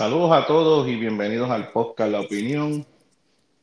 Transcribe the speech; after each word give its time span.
Saludos 0.00 0.32
a 0.32 0.46
todos 0.46 0.88
y 0.88 0.96
bienvenidos 0.96 1.50
al 1.50 1.72
podcast 1.72 2.10
La 2.10 2.20
Opinión. 2.20 2.86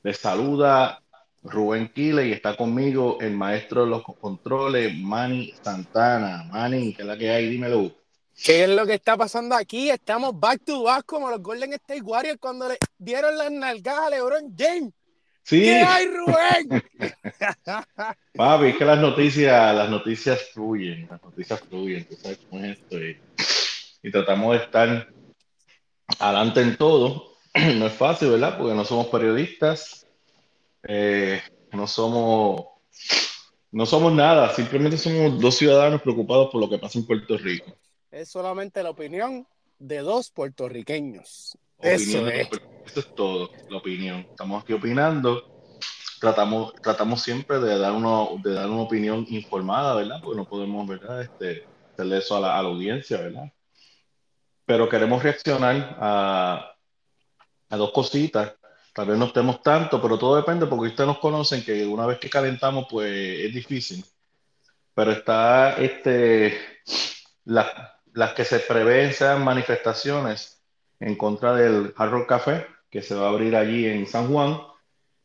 Les 0.04 0.20
saluda 0.20 1.02
Rubén 1.42 1.88
Quile 1.88 2.28
y 2.28 2.32
está 2.32 2.56
conmigo 2.56 3.18
el 3.22 3.32
maestro 3.32 3.86
de 3.86 3.90
los 3.90 4.04
controles, 4.04 4.94
Manny 4.96 5.52
Santana. 5.64 6.44
Manny, 6.52 6.94
¿qué 6.94 7.02
es 7.02 7.08
la 7.08 7.18
que 7.18 7.32
hay? 7.32 7.50
Dímelo. 7.50 7.92
¿Qué 8.36 8.66
es 8.66 8.70
lo 8.70 8.86
que 8.86 8.94
está 8.94 9.18
pasando 9.18 9.56
aquí? 9.56 9.90
Estamos 9.90 10.40
back 10.40 10.64
to 10.64 10.84
back 10.84 11.08
como 11.08 11.32
los 11.32 11.42
Golden 11.42 11.74
State 11.74 12.04
Warriors 12.04 12.38
cuando 12.40 12.70
le 12.70 12.78
dieron 13.00 13.36
las 13.36 13.52
nalgadas 13.52 14.06
a 14.06 14.10
LeBron 14.12 14.56
James. 14.56 14.94
Sí. 15.42 15.62
¿Qué 15.62 15.78
hay, 15.78 16.06
Rubén? 16.06 16.84
Papi, 18.36 18.66
es 18.68 18.78
que 18.78 18.86
las 18.86 19.00
noticias, 19.00 19.76
las 19.76 19.90
noticias 19.90 20.40
fluyen, 20.54 21.08
las 21.10 21.20
noticias 21.24 21.60
fluyen, 21.62 22.06
tú 22.06 22.16
sabes 22.16 22.38
cómo 22.48 22.64
es 22.64 22.78
esto. 22.78 23.00
Y, 23.00 23.18
y 24.04 24.12
tratamos 24.12 24.52
de 24.56 24.64
estar 24.64 25.17
adelante 26.20 26.62
en 26.62 26.78
todo. 26.78 27.28
No 27.76 27.88
es 27.88 27.94
fácil, 27.94 28.30
¿verdad? 28.30 28.58
Porque 28.58 28.76
no 28.76 28.86
somos 28.86 29.08
periodistas, 29.08 30.06
eh, 30.88 31.42
no 31.72 31.88
somos, 31.88 32.66
no 33.72 33.86
somos 33.86 34.14
nada, 34.14 34.54
simplemente 34.54 34.98
somos 34.98 35.40
dos 35.42 35.56
ciudadanos 35.58 36.02
preocupados 36.04 36.50
por 36.52 36.62
lo 36.62 36.70
que 36.70 36.78
pasa 36.78 37.00
en 37.00 37.06
Puerto 37.08 37.36
Rico. 37.38 37.74
es 38.12 38.30
solamente 38.30 38.84
la 38.84 38.92
opinión 38.92 39.48
de 39.80 40.00
dos 40.00 40.30
puertorriqueños. 40.30 41.58
Opinión 41.78 42.28
Eso 42.28 42.28
es. 42.30 42.50
eso 42.86 43.00
es 43.00 43.16
todo, 43.16 43.50
la 43.70 43.78
opinión. 43.78 44.20
Estamos 44.30 44.64
aquí 44.64 44.74
opinando. 44.74 45.44
Tratamos, 46.20 46.74
tratamos 46.82 47.22
siempre 47.22 47.60
de 47.60 47.78
dar, 47.78 47.92
una, 47.92 48.26
de 48.44 48.54
dar 48.54 48.70
una 48.70 48.82
opinión 48.84 49.26
informada, 49.30 49.96
¿verdad? 49.96 50.20
Porque 50.22 50.38
no 50.38 50.48
podemos, 50.48 50.88
¿verdad? 50.88 51.22
Este, 51.22 51.64
hacerle 51.94 52.18
eso 52.20 52.36
a 52.38 52.40
la, 52.40 52.58
a 52.58 52.64
la 52.64 52.70
audiencia, 52.70 53.18
¿verdad? 53.18 53.52
Pero 54.68 54.88
queremos 54.88 55.24
reaccionar 55.24 55.98
a, 56.00 56.76
a 57.70 57.78
dos 57.78 57.92
cositas. 57.92 58.54
Tal 58.94 59.08
vez 59.08 59.18
no 59.18 59.26
estemos 59.26 59.62
tanto, 59.62 60.02
pero 60.02 60.18
todo 60.18 60.36
depende 60.36 60.66
porque 60.66 60.90
ustedes 60.90 61.08
nos 61.08 61.20
conocen 61.20 61.64
que 61.64 61.86
una 61.86 62.06
vez 62.06 62.20
que 62.20 62.30
calentamos, 62.30 62.86
pues 62.90 63.12
es 63.46 63.54
difícil. 63.54 64.04
Pero 64.94 65.12
está 65.12 65.78
este, 65.78 66.58
las, 67.46 68.34
que 68.36 68.44
se 68.44 68.60
prevén 68.60 69.14
sean 69.14 69.44
manifestaciones 69.44 70.64
en 71.00 71.16
contra 71.16 71.54
del 71.54 71.94
Hard 71.96 72.10
Rock 72.10 72.30
Café, 72.30 72.66
que 72.90 73.04
se 73.04 73.14
va 73.14 73.28
a 73.28 73.30
abrir 73.30 73.56
allí 73.56 73.86
en 73.86 74.08
San 74.08 74.28
Juan, 74.32 74.60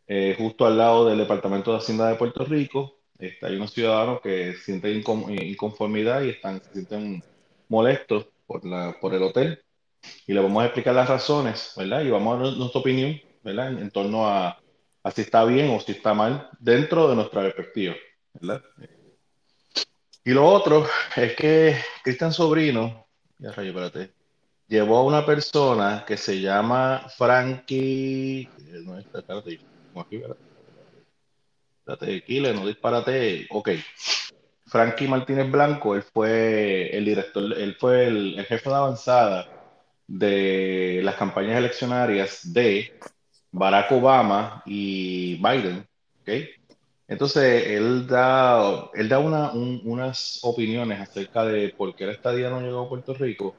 eh, 0.07 0.35
justo 0.37 0.67
al 0.67 0.77
lado 0.77 1.09
del 1.09 1.19
Departamento 1.19 1.73
de 1.73 1.79
Hacienda 1.79 2.09
de 2.09 2.17
Puerto 2.17 2.45
Rico. 2.45 2.99
Este, 3.19 3.47
hay 3.47 3.57
unos 3.57 3.73
ciudadanos 3.73 4.21
que 4.21 4.55
sienten 4.55 5.03
inconformidad 5.29 6.23
y 6.23 6.31
están, 6.31 6.61
se 6.63 6.73
sienten 6.73 7.25
molestos 7.69 8.27
por, 8.47 8.65
la, 8.65 8.97
por 9.01 9.15
el 9.15 9.23
hotel. 9.23 9.63
Y 10.27 10.33
le 10.33 10.41
vamos 10.41 10.63
a 10.63 10.67
explicar 10.67 10.95
las 10.95 11.09
razones, 11.09 11.73
¿verdad? 11.77 12.03
Y 12.03 12.11
vamos 12.11 12.41
a 12.41 12.43
dar 12.45 12.57
nuestra 12.57 12.81
opinión, 12.81 13.21
¿verdad? 13.43 13.69
En, 13.69 13.79
en 13.79 13.91
torno 13.91 14.27
a, 14.27 14.59
a 15.03 15.11
si 15.11 15.23
está 15.23 15.45
bien 15.45 15.71
o 15.71 15.81
si 15.81 15.93
está 15.93 16.13
mal 16.15 16.49
dentro 16.59 17.09
de 17.09 17.15
nuestra 17.17 17.43
perspectiva, 17.43 17.95
¿verdad? 18.35 18.63
Y 20.25 20.31
lo 20.31 20.47
otro 20.47 20.87
es 21.17 21.35
que 21.35 21.77
Cristian 22.05 22.33
Sobrino, 22.33 23.07
ya 23.39 23.53
rayo, 23.53 23.71
espérate, 23.71 24.15
llevó 24.69 24.99
a 24.99 25.05
una 25.05 25.27
persona 25.27 26.05
que 26.07 26.17
se 26.17 26.41
llama 26.41 27.07
Frankie. 27.17 28.43
eh, 28.43 28.83
No, 28.85 28.99
está, 28.99 29.19
espérate, 29.19 29.61
aquí. 29.97 30.23
Espérate, 31.81 32.25
Kile, 32.25 32.55
no 32.55 32.67
disparate. 32.67 33.47
Ok. 33.51 33.71
Frankie 34.73 35.07
Martínez 35.09 35.51
Blanco, 35.51 35.95
él 35.95 36.03
fue 36.03 36.97
el 36.97 37.05
director, 37.05 37.45
él 37.59 37.77
fue 37.79 38.07
el, 38.07 38.45
jefe 38.47 38.71
de 38.71 38.75
avanzada 38.77 39.47
de 40.07 41.01
las 41.05 41.17
campañas 41.17 41.59
eleccionarias 41.59 42.53
de 42.53 42.91
Barack 43.53 43.93
Obama 43.93 44.63
y 44.67 45.37
Biden. 45.37 45.87
¿ok? 46.23 46.31
Entonces, 47.09 47.67
él 47.69 48.07
da, 48.07 48.91
él 48.95 49.09
da 49.09 49.19
una- 49.19 49.53
un- 49.53 49.83
unas 49.85 50.41
opiniones 50.43 51.01
acerca 51.01 51.45
de 51.45 51.71
por 51.77 51.95
qué 51.95 52.07
la 52.07 52.13
estadía 52.13 52.49
no 52.51 52.61
llegó 52.63 52.83
a 52.83 52.89
Puerto 52.89 53.13
Rico. 53.15 53.55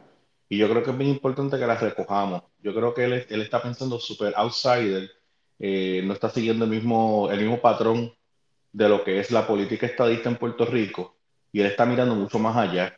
Y 0.49 0.57
yo 0.57 0.69
creo 0.69 0.83
que 0.83 0.91
es 0.91 0.97
bien 0.97 1.11
importante 1.11 1.57
que 1.59 1.67
las 1.67 1.81
recojamos. 1.81 2.43
Yo 2.59 2.73
creo 2.73 2.93
que 2.93 3.05
él, 3.05 3.25
él 3.29 3.41
está 3.41 3.61
pensando 3.61 3.99
super 3.99 4.33
outsider, 4.37 5.09
eh, 5.59 6.01
no 6.05 6.13
está 6.13 6.29
siguiendo 6.29 6.65
el 6.65 6.71
mismo, 6.71 7.29
el 7.31 7.39
mismo 7.41 7.61
patrón 7.61 8.13
de 8.73 8.89
lo 8.89 9.03
que 9.03 9.19
es 9.19 9.31
la 9.31 9.47
política 9.47 9.85
estadista 9.85 10.27
en 10.29 10.35
Puerto 10.35 10.65
Rico. 10.65 11.15
Y 11.53 11.61
él 11.61 11.67
está 11.67 11.85
mirando 11.85 12.15
mucho 12.15 12.39
más 12.39 12.57
allá. 12.57 12.97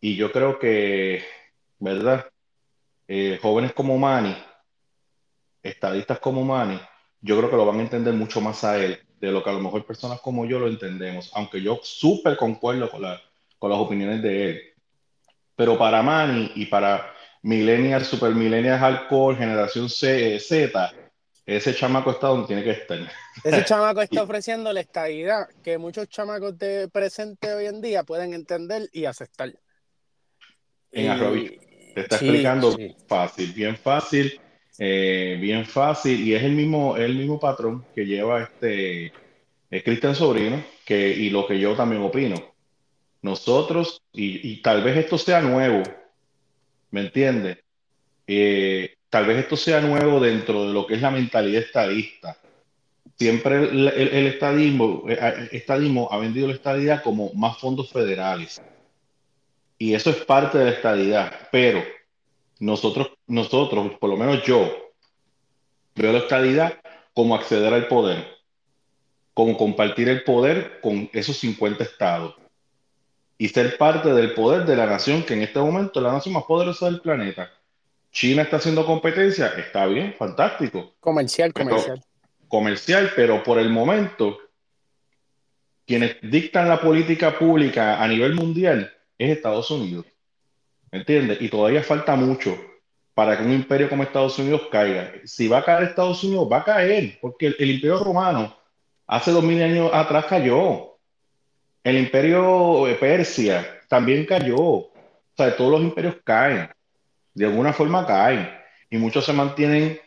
Y 0.00 0.16
yo 0.16 0.32
creo 0.32 0.58
que, 0.58 1.22
¿verdad? 1.78 2.26
Eh, 3.06 3.38
jóvenes 3.40 3.72
como 3.72 3.96
Manny, 3.98 4.36
estadistas 5.62 6.18
como 6.18 6.44
Manny, 6.44 6.80
yo 7.20 7.36
creo 7.38 7.50
que 7.50 7.56
lo 7.56 7.66
van 7.66 7.78
a 7.78 7.82
entender 7.82 8.14
mucho 8.14 8.40
más 8.40 8.64
a 8.64 8.78
él 8.78 8.98
de 9.20 9.32
lo 9.32 9.42
que 9.42 9.50
a 9.50 9.52
lo 9.52 9.60
mejor 9.60 9.84
personas 9.84 10.20
como 10.20 10.46
yo 10.46 10.58
lo 10.58 10.68
entendemos, 10.68 11.30
aunque 11.34 11.60
yo 11.60 11.80
súper 11.82 12.36
concuerdo 12.36 12.88
con, 12.90 13.02
la- 13.02 13.20
con 13.58 13.70
las 13.70 13.78
opiniones 13.78 14.22
de 14.22 14.50
él. 14.50 14.62
Pero 15.56 15.76
para 15.76 16.02
Manny 16.02 16.52
y 16.54 16.66
para 16.66 17.12
Millennial, 17.42 18.04
Super 18.04 18.34
Millennial 18.34 18.78
Hardcore, 18.78 19.36
Generación 19.36 19.88
C- 19.90 20.38
Z, 20.38 20.92
ese 21.56 21.74
chamaco 21.74 22.10
está 22.10 22.28
donde 22.28 22.46
tiene 22.46 22.62
que 22.62 22.70
estar. 22.72 22.98
Ese 23.42 23.64
chamaco 23.64 24.02
está 24.02 24.22
ofreciendo 24.22 24.72
la 24.72 24.80
estabilidad 24.80 25.48
que 25.62 25.78
muchos 25.78 26.08
chamacos 26.08 26.58
de 26.58 26.88
presente 26.88 27.52
hoy 27.54 27.66
en 27.66 27.80
día 27.80 28.02
pueden 28.04 28.34
entender 28.34 28.88
y 28.92 29.06
aceptar. 29.06 29.54
En 30.92 31.04
Y- 31.04 31.08
Arroyo. 31.08 31.50
Te 31.94 32.02
está 32.02 32.18
sí, 32.18 32.26
explicando 32.26 32.72
sí. 32.72 32.94
fácil, 33.08 33.52
bien 33.54 33.76
fácil, 33.76 34.40
eh, 34.78 35.38
bien 35.40 35.64
fácil, 35.64 36.20
y 36.20 36.34
es 36.34 36.42
el 36.44 36.52
mismo, 36.52 36.96
el 36.96 37.16
mismo 37.16 37.40
patrón 37.40 37.84
que 37.94 38.04
lleva 38.06 38.42
este 38.42 39.06
eh, 39.70 39.82
Cristian 39.82 40.14
Sobrino, 40.14 40.62
que, 40.84 41.08
y 41.08 41.30
lo 41.30 41.46
que 41.46 41.58
yo 41.58 41.74
también 41.74 42.02
opino. 42.02 42.36
Nosotros, 43.22 44.02
y, 44.12 44.48
y 44.52 44.62
tal 44.62 44.84
vez 44.84 44.98
esto 44.98 45.18
sea 45.18 45.40
nuevo, 45.40 45.82
¿me 46.90 47.00
entiendes? 47.00 47.58
Eh, 48.26 48.94
tal 49.10 49.26
vez 49.26 49.38
esto 49.38 49.56
sea 49.56 49.80
nuevo 49.80 50.20
dentro 50.20 50.66
de 50.66 50.72
lo 50.72 50.86
que 50.86 50.94
es 50.94 51.02
la 51.02 51.10
mentalidad 51.10 51.62
estadista. 51.62 52.36
Siempre 53.18 53.56
el, 53.56 53.88
el- 53.88 54.26
estadismo, 54.28 55.04
eh, 55.08 55.18
eh, 55.20 55.48
estadismo 55.52 56.08
ha 56.12 56.18
vendido 56.18 56.46
la 56.48 56.54
estadidad 56.54 57.02
como 57.02 57.32
más 57.34 57.58
fondos 57.58 57.90
federales. 57.90 58.62
Y 59.78 59.94
eso 59.94 60.10
es 60.10 60.16
parte 60.24 60.58
de 60.58 60.64
la 60.66 60.70
estadidad, 60.70 61.32
pero 61.52 61.82
nosotros, 62.60 63.12
nosotros, 63.26 63.92
por 64.00 64.10
lo 64.10 64.16
menos 64.16 64.42
yo, 64.44 64.70
veo 65.94 66.12
la 66.12 66.18
estadidad 66.18 66.78
como 67.14 67.34
acceder 67.34 67.72
al 67.74 67.88
poder, 67.88 68.24
como 69.34 69.56
compartir 69.56 70.08
el 70.08 70.22
poder 70.24 70.80
con 70.80 71.08
esos 71.12 71.36
50 71.38 71.82
estados 71.84 72.34
y 73.36 73.48
ser 73.48 73.78
parte 73.78 74.12
del 74.12 74.34
poder 74.34 74.64
de 74.64 74.76
la 74.76 74.86
nación, 74.86 75.22
que 75.22 75.34
en 75.34 75.42
este 75.42 75.60
momento 75.60 76.00
es 76.00 76.04
la 76.04 76.12
nación 76.12 76.34
más 76.34 76.44
poderosa 76.44 76.86
del 76.86 77.00
planeta. 77.00 77.50
China 78.10 78.42
está 78.42 78.56
haciendo 78.56 78.84
competencia, 78.86 79.48
está 79.58 79.86
bien, 79.86 80.14
fantástico, 80.18 80.94
Comercial, 81.00 81.52
Pero- 81.52 81.68
comercial. 81.70 82.02
comercial, 82.48 83.10
pero 83.14 83.42
por 83.42 83.58
el 83.58 83.68
momento, 83.70 84.38
quienes 85.86 86.16
dictan 86.22 86.68
la 86.68 86.80
política 86.80 87.38
pública 87.38 88.02
a 88.02 88.08
nivel 88.08 88.34
mundial 88.34 88.92
es 89.18 89.30
Estados 89.36 89.70
Unidos. 89.70 90.06
¿Me 90.90 91.00
entiendes? 91.00 91.40
Y 91.40 91.48
todavía 91.48 91.82
falta 91.82 92.16
mucho 92.16 92.58
para 93.14 93.36
que 93.36 93.42
un 93.44 93.52
imperio 93.52 93.88
como 93.88 94.02
Estados 94.02 94.38
Unidos 94.38 94.62
caiga. 94.70 95.12
Si 95.24 95.48
va 95.48 95.58
a 95.58 95.64
caer 95.64 95.84
Estados 95.84 96.22
Unidos, 96.24 96.48
va 96.50 96.58
a 96.58 96.64
caer, 96.64 97.18
porque 97.20 97.48
el, 97.48 97.56
el 97.58 97.70
imperio 97.72 97.98
romano 98.02 98.56
hace 99.06 99.30
dos 99.32 99.42
mil 99.44 99.60
años 99.62 99.90
atrás 99.92 100.26
cayó. 100.26 100.96
El 101.84 101.98
imperio 101.98 102.84
de 102.86 102.94
Persia 102.94 103.80
también 103.88 104.24
cayó. 104.24 104.56
O 104.58 104.92
sea, 105.36 105.54
todos 105.56 105.72
los 105.72 105.80
imperios 105.82 106.16
caen. 106.24 106.68
De 107.38 107.46
alguna 107.46 107.72
forma 107.72 108.06
caen. 108.06 108.50
Y 108.90 108.96
muchos 108.96 109.24
se 109.24 109.32
mantienen 109.32 110.00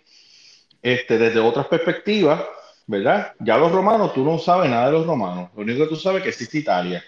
este, 0.82 1.18
desde 1.18 1.40
otras 1.40 1.68
perspectivas, 1.68 2.44
¿verdad? 2.88 3.34
Ya 3.40 3.58
los 3.58 3.72
romanos, 3.72 4.14
tú 4.14 4.24
no 4.26 4.38
sabes 4.38 4.70
nada 4.70 4.88
de 4.88 4.94
los 4.94 5.06
romanos. 5.06 5.50
Lo 5.56 5.62
único 5.62 5.84
que 5.84 5.90
tú 5.90 5.96
sabes 5.96 6.18
es 6.20 6.24
que 6.24 6.30
existe 6.30 6.58
Italia. 6.58 7.04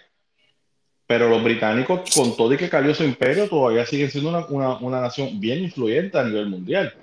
Pero 1.06 1.28
los 1.28 1.44
británicos, 1.44 2.02
con 2.16 2.36
todo 2.38 2.54
y 2.54 2.58
que 2.58 2.70
cayó 2.70 2.94
su 2.96 3.04
imperio, 3.04 3.50
todavía 3.50 3.86
siguen 3.86 4.10
siendo 4.10 4.30
una, 4.30 4.46
una- 4.48 4.78
una 4.78 5.02
nación 5.02 5.40
bien 5.40 5.60
influyente 5.60 6.18
a 6.18 6.24
nivel 6.24 6.48
mundial. 6.48 6.94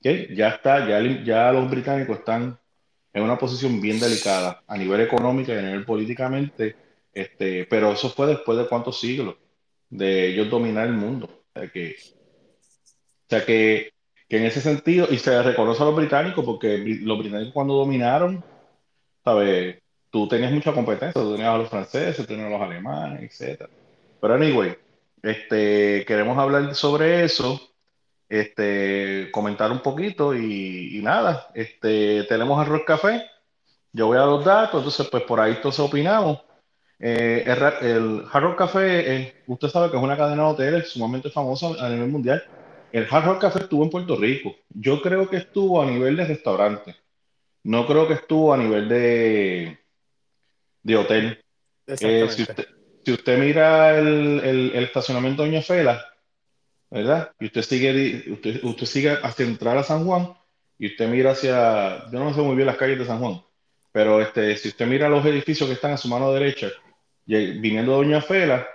¿Ok? 0.00 0.06
Ya 0.34 0.48
está, 0.48 0.88
ya, 0.88 1.00
ya 1.24 1.52
los 1.52 1.68
británicos 1.70 2.18
están 2.18 2.58
en 3.12 3.22
una 3.22 3.36
posición 3.38 3.80
bien 3.80 4.00
delicada 4.00 4.62
a 4.66 4.76
nivel 4.76 5.00
económico 5.00 5.52
y 5.52 5.56
a 5.56 5.62
nivel 5.62 5.84
políticamente, 5.84 6.76
este, 7.12 7.66
pero 7.66 7.92
eso 7.92 8.08
fue 8.10 8.26
después 8.28 8.56
de 8.58 8.66
cuántos 8.66 9.00
siglos 9.00 9.36
de 9.90 10.28
ellos 10.28 10.48
dominar 10.50 10.86
el 10.86 10.92
mundo. 10.94 11.26
O 11.54 11.58
sea 11.58 11.68
que, 11.68 11.96
o 13.26 13.30
sea 13.30 13.44
que, 13.44 13.92
que 14.28 14.36
en 14.38 14.44
ese 14.44 14.60
sentido, 14.60 15.08
y 15.10 15.18
se 15.18 15.42
reconoce 15.42 15.82
a 15.82 15.86
los 15.86 15.96
británicos 15.96 16.44
porque 16.44 16.78
los 16.78 17.18
británicos 17.18 17.52
cuando 17.52 17.74
dominaron, 17.74 18.44
¿sabes? 19.24 19.82
Tú 20.10 20.28
tenías 20.28 20.52
mucha 20.52 20.72
competencia, 20.72 21.20
tú 21.20 21.32
tenías 21.32 21.54
a 21.54 21.58
los 21.58 21.68
franceses, 21.68 22.26
tenías 22.26 22.46
a 22.46 22.50
los 22.50 22.62
alemanes, 22.62 23.22
etcétera. 23.22 23.70
Pero 24.20 24.34
anyway, 24.34 24.76
este, 25.22 26.04
queremos 26.06 26.38
hablar 26.38 26.74
sobre 26.74 27.24
eso 27.24 27.60
este, 28.28 29.30
comentar 29.32 29.70
un 29.70 29.80
poquito 29.80 30.34
y, 30.34 31.00
nada, 31.02 31.48
este, 31.54 32.24
tenemos 32.24 32.60
arroz 32.60 32.82
café, 32.86 33.24
yo 33.92 34.06
voy 34.08 34.18
a 34.18 34.26
los 34.26 34.44
datos, 34.44 34.80
entonces 34.80 35.08
pues 35.10 35.22
por 35.24 35.40
ahí 35.40 35.54
entonces 35.54 35.80
opinamos. 35.80 36.40
Eh, 36.98 37.44
el, 37.46 37.86
el, 37.86 38.24
Hard 38.32 38.42
Rock 38.42 38.58
Café, 38.58 39.34
usted 39.46 39.68
sabe 39.68 39.90
que 39.90 39.98
es 39.98 40.02
una 40.02 40.16
cadena 40.16 40.44
de 40.44 40.48
hoteles 40.48 40.88
sumamente 40.90 41.30
famosa 41.30 41.68
a 41.78 41.88
nivel 41.90 42.08
mundial. 42.08 42.42
El 42.92 43.06
Hard 43.10 43.24
Rock 43.24 43.40
Café 43.40 43.60
estuvo 43.60 43.84
en 43.84 43.90
Puerto 43.90 44.16
Rico. 44.16 44.56
Yo 44.70 45.02
creo 45.02 45.28
que 45.28 45.36
estuvo 45.36 45.82
a 45.82 45.86
nivel 45.86 46.16
de 46.16 46.26
restaurante. 46.26 46.96
No 47.62 47.86
creo 47.86 48.06
que 48.06 48.14
estuvo 48.14 48.54
a 48.54 48.56
nivel 48.56 48.88
de, 48.88 49.78
de 50.82 50.96
hotel. 50.96 51.44
Eh, 51.86 51.96
si, 51.96 52.42
usted, 52.42 52.66
si, 53.04 53.12
usted, 53.12 53.38
mira 53.38 53.98
el, 53.98 54.40
el, 54.40 54.72
el 54.74 54.84
estacionamiento 54.84 55.42
de 55.42 55.48
Doña 55.48 55.62
Fela, 55.62 56.04
¿verdad? 56.90 57.32
Y 57.40 57.46
usted 57.46 57.62
sigue, 57.62 58.24
usted, 58.30 58.62
usted 58.64 58.86
sigue 58.86 59.10
hasta 59.10 59.42
entrar 59.42 59.76
a 59.78 59.82
San 59.82 60.04
Juan 60.04 60.34
y 60.78 60.86
usted 60.86 61.08
mira 61.08 61.32
hacia, 61.32 62.10
yo 62.10 62.18
no 62.18 62.34
sé 62.34 62.40
muy 62.40 62.56
bien 62.56 62.66
las 62.66 62.76
calles 62.76 62.98
de 62.98 63.06
San 63.06 63.18
Juan, 63.18 63.42
pero 63.92 64.20
este, 64.20 64.56
si 64.56 64.68
usted 64.68 64.86
mira 64.86 65.08
los 65.08 65.24
edificios 65.24 65.68
que 65.68 65.74
están 65.74 65.92
a 65.92 65.96
su 65.96 66.08
mano 66.08 66.32
derecha, 66.32 66.70
viniendo 67.26 67.92
de 67.92 67.98
Doña 67.98 68.20
Fela, 68.20 68.66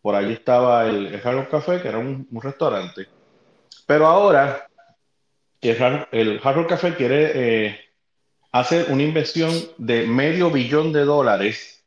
por 0.00 0.14
allí 0.14 0.32
estaba 0.32 0.86
el, 0.86 1.06
el 1.06 1.48
Café, 1.48 1.80
que 1.82 1.88
era 1.88 1.98
un, 1.98 2.26
un, 2.30 2.42
restaurante. 2.42 3.06
Pero 3.90 4.06
ahora, 4.06 4.68
el, 5.60 6.06
el 6.12 6.40
Hard 6.44 6.68
Café 6.68 6.94
quiere 6.94 7.32
eh, 7.34 7.80
hacer 8.52 8.86
una 8.88 9.02
inversión 9.02 9.52
de 9.78 10.06
medio 10.06 10.48
billón 10.48 10.92
de 10.92 11.00
dólares 11.00 11.84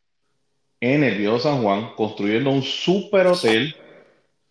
en 0.82 1.06
el 1.06 1.18
Viejo 1.18 1.40
San 1.40 1.64
Juan, 1.64 1.94
construyendo 1.96 2.50
un 2.50 2.62
super 2.62 3.28
hotel 3.28 3.74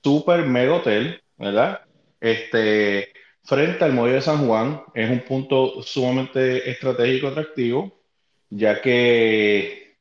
super 0.03 0.47
mega 0.47 0.77
hotel, 0.77 1.23
¿verdad? 1.37 1.83
Este, 2.19 3.13
frente 3.45 3.85
al 3.85 3.93
muelle 3.93 4.15
de 4.15 4.23
San 4.23 4.47
Juan, 4.47 4.85
es 4.95 5.11
un 5.11 5.21
punto 5.21 5.83
sumamente 5.83 6.71
estratégico, 6.71 7.29
atractivo, 7.29 8.01
ya 8.49 8.81
que 8.81 9.99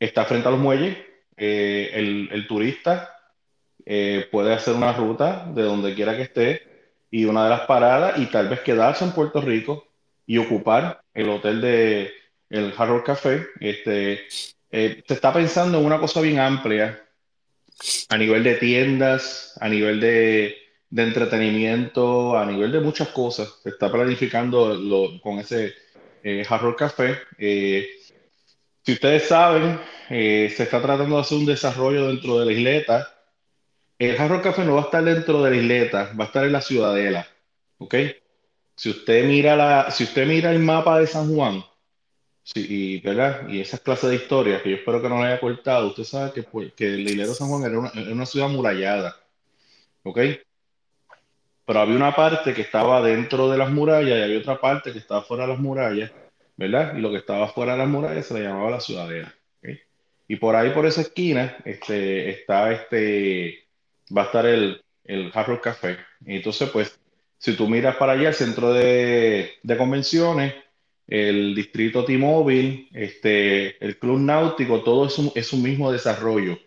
está 0.00 0.24
frente 0.24 0.48
a 0.48 0.50
los 0.50 0.58
muelles, 0.58 0.98
eh, 1.36 1.92
el, 1.94 2.44
turista 2.48 3.16
eh, 3.86 4.26
puede 4.32 4.52
hacer 4.52 4.74
una 4.74 4.92
ruta 4.92 5.46
de 5.54 5.62
donde 5.62 5.94
quiera 5.94 6.16
que 6.16 6.22
esté 6.22 6.71
y 7.12 7.26
una 7.26 7.44
de 7.44 7.50
las 7.50 7.60
paradas 7.62 8.18
y 8.18 8.26
tal 8.26 8.48
vez 8.48 8.60
quedarse 8.60 9.04
en 9.04 9.12
Puerto 9.12 9.40
Rico 9.40 9.86
y 10.26 10.38
ocupar 10.38 11.02
el 11.14 11.28
hotel 11.28 11.60
de 11.60 12.10
el 12.50 12.74
Hard 12.76 13.04
Café. 13.04 13.46
Este, 13.60 14.26
eh, 14.70 15.02
se 15.06 15.14
está 15.14 15.32
pensando 15.32 15.78
en 15.78 15.84
una 15.84 16.00
cosa 16.00 16.20
bien 16.20 16.40
amplia 16.40 17.00
a 18.08 18.16
nivel 18.16 18.42
de 18.42 18.54
tiendas, 18.54 19.56
a 19.60 19.68
nivel 19.68 20.00
de, 20.00 20.56
de 20.88 21.02
entretenimiento, 21.02 22.36
a 22.36 22.46
nivel 22.46 22.72
de 22.72 22.80
muchas 22.80 23.08
cosas. 23.08 23.60
Se 23.62 23.68
está 23.68 23.92
planificando 23.92 24.74
lo, 24.74 25.20
con 25.20 25.38
ese 25.38 25.74
eh, 26.22 26.44
Hard 26.48 26.76
Café. 26.76 27.18
Eh, 27.38 27.88
si 28.84 28.92
ustedes 28.92 29.24
saben, 29.24 29.78
eh, 30.08 30.52
se 30.56 30.62
está 30.64 30.80
tratando 30.80 31.16
de 31.16 31.20
hacer 31.20 31.38
un 31.38 31.46
desarrollo 31.46 32.08
dentro 32.08 32.38
de 32.38 32.46
la 32.46 32.52
isleta. 32.52 33.08
El 34.10 34.20
Hard 34.20 34.42
Café 34.42 34.64
no 34.64 34.74
va 34.74 34.82
a 34.82 34.84
estar 34.84 35.04
dentro 35.04 35.42
de 35.42 35.50
la 35.50 35.56
isleta, 35.56 36.12
va 36.18 36.24
a 36.24 36.26
estar 36.26 36.44
en 36.44 36.52
la 36.52 36.60
ciudadela. 36.60 37.26
¿Ok? 37.78 37.94
Si 38.74 38.90
usted 38.90 39.24
mira, 39.26 39.54
la, 39.56 39.90
si 39.90 40.04
usted 40.04 40.26
mira 40.26 40.50
el 40.50 40.58
mapa 40.58 40.98
de 40.98 41.06
San 41.06 41.34
Juan, 41.34 41.62
Sí, 42.44 43.00
¿verdad? 43.04 43.48
y 43.48 43.60
esas 43.60 43.80
clases 43.80 44.10
de 44.10 44.16
historias 44.16 44.62
que 44.62 44.70
yo 44.70 44.76
espero 44.76 45.00
que 45.00 45.08
no 45.08 45.20
le 45.20 45.28
haya 45.28 45.40
cortado, 45.40 45.88
usted 45.88 46.02
sabe 46.02 46.32
que, 46.32 46.42
pues, 46.42 46.72
que 46.72 46.94
el 46.94 47.08
hilero 47.08 47.34
San 47.34 47.48
Juan 47.48 47.62
era 47.62 47.78
una, 47.78 47.90
era 47.94 48.12
una, 48.12 48.26
ciudad 48.26 48.48
murallada, 48.48 49.16
¿ok? 50.02 50.18
Pero 51.64 51.80
había 51.80 51.94
una 51.94 52.16
parte 52.16 52.52
que 52.52 52.62
estaba 52.62 53.00
dentro 53.00 53.48
de 53.48 53.58
las 53.58 53.70
murallas 53.70 54.18
y 54.18 54.22
había 54.22 54.38
otra 54.38 54.60
parte 54.60 54.92
que 54.92 54.98
estaba 54.98 55.22
fuera 55.22 55.44
de 55.44 55.50
las 55.50 55.60
murallas, 55.60 56.10
¿verdad? 56.56 56.96
Y 56.96 57.00
lo 57.00 57.12
que 57.12 57.18
estaba 57.18 57.46
fuera 57.46 57.72
de 57.72 57.78
las 57.78 57.88
murallas 57.88 58.26
se 58.26 58.34
le 58.34 58.40
llamaba 58.40 58.70
la 58.70 58.80
ciudadela, 58.80 59.32
¿ok? 59.58 59.68
Y 60.26 60.36
por 60.36 60.56
ahí, 60.56 60.70
por 60.70 60.84
esa 60.84 61.02
esquina, 61.02 61.58
este, 61.64 62.28
está 62.30 62.72
este, 62.72 63.68
va 64.16 64.22
a 64.22 64.26
estar 64.26 64.46
el, 64.46 64.82
el 65.04 65.30
Hard 65.34 65.46
Rock 65.48 65.64
Café. 65.64 65.96
Y 66.24 66.36
entonces, 66.36 66.68
pues, 66.70 66.98
si 67.38 67.54
tú 67.54 67.68
miras 67.68 67.96
para 67.96 68.12
allá, 68.12 68.28
el 68.28 68.34
centro 68.34 68.72
de, 68.72 69.52
de 69.62 69.76
convenciones, 69.76 70.54
el 71.08 71.54
distrito 71.54 72.04
T-Mobile, 72.04 72.88
este, 72.92 73.84
el 73.84 73.98
club 73.98 74.20
náutico, 74.20 74.82
todo 74.82 75.06
es 75.06 75.18
un, 75.18 75.32
es 75.34 75.52
un 75.52 75.62
mismo 75.62 75.90
desarrollo, 75.90 76.58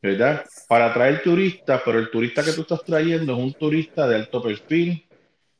¿verdad? 0.00 0.44
Para 0.68 0.86
atraer 0.86 1.22
turistas, 1.22 1.82
pero 1.84 1.98
el 1.98 2.10
turista 2.10 2.44
que 2.44 2.52
tú 2.52 2.62
estás 2.62 2.84
trayendo 2.84 3.34
es 3.34 3.38
un 3.38 3.52
turista 3.52 4.06
de 4.06 4.16
alto 4.16 4.42
perfil, 4.42 5.04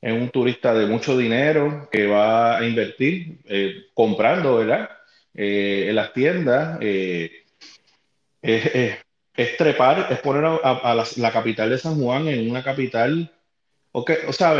es 0.00 0.12
un 0.12 0.29
turista 0.31 0.73
de 0.75 0.87
mucho 0.87 1.17
dinero 1.19 1.88
que 1.91 2.06
va 2.06 2.59
a 2.59 2.67
invertir 2.67 3.38
eh, 3.47 3.87
comprando, 3.94 4.56
¿verdad? 4.56 4.91
Eh, 5.35 5.87
en 5.88 5.97
las 5.97 6.12
tiendas. 6.12 6.79
Eh, 6.81 7.44
es 9.36 9.56
trepar, 9.56 10.08
es 10.10 10.19
poner 10.20 10.44
a, 10.44 11.06
la, 11.16 11.32
capital 11.32 11.70
de 11.70 11.78
San 11.78 12.00
Juan 12.00 12.28
en 12.28 12.48
una 12.48 12.62
capital, 12.62 13.32
okay, 13.92 14.19
o 14.28 14.32
sea, 14.32 14.54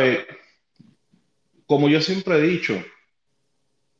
como 1.67 1.89
yo 1.89 2.01
siempre 2.01 2.37
he 2.37 2.43
dicho, 2.43 2.83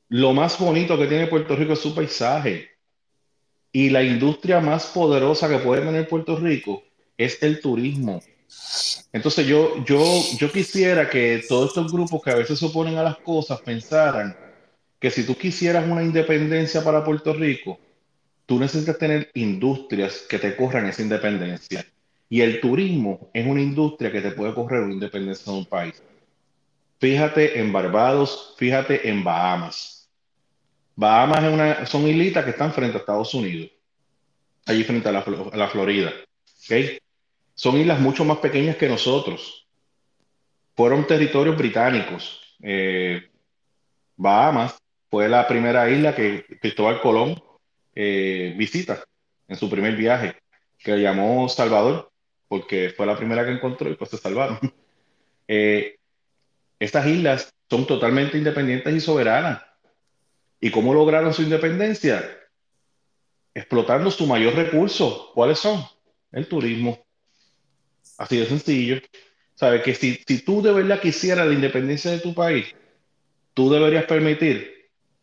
lo 0.09 0.33
más 0.33 0.59
bonito 0.59 0.99
que 0.99 1.07
tiene 1.07 1.29
Puerto 1.29 1.57
Rico 1.57 1.73
es 1.73 1.81
su 1.81 1.95
paisaje. 1.95 2.71
Y 3.73 3.91
la 3.91 4.03
industria 4.05 4.61
más 4.61 4.87
poderosa 4.87 5.49
que 5.49 5.59
puede 5.59 5.83
tener 5.83 6.09
Puerto 6.09 6.37
Rico 6.37 6.85
es 7.17 7.43
el 7.43 7.61
turismo. 7.61 8.23
Entonces 9.13 9.47
yo, 9.47 9.85
yo, 9.85 10.05
yo 10.39 10.53
quisiera 10.53 11.09
que 11.09 11.45
todos 11.49 11.69
estos 11.69 11.93
grupos 11.93 12.23
que 12.23 12.31
a 12.31 12.37
veces 12.37 12.59
se 12.59 12.67
oponen 12.67 12.99
a 12.99 13.03
las 13.03 13.17
cosas 13.19 13.61
pensaran 13.61 14.37
que 15.01 15.11
si 15.11 15.25
tú 15.25 15.35
quisieras 15.35 15.89
una 15.89 16.03
independencia 16.03 16.85
para 16.85 17.05
Puerto 17.05 17.33
Rico, 17.33 17.79
tú 18.47 18.59
necesitas 18.59 18.99
tener 18.99 19.31
industrias 19.35 20.27
que 20.29 20.39
te 20.39 20.57
corran 20.57 20.87
esa 20.87 21.03
independencia. 21.03 21.85
Y 22.29 22.41
el 22.41 22.61
turismo 22.61 23.31
es 23.33 23.47
una 23.47 23.61
industria 23.61 24.11
que 24.11 24.21
te 24.21 24.33
puede 24.33 24.55
correr 24.55 24.83
una 24.83 24.95
independencia 24.95 25.53
de 25.53 25.59
un 25.59 25.67
país. 25.67 26.03
Fíjate 26.99 27.59
en 27.59 27.73
Barbados, 27.73 28.55
fíjate 28.57 29.09
en 29.09 29.23
Bahamas. 29.23 30.09
Bahamas 30.97 31.89
son 31.89 32.07
islitas 32.09 32.45
que 32.45 32.51
están 32.51 32.73
frente 32.73 32.97
a 32.97 33.01
Estados 33.01 33.35
Unidos, 33.35 33.71
allí 34.67 34.85
frente 34.85 35.09
a 35.09 35.13
la, 35.13 35.69
Florida. 35.69 36.13
Son 37.55 37.77
islas 37.77 38.01
mucho 38.01 38.25
más 38.25 38.39
pequeñas 38.39 38.77
que 38.77 38.89
nosotros. 38.89 39.67
Fueron 40.77 41.07
territorios 41.07 41.57
británicos. 41.57 42.57
Eh, 42.63 43.29
Bahamas 44.17 44.77
fue 45.11 45.29
la 45.29 45.47
primera 45.47 45.89
isla 45.91 46.15
que 46.15 46.45
Cristóbal 46.61 47.01
Colón 47.01 47.41
eh, 47.95 48.55
visita 48.57 49.05
en 49.49 49.57
su 49.57 49.71
primer 49.71 49.97
viaje, 49.97 50.37
que 50.79 50.97
llamó 50.99 51.49
Salvador, 51.49 52.11
porque 52.49 52.91
fue 52.91 53.07
la 53.07 53.17
primera 53.17 53.45
que 53.45 53.53
encontró 53.53 53.91
y 53.91 53.95
pues 53.95 54.11
se 54.11 54.19
salvaron. 54.19 54.59
Eh, 55.47 55.99
estas 56.79 57.07
islas 57.07 57.53
son 57.69 57.87
totalmente 57.87 58.39
independientes 58.39 58.95
y 58.95 58.99
soberanas. 58.99 59.61
¿Y 60.59 60.71
cómo 60.71 60.95
lograron 60.95 61.35
su 61.35 61.43
independencia? 61.43 62.25
Explotando 63.53 64.11
su 64.11 64.27
mayor 64.27 64.55
recurso. 64.55 65.33
¿Cuáles 65.35 65.59
son? 65.59 65.85
El 66.33 66.49
turismo. 66.49 67.05
Así 68.17 68.39
de 68.39 68.47
sencillo. 68.47 69.03
¿Sabes? 69.55 69.83
Que 69.83 69.95
si, 69.95 70.19
si 70.27 70.43
tú 70.43 70.63
de 70.63 70.73
verdad 70.73 70.99
quisieras 70.99 71.47
la 71.47 71.53
independencia 71.53 72.11
de 72.11 72.21
tu 72.21 72.33
país, 72.33 72.75
tú 73.53 73.71
deberías 73.71 74.07
permitir 74.07 74.74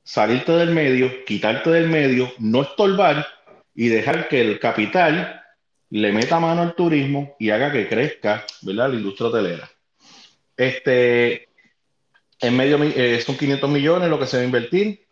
salirte 0.03 0.51
del 0.51 0.71
medio, 0.71 1.25
quitarte 1.25 1.69
del 1.69 1.87
medio, 1.89 2.31
no 2.39 2.63
estorbar 2.63 3.27
y 3.73 3.87
dejar 3.87 4.27
que 4.27 4.41
el 4.41 4.59
capital 4.59 5.41
le 5.89 6.11
meta 6.11 6.39
mano 6.39 6.61
al 6.61 6.75
turismo 6.75 7.35
y 7.37 7.49
haga 7.49 7.71
que 7.71 7.87
crezca, 7.87 8.45
¿verdad? 8.61 8.89
La 8.89 8.95
industria 8.95 9.27
hotelera. 9.27 9.69
Este, 10.55 11.49
en 12.39 12.57
medio 12.57 12.81
eh, 12.83 13.21
son 13.21 13.37
500 13.37 13.69
millones 13.69 14.09
lo 14.09 14.19
que 14.19 14.25
se 14.25 14.37
va 14.37 14.43
a 14.43 14.45
invertir. 14.45 15.05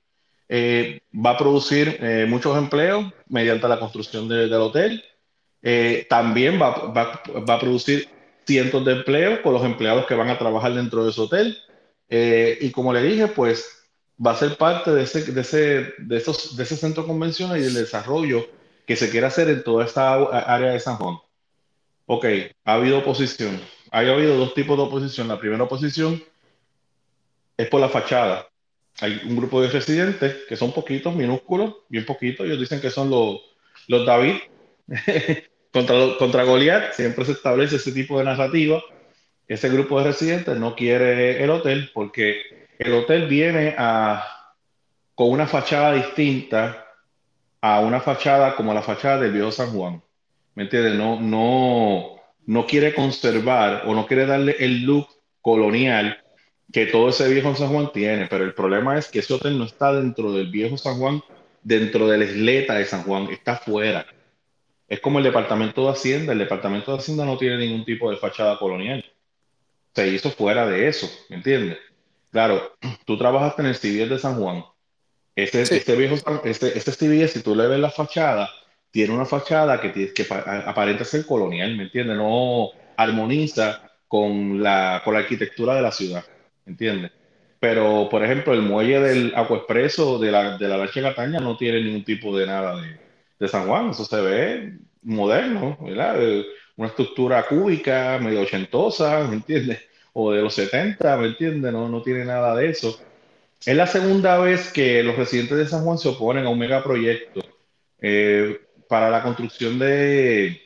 Eh, 0.48 1.01
va 1.13 1.31
a 1.31 1.38
producir 1.38 1.98
eh, 2.01 2.25
muchos 2.27 2.58
empleos 2.58 3.05
mediante 3.27 3.67
la 3.67 3.79
construcción 3.79 4.27
de, 4.27 4.48
del 4.48 4.53
hotel. 4.53 5.03
También 6.10 6.60
va, 6.60 6.72
va, 6.91 7.22
va, 7.48 7.53
a 7.53 7.60
producir 7.60 8.08
cientos 8.48 8.84
de 8.86 8.93
empleos 8.93 9.39
con 9.39 9.53
los 9.53 9.63
empleados 9.63 10.05
que 10.05 10.15
van 10.15 10.29
a 10.29 10.38
trabajar 10.38 10.74
dentro 10.74 11.03
de 11.03 11.12
ese 11.12 11.22
hotel. 11.22 11.58
Y 12.10 12.72
como 12.72 12.93
le 12.93 13.03
dije, 13.03 13.27
pues 13.27 13.78
va 14.26 14.32
a 14.32 14.36
ser 14.36 14.58
parte 14.58 14.92
de 14.92 15.04
ese, 15.04 15.32
de 15.32 15.42
ese, 15.42 15.94
de 15.98 16.18
esos, 16.18 16.56
de 16.58 16.64
ese 16.64 16.76
centro 16.76 17.06
convencional 17.06 17.58
y 17.58 17.64
del 17.64 17.74
desarrollo 17.74 18.46
que 18.86 18.96
se 18.96 19.10
quiere 19.10 19.28
hacer 19.28 19.50
en 19.50 19.64
toda 19.64 19.86
esta 19.86 20.14
área 20.14 20.72
de 20.72 20.80
San 20.80 20.98
Juan. 20.98 21.18
Ok, 22.06 22.26
ha 22.66 22.74
habido 22.74 23.00
oposición. 23.00 23.60
Ha 23.92 24.00
habido 24.00 24.38
dos 24.38 24.54
tipos 24.54 24.78
de 24.78 24.84
oposición. 24.84 25.28
La 25.28 25.40
primera 25.40 25.64
oposición 25.64 26.22
es 27.58 27.68
por 27.68 27.80
la 27.80 27.90
fachada 27.90 28.50
hay 29.02 29.22
un 29.26 29.36
grupo 29.36 29.62
de 29.62 29.70
residentes 29.70 30.36
que 30.48 30.56
son 30.56 30.74
poquitos, 30.74 31.16
minúsculos, 31.16 31.76
bien 31.88 32.06
poquitos. 32.06 32.46
Ellos 32.46 32.60
dicen 32.60 32.82
que 32.82 32.90
son 32.90 33.10
los, 33.10 33.40
los 33.88 34.06
David 34.06 34.36
contra, 35.72 36.18
contra 36.18 36.44
Goliat. 36.44 36.94
Siempre 36.94 37.26
se 37.26 37.34
establece 37.34 37.78
ese 37.78 37.92
tipo 37.92 38.18
de 38.20 38.26
narrativa. 38.26 38.82
ese 39.48 39.70
grupo 39.70 40.00
de 40.00 40.08
residentes 40.08 40.58
no 40.58 40.76
quiere 40.76 41.44
el 41.44 41.50
hotel 41.50 41.90
porque 41.94 42.59
el 42.79 42.93
hotel 42.93 43.27
viene 43.27 43.75
con 45.13 45.29
una 45.29 45.45
fachada 45.45 45.93
distinta 45.93 46.86
a 47.62 47.81
una 47.81 48.00
fachada 48.00 48.55
como 48.55 48.74
la 48.74 48.81
fachada 48.81 49.19
del 49.19 49.33
viejo 49.33 49.51
San 49.51 49.71
Juan. 49.71 50.01
¿Me 50.55 50.63
entiendes? 50.63 50.95
No, 50.95 51.19
no, 51.19 52.15
no 52.45 52.65
quiere 52.65 52.95
conservar 52.95 53.83
o 53.86 53.93
no 53.93 54.07
quiere 54.07 54.25
darle 54.25 54.55
el 54.59 54.83
look 54.83 55.07
colonial 55.41 56.24
que 56.71 56.86
todo 56.86 57.09
ese 57.09 57.27
viejo 57.33 57.53
San 57.53 57.69
Juan 57.69 57.91
tiene, 57.91 58.27
pero 58.27 58.45
el 58.45 58.53
problema 58.53 58.98
es 58.98 59.09
que 59.09 59.19
ese 59.19 59.33
hotel 59.33 59.57
no 59.57 59.65
está 59.65 59.91
dentro 59.91 60.31
del 60.31 60.50
viejo 60.50 60.77
San 60.77 61.00
Juan, 61.00 61.21
dentro 61.62 62.07
de 62.07 62.17
la 62.17 62.25
isleta 62.25 62.75
de 62.75 62.86
San 62.86 63.03
Juan, 63.03 63.27
está 63.29 63.57
fuera. 63.57 64.05
Es 64.88 65.01
como 65.01 65.17
el 65.17 65.25
departamento 65.25 65.83
de 65.83 65.91
Hacienda, 65.91 66.31
el 66.31 66.39
departamento 66.39 66.93
de 66.93 67.00
Hacienda 67.00 67.25
no 67.25 67.38
tiene 67.38 67.57
ningún 67.57 67.83
tipo 67.83 68.09
de 68.09 68.17
fachada 68.17 68.57
colonial. 68.57 69.03
Se 69.93 70.07
hizo 70.07 70.29
fuera 70.31 70.65
de 70.65 70.88
eso, 70.88 71.09
¿me 71.29 71.38
entiendes? 71.38 71.77
Claro, 72.31 72.77
tú 73.05 73.17
trabajaste 73.17 73.62
en 73.62 73.67
el 73.69 73.75
civil 73.75 74.09
de 74.09 74.19
San 74.19 74.36
Juan. 74.36 74.63
Este, 75.36 75.62
este 75.62 75.95
viejo, 75.95 76.15
este, 76.43 76.77
este 76.77 76.91
CBS, 76.91 77.33
si 77.33 77.43
tú 77.43 77.55
le 77.55 77.67
ves 77.67 77.79
la 77.79 77.89
fachada, 77.89 78.50
tiene 78.91 79.13
una 79.13 79.25
fachada 79.25 79.79
que, 79.79 80.13
que 80.13 80.27
aparenta 80.65 81.05
ser 81.05 81.25
colonial, 81.25 81.75
¿me 81.77 81.83
entiendes? 81.83 82.17
No 82.17 82.69
armoniza 82.98 83.89
con 84.07 84.62
la, 84.62 85.01
con 85.05 85.13
la 85.13 85.21
arquitectura 85.21 85.75
de 85.75 85.81
la 85.81 85.91
ciudad, 85.91 86.25
¿me 86.65 86.71
entiendes? 86.71 87.12
Pero, 87.59 88.07
por 88.09 88.24
ejemplo, 88.24 88.53
el 88.53 88.62
muelle 88.62 89.00
del 89.00 89.33
Expreso 89.36 90.17
de 90.17 90.31
la, 90.31 90.57
de 90.57 90.67
la 90.67 90.77
Lache 90.77 91.01
Cataña 91.01 91.39
no 91.39 91.57
tiene 91.57 91.81
ningún 91.81 92.03
tipo 92.03 92.38
de 92.38 92.45
nada 92.45 92.81
de, 92.81 93.00
de 93.39 93.48
San 93.48 93.67
Juan, 93.67 93.89
eso 93.89 94.05
se 94.05 94.21
ve 94.21 94.74
moderno, 95.03 95.77
¿verdad? 95.81 96.21
Eh, 96.21 96.45
una 96.75 96.88
estructura 96.88 97.45
cúbica, 97.45 98.17
medio 98.21 98.41
ochentosa, 98.41 99.25
¿me 99.27 99.36
entiendes? 99.36 99.79
O 100.13 100.32
de 100.32 100.42
los 100.42 100.54
70, 100.56 101.18
¿me 101.18 101.28
entiendes? 101.28 101.72
No, 101.72 101.88
no 101.88 102.01
tiene 102.01 102.25
nada 102.25 102.56
de 102.56 102.70
eso. 102.70 103.00
Es 103.66 103.75
la 103.75 103.88
segunda 103.88 104.38
vez 104.39 104.72
que 104.72 105.04
los 105.04 105.16
residentes 105.16 105.58
de 105.58 105.68
San 105.68 105.84
Juan 105.84 105.98
se 105.98 106.10
oponen 106.10 106.46
a 106.46 106.50
un 106.50 106.60
megaproyecto. 106.60 107.42
Eh, 108.01 108.60
para 108.89 109.12
la 109.12 109.22
construcción 109.22 109.78
de, 109.78 110.62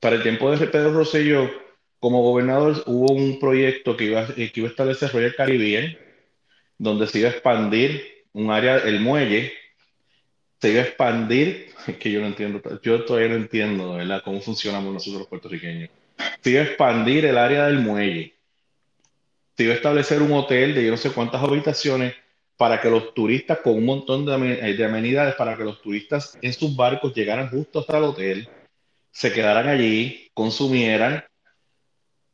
para 0.00 0.16
el 0.16 0.22
tiempo 0.22 0.50
de 0.50 0.66
Pedro 0.68 0.94
Rosselló, 0.94 1.50
como 1.98 2.22
gobernador, 2.22 2.82
hubo 2.86 3.12
un 3.12 3.38
proyecto 3.38 3.96
que 3.96 4.04
iba, 4.04 4.26
que 4.26 4.52
iba 4.54 4.68
a 4.68 4.70
establecer 4.70 5.12
Royal 5.12 5.34
Caribbean, 5.34 5.98
donde 6.78 7.06
se 7.06 7.18
iba 7.18 7.28
a 7.28 7.32
expandir 7.32 8.24
un 8.32 8.50
área, 8.50 8.78
el 8.78 9.00
muelle, 9.00 9.52
se 10.60 10.70
iba 10.70 10.80
a 10.80 10.84
expandir, 10.84 11.72
que 12.00 12.10
yo 12.10 12.20
no 12.20 12.28
entiendo, 12.28 12.62
yo 12.82 13.04
todavía 13.04 13.28
no 13.28 13.36
entiendo, 13.36 13.94
¿verdad?, 13.94 14.22
cómo 14.24 14.40
funcionamos 14.40 14.94
nosotros 14.94 15.20
los 15.20 15.28
puertorriqueños. 15.28 15.90
Se 16.40 16.50
iba 16.50 16.60
a 16.60 16.64
expandir 16.64 17.26
el 17.26 17.36
área 17.36 17.66
del 17.66 17.80
muelle. 17.80 18.35
Se 19.56 19.64
iba 19.64 19.72
a 19.72 19.76
establecer 19.76 20.22
un 20.22 20.32
hotel 20.32 20.74
de 20.74 20.84
yo 20.84 20.90
no 20.90 20.96
sé 20.96 21.10
cuántas 21.10 21.42
habitaciones 21.42 22.14
para 22.56 22.80
que 22.80 22.90
los 22.90 23.14
turistas, 23.14 23.58
con 23.58 23.74
un 23.74 23.84
montón 23.84 24.24
de, 24.24 24.74
de, 24.74 24.84
amenidades, 24.84 25.34
para 25.34 25.56
que 25.56 25.64
los 25.64 25.80
turistas 25.82 26.38
en 26.40 26.52
sus 26.52 26.74
barcos 26.74 27.14
llegaran 27.14 27.50
justo 27.50 27.80
hasta 27.80 27.98
el 27.98 28.04
hotel, 28.04 28.48
se 29.10 29.32
quedaran 29.32 29.68
allí, 29.68 30.30
consumieran, 30.34 31.24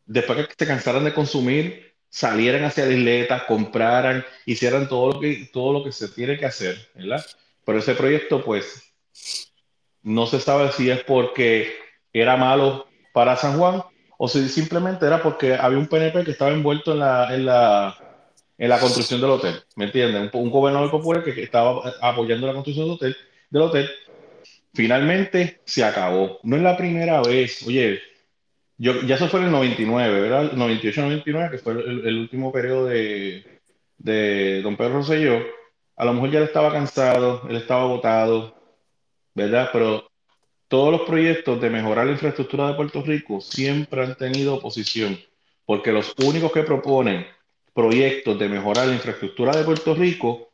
después 0.06 0.46
que 0.46 0.54
se 0.56 0.66
cansaran 0.66 1.04
de 1.04 1.14
consumir, 1.14 1.94
salieran 2.08 2.64
hacia 2.64 2.86
la 2.86 2.92
isleta, 2.92 3.46
compraran, 3.46 4.24
hicieran 4.46 4.88
todo 4.88 5.14
lo 5.14 5.20
que, 5.20 5.48
todo 5.52 5.72
lo 5.72 5.84
que 5.84 5.92
se 5.92 6.08
tiene 6.08 6.38
que 6.38 6.46
hacer, 6.46 6.90
¿verdad? 6.94 7.24
Pero 7.64 7.78
ese 7.78 7.94
proyecto, 7.94 8.44
pues, 8.44 8.94
no 10.02 10.26
se 10.26 10.40
sabe 10.40 10.70
si 10.72 10.90
es 10.90 11.02
porque 11.04 11.72
era 12.12 12.36
malo 12.36 12.88
para 13.12 13.36
San 13.36 13.58
Juan 13.58 13.82
o 14.24 14.28
si 14.28 14.48
simplemente 14.48 15.04
era 15.04 15.20
porque 15.20 15.56
había 15.56 15.78
un 15.78 15.88
PNP 15.88 16.22
que 16.22 16.30
estaba 16.30 16.52
envuelto 16.52 16.92
en 16.92 17.00
la, 17.00 17.34
en 17.34 17.44
la 17.44 17.96
en 18.56 18.68
la 18.68 18.78
construcción 18.78 19.20
del 19.20 19.30
hotel, 19.30 19.60
¿me 19.74 19.86
entiendes? 19.86 20.30
Un, 20.32 20.48
gobernador 20.48 20.92
popular 20.92 21.24
que, 21.24 21.42
estaba 21.42 21.92
apoyando 22.00 22.46
la 22.46 22.52
construcción 22.52 22.86
del 22.86 22.94
hotel, 22.94 23.16
del 23.50 23.62
hotel, 23.62 23.90
finalmente 24.72 25.60
se 25.64 25.82
acabó. 25.82 26.38
No 26.44 26.54
es 26.54 26.62
la 26.62 26.76
primera 26.76 27.20
vez, 27.20 27.66
oye, 27.66 28.00
yo, 28.78 29.00
ya 29.02 29.16
eso 29.16 29.26
fue 29.26 29.40
en 29.40 29.46
el 29.46 29.52
99, 29.52 30.20
¿verdad? 30.20 30.52
98-99, 30.52 31.50
que 31.50 31.58
fue 31.58 31.72
el, 31.72 32.18
último 32.20 32.52
periodo 32.52 32.86
de, 32.86 33.44
de 33.98 34.62
don 34.62 34.76
Pedro 34.76 34.98
Rosselló. 34.98 35.40
A 35.96 36.04
lo 36.04 36.12
mejor 36.12 36.30
ya 36.30 36.38
él 36.38 36.44
estaba 36.44 36.72
cansado, 36.72 37.42
él 37.50 37.56
estaba 37.56 37.82
agotado, 37.82 38.54
¿verdad? 39.34 39.70
Pero 39.72 40.11
todos 40.72 40.90
los 40.90 41.02
proyectos 41.02 41.60
de 41.60 41.68
mejorar 41.68 42.06
la 42.06 42.12
infraestructura 42.12 42.68
de 42.68 42.72
Puerto 42.72 43.02
Rico 43.02 43.42
siempre 43.42 44.02
han 44.02 44.16
tenido 44.16 44.54
oposición, 44.54 45.18
porque 45.66 45.92
los 45.92 46.14
únicos 46.24 46.50
que 46.50 46.62
proponen 46.62 47.26
proyectos 47.74 48.38
de 48.38 48.48
mejorar 48.48 48.86
la 48.88 48.94
infraestructura 48.94 49.54
de 49.54 49.64
Puerto 49.64 49.94
Rico 49.94 50.48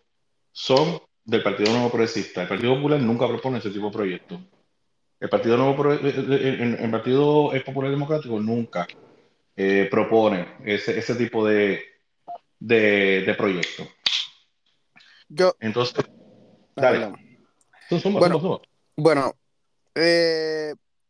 son 0.51 1.01
del 1.25 1.45
Partido 1.45 1.71
Nuevo 1.71 1.91
Progresista. 1.91 2.43
El 2.43 2.49
Partido 2.49 2.75
Popular 2.75 2.99
nunca 2.99 3.29
propone 3.29 3.59
ese 3.59 3.71
tipo 3.71 3.87
de 3.87 3.93
proyectos. 3.93 4.41
El 5.21 5.29
Partido 5.29 5.57
Nuevo 5.57 5.93
el, 5.93 6.91
Partido 6.91 7.53
Popular 7.65 7.89
Democrático 7.93 8.41
nunca 8.41 8.89
eh, 9.55 9.87
propone 9.89 10.49
ese, 10.65 10.99
ese 10.99 11.15
tipo 11.15 11.47
de, 11.47 11.81
de, 12.59 13.23
de 13.23 13.35
proyectos. 13.35 13.87
Yo. 15.29 15.55
Entonces, 15.61 16.05
dale. 16.75 17.13
bueno, 18.19 18.61
bueno 18.97 19.33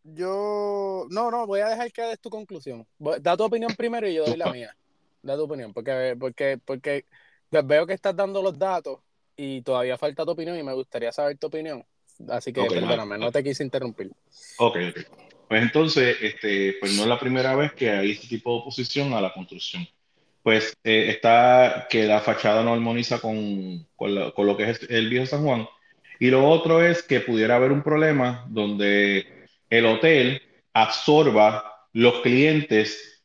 yo. 0.03 1.07
No, 1.11 1.31
no, 1.31 1.47
voy 1.47 1.61
a 1.61 1.69
dejar 1.69 1.93
que 1.93 2.03
des 2.03 2.21
tu 2.21 2.31
conclusión. 2.31 2.87
Da 3.21 3.37
tu 3.37 3.45
opinión 3.45 3.75
primero 3.77 4.09
y 4.09 4.15
yo 4.15 4.25
doy 4.25 4.37
la 4.37 4.53
mía 4.53 4.75
da 5.23 5.37
tu 5.37 5.45
opinión, 5.45 5.73
porque, 5.73 6.17
porque, 6.19 6.59
porque 6.65 7.05
veo 7.51 7.87
que 7.87 7.95
estás 7.95 8.17
dando 8.17 8.43
los 8.43 8.59
datos 8.59 9.01
y 9.37 9.63
todavía 9.63 9.99
falta 9.99 10.25
tu 10.25 10.33
opinión 10.33 10.59
y 10.59 10.63
me 10.63 10.73
gustaría 10.73 11.13
saber 11.13 11.39
tu 11.39 11.47
opinión. 11.47 11.85
Así 12.29 12.53
que 12.53 12.65
perdóname, 12.65 13.19
no 13.19 13.31
te 13.31 13.45
quise 13.45 13.63
interrumpir. 13.63 14.11
Ok, 14.59 14.77
ok. 14.91 14.99
Pues 15.49 15.63
entonces, 15.63 16.17
este, 16.21 16.77
pues 16.81 16.95
no 16.95 17.03
es 17.03 17.09
la 17.09 17.19
primera 17.19 17.55
vez 17.55 17.73
que 17.73 17.91
hay 17.91 18.11
este 18.11 18.27
tipo 18.27 18.53
de 18.53 18.61
oposición 18.61 19.13
a 19.15 19.21
la 19.21 19.33
construcción. 19.33 19.87
Pues 20.43 20.77
eh, 20.85 21.07
está 21.11 21.87
que 21.89 22.05
la 22.05 22.21
fachada 22.21 22.63
no 22.63 22.75
armoniza 22.75 23.21
con, 23.21 23.87
con, 23.97 24.31
con, 24.33 24.47
lo 24.47 24.57
que 24.57 24.71
es 24.71 24.81
el 24.91 25.09
viejo 25.09 25.27
San 25.27 25.45
Juan. 25.45 25.67
Y 26.21 26.31
lo 26.31 26.49
otro 26.49 26.83
es 26.83 27.03
que 27.03 27.21
pudiera 27.21 27.57
haber 27.57 27.73
un 27.73 27.83
problema 27.83 28.45
donde 28.49 29.49
el 29.71 29.87
hotel 29.87 30.43
absorba 30.73 31.87
los 31.93 32.21
clientes 32.21 33.19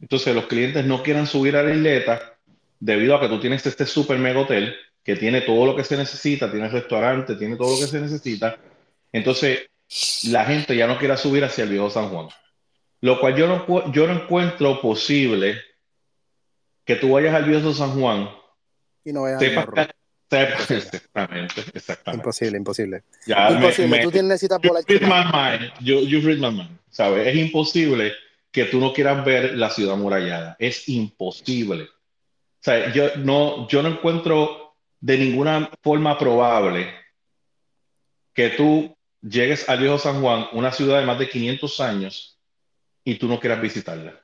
entonces 0.00 0.34
los 0.34 0.46
clientes 0.46 0.84
no 0.84 1.02
quieran 1.02 1.26
subir 1.26 1.56
a 1.56 1.62
la 1.62 1.74
isleta 1.74 2.38
debido 2.78 3.16
a 3.16 3.20
que 3.20 3.28
tú 3.28 3.40
tienes 3.40 3.64
este 3.66 3.86
super 3.86 4.18
mega 4.18 4.40
hotel 4.40 4.74
que 5.02 5.16
tiene 5.16 5.40
todo 5.40 5.64
lo 5.66 5.76
que 5.76 5.84
se 5.84 5.96
necesita, 5.96 6.50
tiene 6.50 6.68
restaurante, 6.68 7.36
tiene 7.36 7.56
todo 7.56 7.74
lo 7.74 7.80
que 7.80 7.86
se 7.86 8.00
necesita. 8.00 8.58
Entonces 9.12 9.70
la 10.28 10.44
gente 10.44 10.76
ya 10.76 10.86
no 10.86 10.98
quiera 10.98 11.16
subir 11.16 11.44
hacia 11.44 11.64
el 11.64 11.70
viejo 11.70 11.90
San 11.90 12.08
Juan. 12.08 12.28
Lo 13.00 13.20
cual 13.20 13.36
yo 13.36 13.46
no, 13.46 13.92
yo 13.92 14.06
no 14.06 14.14
encuentro 14.14 14.80
posible 14.80 15.60
que 16.84 16.96
tú 16.96 17.12
vayas 17.12 17.34
al 17.34 17.44
viejo 17.44 17.72
San 17.72 17.98
Juan 17.98 18.28
y 19.04 19.12
no 19.12 19.22
vayas 19.22 19.42
a 19.42 19.88
Exactamente, 20.30 21.62
exactamente. 21.72 22.22
Imposible, 22.22 22.58
imposible. 22.58 23.02
imposible, 23.26 24.02
tú 24.02 24.10
tienes, 24.10 24.28
necesitas 24.28 24.58
por 24.60 24.74
la 24.74 25.70
you, 25.80 26.00
you 26.00 26.20
read 26.20 26.38
my 26.38 26.50
mind, 26.50 26.78
¿sabes? 26.90 27.28
Es 27.28 27.36
imposible 27.36 28.12
que 28.50 28.64
tú 28.64 28.80
no 28.80 28.92
quieras 28.92 29.24
ver 29.24 29.56
la 29.56 29.70
ciudad 29.70 29.96
murallada. 29.96 30.56
Es 30.58 30.88
imposible. 30.88 31.84
O 31.84 32.62
sea, 32.62 32.92
yo 32.92 33.16
no, 33.16 33.68
yo 33.68 33.82
no 33.82 33.90
encuentro 33.90 34.74
de 35.00 35.18
ninguna 35.18 35.70
forma 35.82 36.18
probable 36.18 36.92
que 38.34 38.50
tú 38.50 38.96
llegues 39.22 39.68
al 39.68 39.80
viejo 39.80 39.98
San 39.98 40.20
Juan, 40.20 40.48
una 40.52 40.72
ciudad 40.72 41.00
de 41.00 41.06
más 41.06 41.18
de 41.18 41.28
500 41.28 41.80
años, 41.80 42.40
y 43.04 43.16
tú 43.16 43.28
no 43.28 43.38
quieras 43.38 43.60
visitarla. 43.60 44.20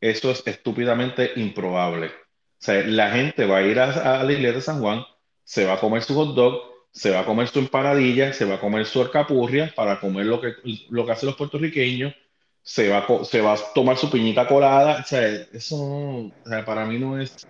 Eso 0.00 0.30
es 0.30 0.42
estúpidamente 0.46 1.32
improbable. 1.36 2.06
O 2.06 2.10
sea, 2.58 2.82
la 2.84 3.10
gente 3.12 3.46
va 3.46 3.58
a 3.58 3.62
ir 3.62 3.78
a, 3.78 4.20
a 4.20 4.24
la 4.24 4.32
iglesia 4.32 4.56
de 4.56 4.60
San 4.60 4.80
Juan, 4.80 5.04
se 5.44 5.64
va 5.64 5.74
a 5.74 5.80
comer 5.80 6.02
su 6.02 6.14
hot 6.14 6.34
dog, 6.34 6.62
se 6.90 7.10
va 7.10 7.20
a 7.20 7.26
comer 7.26 7.48
su 7.48 7.58
empanadilla, 7.58 8.32
se 8.32 8.44
va 8.44 8.54
a 8.54 8.60
comer 8.60 8.86
su 8.86 9.02
alcapurria 9.02 9.72
para 9.74 10.00
comer 10.00 10.26
lo 10.26 10.40
que, 10.40 10.54
lo 10.90 11.04
que 11.04 11.12
hacen 11.12 11.28
los 11.28 11.36
puertorriqueños, 11.36 12.14
se 12.62 12.88
va, 12.88 12.98
a, 12.98 13.24
se 13.24 13.40
va 13.40 13.54
a 13.54 13.72
tomar 13.74 13.96
su 13.96 14.10
piñita 14.10 14.46
colada. 14.46 15.00
O 15.02 15.06
sea, 15.06 15.26
eso 15.28 16.32
para 16.64 16.86
mí 16.86 16.98
no 16.98 17.20
es, 17.20 17.46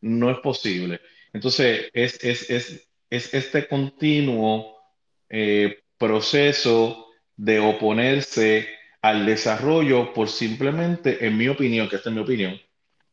no 0.00 0.30
es 0.30 0.38
posible. 0.38 1.00
Entonces, 1.32 1.90
es, 1.92 2.22
es, 2.22 2.50
es, 2.50 2.88
es 3.08 3.34
este 3.34 3.66
continuo 3.66 4.76
eh, 5.28 5.78
proceso 5.96 7.06
de 7.36 7.60
oponerse 7.60 8.68
al 9.00 9.24
desarrollo 9.26 10.12
por 10.12 10.28
simplemente, 10.28 11.24
en 11.24 11.36
mi 11.36 11.48
opinión, 11.48 11.88
que 11.88 11.96
esta 11.96 12.10
es 12.10 12.14
mi 12.14 12.22
opinión, 12.22 12.60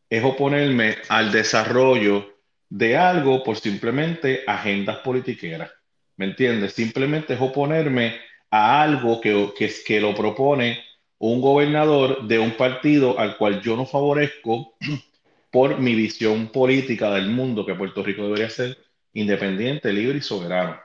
es 0.09 0.23
oponerme 0.23 0.97
al 1.09 1.31
desarrollo 1.31 2.34
de 2.69 2.97
algo 2.97 3.43
por 3.43 3.57
simplemente 3.57 4.43
agendas 4.47 4.97
politiqueras. 4.97 5.71
¿Me 6.17 6.25
entiendes? 6.25 6.73
Simplemente 6.73 7.33
es 7.33 7.41
oponerme 7.41 8.15
a 8.49 8.81
algo 8.81 9.19
que, 9.21 9.53
que, 9.57 9.71
que 9.85 9.99
lo 9.99 10.15
propone 10.15 10.79
un 11.17 11.41
gobernador 11.41 12.27
de 12.27 12.39
un 12.39 12.51
partido 12.51 13.19
al 13.19 13.37
cual 13.37 13.61
yo 13.61 13.75
no 13.75 13.85
favorezco 13.85 14.75
por 15.51 15.79
mi 15.79 15.95
visión 15.95 16.47
política 16.49 17.11
del 17.11 17.29
mundo 17.29 17.65
que 17.65 17.75
Puerto 17.75 18.03
Rico 18.03 18.23
debería 18.23 18.49
ser 18.49 18.77
independiente, 19.13 19.91
libre 19.93 20.17
y 20.17 20.21
soberano. 20.21 20.79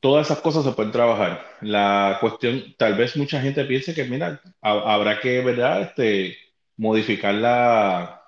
Todas 0.00 0.26
esas 0.26 0.40
cosas 0.40 0.64
se 0.64 0.72
pueden 0.72 0.92
trabajar. 0.92 1.44
La 1.62 2.18
cuestión, 2.20 2.74
tal 2.78 2.94
vez 2.94 3.16
mucha 3.16 3.40
gente 3.40 3.64
piense 3.64 3.94
que, 3.94 4.04
mira, 4.04 4.40
habrá 4.60 5.18
que, 5.20 5.40
¿verdad? 5.40 5.82
Este, 5.82 6.36
modificar 6.76 7.34
la, 7.34 8.22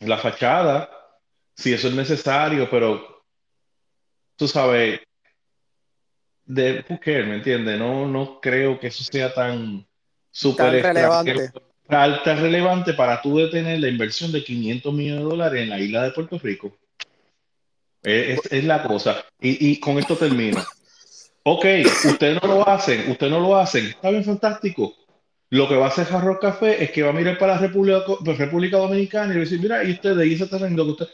la 0.00 0.18
fachada, 0.18 0.90
si 1.54 1.72
eso 1.72 1.88
es 1.88 1.94
necesario, 1.94 2.68
pero 2.70 3.24
tú 4.36 4.48
sabes, 4.48 5.00
de 6.44 6.84
who 6.88 6.98
¿me 7.04 7.36
entiendes? 7.36 7.78
No, 7.78 8.06
no 8.06 8.40
creo 8.40 8.78
que 8.78 8.88
eso 8.88 9.04
sea 9.04 9.32
tan 9.32 9.86
súper 10.30 10.82
relevante. 10.82 11.50
Alta 11.88 12.34
relevante 12.36 12.94
para 12.94 13.20
tú 13.20 13.38
detener 13.38 13.80
la 13.80 13.88
inversión 13.88 14.32
de 14.32 14.42
500 14.42 14.94
millones 14.94 15.24
de 15.24 15.30
dólares 15.30 15.62
en 15.62 15.68
la 15.68 15.80
isla 15.80 16.04
de 16.04 16.12
Puerto 16.12 16.38
Rico. 16.38 16.76
Es, 18.02 18.40
es, 18.50 18.64
la 18.64 18.82
cosa. 18.82 19.24
Y, 19.40 19.70
y, 19.70 19.78
con 19.78 19.98
esto 19.98 20.16
termino. 20.16 20.60
Ok, 21.44 21.66
ustedes 22.04 22.42
no 22.42 22.48
lo 22.48 22.68
hacen, 22.68 23.10
ustedes 23.10 23.32
no 23.32 23.40
lo 23.40 23.56
hacen. 23.56 23.86
Está 23.86 24.10
bien, 24.10 24.24
fantástico. 24.24 24.94
Lo 25.50 25.68
que 25.68 25.76
va 25.76 25.86
a 25.86 25.88
hacer 25.88 26.06
Jarro 26.06 26.40
Café 26.40 26.82
es 26.82 26.90
que 26.92 27.02
va 27.02 27.10
a 27.10 27.12
mirar 27.12 27.36
para 27.36 27.54
la 27.54 27.60
República, 27.60 28.00
República 28.24 28.78
Dominicana 28.78 29.34
y 29.34 29.36
va 29.36 29.42
a 29.42 29.44
decir, 29.44 29.60
mira, 29.60 29.84
y 29.84 29.92
ustedes, 29.92 30.26
y 30.26 30.34
ese 30.34 30.46
terreno 30.46 30.84
que 30.84 30.90
usted, 30.92 31.08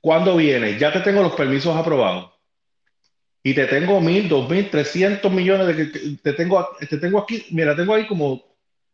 ¿cuándo 0.00 0.36
viene? 0.36 0.78
Ya 0.78 0.92
te 0.92 1.00
tengo 1.00 1.22
los 1.22 1.34
permisos 1.34 1.76
aprobados 1.76 2.30
y 3.42 3.54
te 3.54 3.66
tengo 3.66 4.00
mil, 4.00 4.28
dos 4.28 4.48
mil, 4.48 4.68
trescientos 4.70 5.32
millones 5.32 5.66
de 5.68 5.76
que 5.76 5.98
te 6.22 6.32
tengo, 6.32 6.68
te 6.78 6.98
tengo 6.98 7.18
aquí, 7.18 7.46
mira, 7.50 7.74
tengo 7.74 7.94
ahí 7.94 8.06
como 8.06 8.44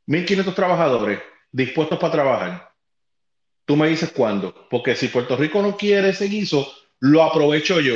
mil 0.07 0.25
quinientos 0.25 0.55
trabajadores 0.55 1.21
dispuestos 1.51 1.99
para 1.99 2.13
trabajar. 2.13 2.75
Tú 3.65 3.77
me 3.77 3.89
dices 3.89 4.13
cuándo, 4.13 4.69
porque 4.69 4.95
si 4.95 5.09
Puerto 5.09 5.37
Rico 5.37 5.63
no 5.63 5.77
quiere 5.77 6.11
ese 6.11 6.27
guiso, 6.27 6.71
lo 7.01 7.23
aprovecho 7.23 7.81
yo. 7.81 7.95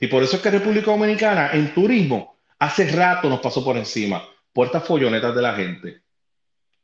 Y 0.00 0.06
por 0.08 0.22
eso 0.22 0.36
es 0.36 0.42
que 0.42 0.50
República 0.50 0.90
Dominicana 0.90 1.50
en 1.52 1.72
turismo 1.72 2.36
hace 2.58 2.90
rato 2.90 3.28
nos 3.28 3.40
pasó 3.40 3.64
por 3.64 3.76
encima, 3.76 4.28
por 4.52 4.66
estas 4.66 4.84
follonetas 4.84 5.34
de 5.34 5.42
la 5.42 5.54
gente. 5.54 6.02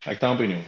Ahí 0.02 0.14
está 0.14 0.28
mi 0.28 0.34
opinión. 0.36 0.64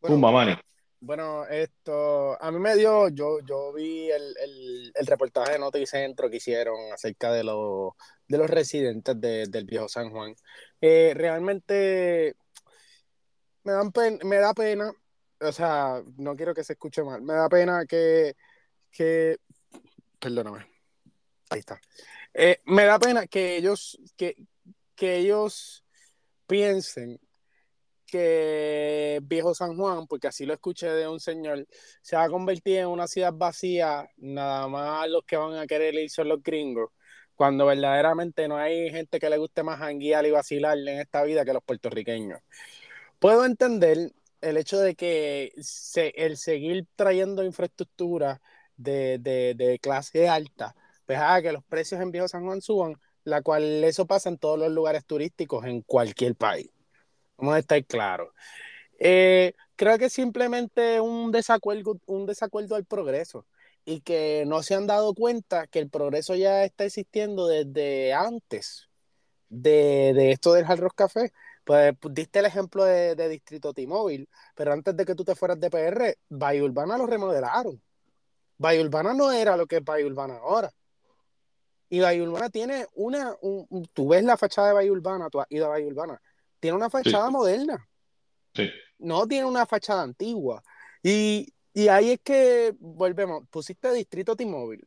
Pumba, 0.00 0.30
mani. 0.30 0.56
Bueno, 1.00 1.46
esto, 1.46 2.42
a 2.42 2.50
mí 2.50 2.58
me 2.58 2.74
dio, 2.74 3.08
yo, 3.08 3.40
yo 3.40 3.72
vi 3.72 4.10
el, 4.10 4.92
reportaje 5.06 5.52
de 5.52 5.58
Noticentro 5.58 6.30
que 6.30 6.36
hicieron 6.36 6.92
acerca 6.92 7.32
de, 7.32 7.44
los 7.44 7.92
de 8.26 8.38
los 8.38 8.48
residentes 8.48 9.20
del 9.20 9.64
viejo 9.66 9.88
San 9.88 10.10
Juan. 10.10 10.34
Eh, 10.80 11.12
realmente 11.14 12.34
me, 13.62 13.72
dan 13.72 13.92
me 14.24 14.36
da 14.36 14.54
pena, 14.54 14.92
o 15.40 15.52
sea, 15.52 16.02
no 16.16 16.34
quiero 16.34 16.54
que 16.54 16.64
se 16.64 16.72
escuche 16.74 17.02
mal, 17.02 17.20
me 17.22 17.34
da 17.34 17.48
pena 17.48 17.84
que, 17.86 18.34
que 18.90 19.38
perdóname, 20.18 20.66
ahí 21.50 21.60
está. 21.60 21.80
Eh, 22.32 22.60
me 22.64 22.84
da 22.84 22.98
pena 22.98 23.26
que 23.26 23.56
ellos, 23.56 23.98
que, 24.16 24.36
que 24.94 25.16
ellos 25.16 25.84
piensen 26.46 27.20
que 28.06 29.20
Viejo 29.24 29.54
San 29.54 29.76
Juan, 29.76 30.06
porque 30.06 30.28
así 30.28 30.46
lo 30.46 30.54
escuché 30.54 30.88
de 30.88 31.08
un 31.08 31.20
señor, 31.20 31.66
se 32.02 32.16
va 32.16 32.24
a 32.24 32.30
convertir 32.30 32.78
en 32.78 32.88
una 32.88 33.06
ciudad 33.06 33.32
vacía, 33.34 34.08
nada 34.16 34.68
más 34.68 35.08
los 35.10 35.24
que 35.24 35.36
van 35.36 35.54
a 35.56 35.66
querer 35.66 35.94
ir 35.94 36.10
son 36.10 36.28
los 36.28 36.42
gringos, 36.42 36.90
cuando 37.34 37.66
verdaderamente 37.66 38.48
no 38.48 38.56
hay 38.56 38.90
gente 38.90 39.18
que 39.18 39.30
le 39.30 39.38
guste 39.38 39.62
más 39.62 39.78
janguear 39.78 40.26
y 40.26 40.30
vacilar 40.30 40.78
en 40.78 41.00
esta 41.00 41.22
vida 41.24 41.44
que 41.44 41.52
los 41.52 41.62
puertorriqueños. 41.62 42.40
Puedo 43.18 43.44
entender 43.44 44.12
el 44.40 44.56
hecho 44.56 44.78
de 44.78 44.94
que 44.94 45.52
el 46.16 46.36
seguir 46.36 46.86
trayendo 46.96 47.44
infraestructura 47.44 48.40
de, 48.76 49.78
clase 49.82 50.28
alta, 50.28 50.74
pues 51.06 51.18
que 51.42 51.52
los 51.52 51.64
precios 51.64 52.00
en 52.00 52.10
Viejo 52.10 52.28
San 52.28 52.44
Juan 52.44 52.60
suban, 52.60 52.96
la 53.24 53.42
cual 53.42 53.84
eso 53.84 54.06
pasa 54.06 54.28
en 54.28 54.38
todos 54.38 54.58
los 54.58 54.70
lugares 54.70 55.04
turísticos 55.04 55.64
en 55.64 55.82
cualquier 55.82 56.36
país. 56.36 56.70
Vamos 57.38 57.54
a 57.54 57.58
estar 57.58 57.84
claros. 57.84 58.32
Eh, 58.98 59.54
creo 59.76 59.98
que 59.98 60.10
simplemente 60.10 61.00
un 61.00 61.32
desacuerdo, 61.32 62.00
un 62.06 62.26
desacuerdo 62.26 62.76
al 62.76 62.84
progreso 62.84 63.46
y 63.84 64.00
que 64.00 64.44
no 64.46 64.62
se 64.62 64.74
han 64.74 64.86
dado 64.86 65.14
cuenta 65.14 65.66
que 65.68 65.78
el 65.78 65.88
progreso 65.88 66.34
ya 66.34 66.64
está 66.64 66.84
existiendo 66.84 67.46
desde 67.46 68.12
antes 68.12 68.88
de, 69.48 70.32
esto 70.32 70.52
del 70.52 70.64
Hard 70.66 70.80
Rock 70.80 70.94
Café. 70.96 71.32
Pues, 71.64 71.94
pues 71.98 72.14
diste 72.14 72.38
el 72.40 72.46
ejemplo 72.46 72.84
de, 72.84 73.28
Distrito 73.28 73.72
T-Mobile, 73.72 74.28
pero 74.54 74.72
antes 74.72 74.96
de 74.96 75.04
que 75.04 75.14
tú 75.14 75.24
te 75.24 75.34
fueras 75.34 75.58
de 75.60 75.70
PR, 75.70 76.16
Bahía 76.28 76.64
Urbana 76.64 76.96
lo 76.98 77.06
remodelaron. 77.06 77.80
Bahía 78.58 78.82
Urbana 78.82 79.14
no 79.14 79.32
era 79.32 79.56
lo 79.56 79.66
que 79.66 79.76
es 79.76 79.84
Bahía 79.84 80.06
Urbana 80.06 80.36
ahora. 80.36 80.72
Y 81.88 82.00
Bahía 82.00 82.22
Urbana 82.22 82.50
tiene 82.50 82.86
una, 82.94 83.36
tú 83.92 84.08
ves 84.08 84.24
la 84.24 84.36
fachada 84.36 84.68
de 84.68 84.74
Bahía 84.74 84.92
Urbana, 84.92 85.30
tú 85.30 85.40
has 85.40 85.46
ido 85.50 85.66
a 85.66 85.70
Bahía 85.70 85.86
Urbana, 85.86 86.20
tiene 86.60 86.76
una 86.76 86.90
fachada 86.90 87.30
moderna. 87.30 87.86
Sí. 88.54 88.70
No 88.98 89.26
tiene 89.26 89.46
una 89.46 89.66
fachada 89.66 90.02
antigua. 90.02 90.62
Y, 91.02 91.52
ahí 91.88 92.12
es 92.12 92.20
que 92.22 92.74
volvemos. 92.78 93.46
Pusiste 93.48 93.92
Distrito 93.92 94.34
T-Mobile. 94.34 94.86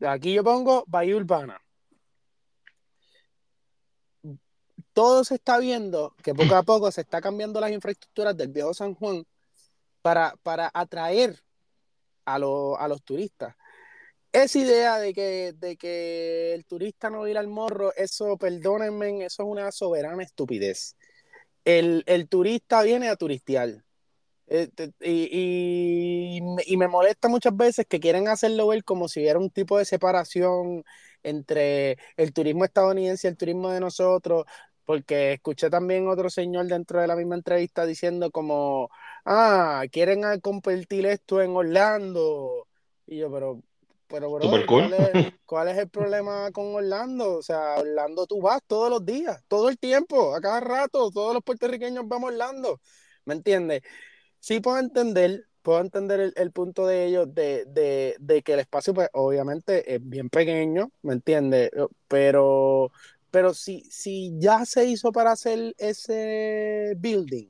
Aquí 0.00 0.32
yo 0.32 0.42
pongo 0.42 0.84
Bahía 0.86 1.16
Urbana. 1.16 1.60
Todo 4.92 5.24
se 5.24 5.36
está 5.36 5.58
viendo 5.58 6.14
que 6.22 6.34
poco 6.34 6.54
a 6.54 6.62
poco 6.64 6.90
se 6.90 7.02
está 7.02 7.20
cambiando 7.20 7.60
las 7.60 7.70
infraestructuras 7.70 8.36
del 8.36 8.48
viejo 8.48 8.74
San 8.74 8.94
Juan 8.94 9.24
para, 10.02 10.34
para 10.42 10.70
atraer 10.74 11.38
a, 12.24 12.34
a 12.34 12.38
los 12.88 13.02
turistas. 13.04 13.54
Esa 14.32 14.58
idea 14.58 14.98
de 14.98 15.12
que, 15.12 15.52
de 15.52 15.76
que 15.76 16.54
el 16.54 16.64
turista 16.64 17.10
no 17.10 17.28
ir 17.28 17.36
al 17.36 17.48
morro, 17.48 17.94
eso, 17.94 18.38
perdónenme, 18.38 19.26
eso 19.26 19.42
es 19.42 19.48
una 19.48 19.70
soberana 19.70 20.22
estupidez 20.22 20.96
el, 21.64 22.28
turista 22.28 22.82
viene 22.82 23.08
a 23.08 23.16
turistear. 23.16 23.84
Este, 24.46 24.92
y, 25.00 26.40
me 26.76 26.88
molesta 26.88 27.28
muchas 27.28 27.56
veces 27.56 27.86
que 27.86 28.00
quieren 28.00 28.28
hacerlo 28.28 28.68
ver 28.68 28.84
como 28.84 29.08
si 29.08 29.20
hubiera 29.20 29.38
un 29.38 29.50
tipo 29.50 29.78
de 29.78 29.84
separación 29.84 30.84
entre 31.22 31.98
el 32.16 32.32
turismo 32.32 32.64
estadounidense 32.64 33.28
y 33.28 33.30
el 33.30 33.36
turismo 33.36 33.70
de 33.70 33.80
nosotros, 33.80 34.44
porque 34.84 35.34
escuché 35.34 35.70
también 35.70 36.08
otro 36.08 36.30
señor 36.30 36.66
dentro 36.66 37.00
de 37.00 37.06
la 37.06 37.16
misma 37.16 37.36
entrevista 37.36 37.86
diciendo 37.86 38.30
como, 38.30 38.90
ah, 39.24 39.84
quieren 39.90 40.22
compartir 40.40 41.06
esto 41.06 41.40
en 41.42 41.56
Orlando. 41.56 42.68
Y 43.06 43.18
yo, 43.18 43.30
pero 43.32 43.62
pero, 44.12 44.28
¿cuál, 45.46 45.68
es, 45.68 45.78
el 45.78 45.88
problema 45.88 46.50
con 46.52 46.74
Orlando? 46.74 47.38
O 47.38 47.42
sea, 47.42 47.76
Orlando 47.78 48.26
tú 48.26 48.42
vas 48.42 48.60
todos 48.66 48.90
los 48.90 49.04
días, 49.04 49.42
todo 49.48 49.70
el 49.70 49.78
tiempo, 49.78 50.34
a 50.34 50.40
cada 50.40 50.60
rato, 50.60 51.10
todos 51.10 51.32
los 51.32 51.42
puertorriqueños 51.42 52.06
vamos 52.06 52.28
a 52.28 52.32
Orlando. 52.34 52.80
¿Me 53.24 53.34
entiendes? 53.34 53.82
Sí 54.38 54.60
puedo 54.60 54.78
entender, 54.78 55.46
puedo 55.62 55.80
entender 55.80 56.32
el, 56.36 56.52
punto 56.52 56.86
de 56.86 57.06
ellos 57.06 57.34
de, 57.34 58.42
que 58.44 58.52
el 58.52 58.60
espacio, 58.60 58.92
pues, 58.92 59.08
obviamente, 59.14 59.94
es 59.94 60.00
bien 60.06 60.28
pequeño, 60.28 60.90
¿me 61.00 61.14
entiendes? 61.14 61.70
Pero, 62.06 62.92
pero 63.30 63.54
si, 63.54 63.82
si 63.90 64.32
ya 64.38 64.66
se 64.66 64.84
hizo 64.84 65.10
para 65.10 65.32
hacer 65.32 65.74
ese 65.78 66.92
building, 66.98 67.48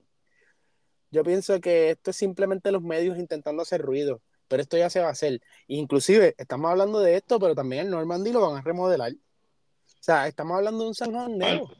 yo 1.10 1.24
pienso 1.24 1.60
que 1.60 1.90
esto 1.90 2.10
es 2.12 2.16
simplemente 2.16 2.70
los 2.70 2.82
medios 2.82 3.18
intentando 3.18 3.62
hacer 3.62 3.82
ruido 3.82 4.22
pero 4.52 4.64
esto 4.64 4.76
ya 4.76 4.90
se 4.90 5.00
va 5.00 5.08
a 5.08 5.12
hacer. 5.12 5.40
Inclusive, 5.66 6.34
estamos 6.36 6.70
hablando 6.70 7.00
de 7.00 7.16
esto, 7.16 7.40
pero 7.40 7.54
también 7.54 7.86
el 7.86 7.90
Normandy 7.90 8.32
lo 8.32 8.42
van 8.42 8.58
a 8.58 8.60
remodelar. 8.60 9.10
O 9.12 9.98
sea, 9.98 10.28
estamos 10.28 10.58
hablando 10.58 10.82
de 10.82 10.88
un 10.88 10.94
San 10.94 11.10
Juan 11.10 11.38
nuevo. 11.38 11.70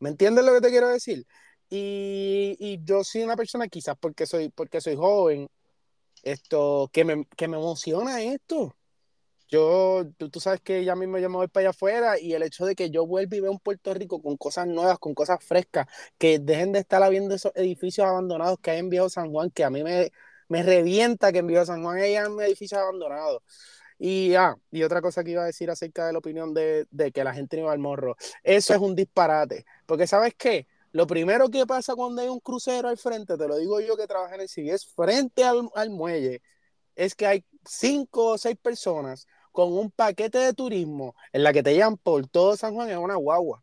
¿Me 0.00 0.08
entiendes 0.08 0.44
lo 0.44 0.52
que 0.54 0.60
te 0.60 0.70
quiero 0.70 0.88
decir? 0.88 1.24
Y, 1.68 2.80
yo 2.82 3.04
soy 3.04 3.22
una 3.22 3.36
persona, 3.36 3.68
quizás 3.68 3.96
porque 3.96 4.26
soy, 4.26 4.48
porque 4.48 4.80
soy 4.80 4.96
joven, 4.96 5.48
esto, 6.24 6.90
que 6.92 7.04
me, 7.04 7.26
que 7.36 7.46
me 7.46 7.58
emociona 7.58 8.20
esto. 8.22 8.74
Yo, 9.48 10.04
tú, 10.16 10.40
sabes 10.40 10.60
que 10.60 10.84
ya 10.84 10.96
mismo 10.96 11.16
yo 11.18 11.30
me 11.30 11.36
voy 11.36 11.46
para 11.46 11.62
allá 11.62 11.70
afuera 11.70 12.18
y 12.18 12.32
el 12.32 12.42
hecho 12.42 12.66
de 12.66 12.74
que 12.74 12.90
yo 12.90 13.06
vuelva 13.06 13.36
y 13.36 13.40
vea 13.40 13.52
un 13.52 13.60
Puerto 13.60 13.94
Rico 13.94 14.20
con 14.20 14.36
cosas 14.36 14.66
nuevas, 14.66 14.98
con 14.98 15.14
cosas 15.14 15.44
frescas, 15.44 15.86
que 16.18 16.40
dejen 16.40 16.72
de 16.72 16.80
estar 16.80 17.08
viendo 17.08 17.36
esos 17.36 17.52
edificios 17.54 18.08
abandonados 18.08 18.58
que 18.60 18.72
hay 18.72 18.80
en 18.80 18.90
Viejo 18.90 19.08
San 19.08 19.30
Juan, 19.30 19.50
que 19.50 19.62
a 19.62 19.70
mí 19.70 19.84
me, 19.84 20.10
me 20.50 20.64
revienta 20.64 21.30
que 21.32 21.38
en 21.38 21.46
Viejo 21.46 21.64
San 21.64 21.82
Juan 21.84 21.98
haya 21.98 22.28
un 22.28 22.42
edificio 22.42 22.76
abandonado. 22.76 23.42
Y, 23.98 24.34
ah, 24.34 24.56
y 24.72 24.82
otra 24.82 25.00
cosa 25.00 25.22
que 25.22 25.30
iba 25.30 25.42
a 25.42 25.46
decir 25.46 25.70
acerca 25.70 26.06
de 26.06 26.12
la 26.12 26.18
opinión 26.18 26.52
de, 26.52 26.86
que 27.14 27.22
la 27.22 27.32
gente 27.32 27.56
no 27.56 27.62
iba 27.64 27.72
al 27.72 27.78
morro. 27.78 28.16
Eso 28.42 28.74
es 28.74 28.80
un 28.80 28.96
disparate. 28.96 29.64
Porque, 29.86 30.08
¿sabes 30.08 30.34
qué? 30.36 30.66
Lo 30.90 31.06
primero 31.06 31.48
que 31.50 31.66
pasa 31.66 31.94
cuando 31.94 32.20
hay 32.20 32.28
un 32.28 32.40
crucero 32.40 32.88
al 32.88 32.98
frente, 32.98 33.38
te 33.38 33.46
lo 33.46 33.58
digo 33.58 33.80
yo 33.80 33.96
que 33.96 34.08
trabajo 34.08 34.34
en 34.34 34.40
el 34.40 34.70
es 34.70 34.86
frente 34.86 35.44
al, 35.44 35.70
al 35.76 35.90
muelle, 35.90 36.42
es 36.96 37.14
que 37.14 37.26
hay 37.26 37.44
cinco 37.64 38.32
o 38.32 38.38
seis 38.38 38.56
personas 38.60 39.28
con 39.52 39.72
un 39.72 39.92
paquete 39.92 40.38
de 40.38 40.52
turismo 40.52 41.14
en 41.32 41.44
la 41.44 41.52
que 41.52 41.62
te 41.62 41.74
llevan 41.74 41.96
por 41.96 42.26
todo 42.26 42.56
San 42.56 42.74
Juan 42.74 42.90
en 42.90 42.98
una 42.98 43.14
guagua. 43.14 43.62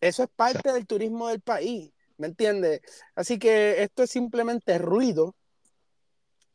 Eso 0.00 0.22
es 0.22 0.30
parte 0.34 0.72
del 0.72 0.86
turismo 0.86 1.28
del 1.28 1.42
país, 1.42 1.92
¿me 2.20 2.26
entiendes? 2.28 2.82
Así 3.14 3.38
que 3.38 3.82
esto 3.82 4.02
es 4.04 4.10
simplemente 4.10 4.78
ruido 4.78 5.34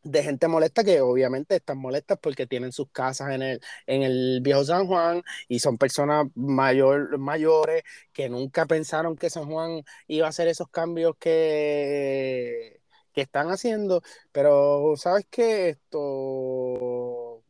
de 0.03 0.23
gente 0.23 0.47
molesta 0.47 0.83
que 0.83 1.01
obviamente 1.01 1.55
están 1.55 1.79
molestas 1.79 2.19
porque 2.21 2.45
tienen 2.47 2.71
sus 2.71 2.89
casas 2.91 3.33
en 3.33 3.41
el, 3.41 3.61
en 3.87 4.03
el 4.03 4.39
viejo 4.41 4.63
San 4.63 4.85
Juan 4.87 5.23
y 5.47 5.59
son 5.59 5.77
personas 5.79 6.27
mayor, 6.35 7.17
mayores 7.17 7.83
que 8.13 8.29
nunca 8.29 8.67
pensaron 8.67 9.15
que 9.17 9.31
San 9.31 9.47
Juan 9.47 9.83
iba 10.07 10.27
a 10.27 10.29
hacer 10.29 10.47
esos 10.47 10.69
cambios 10.69 11.15
que, 11.19 12.81
que 13.13 13.21
están 13.21 13.49
haciendo. 13.49 14.01
Pero, 14.31 14.93
¿sabes 14.97 15.25
qué? 15.29 15.69
Esto. 15.69 17.43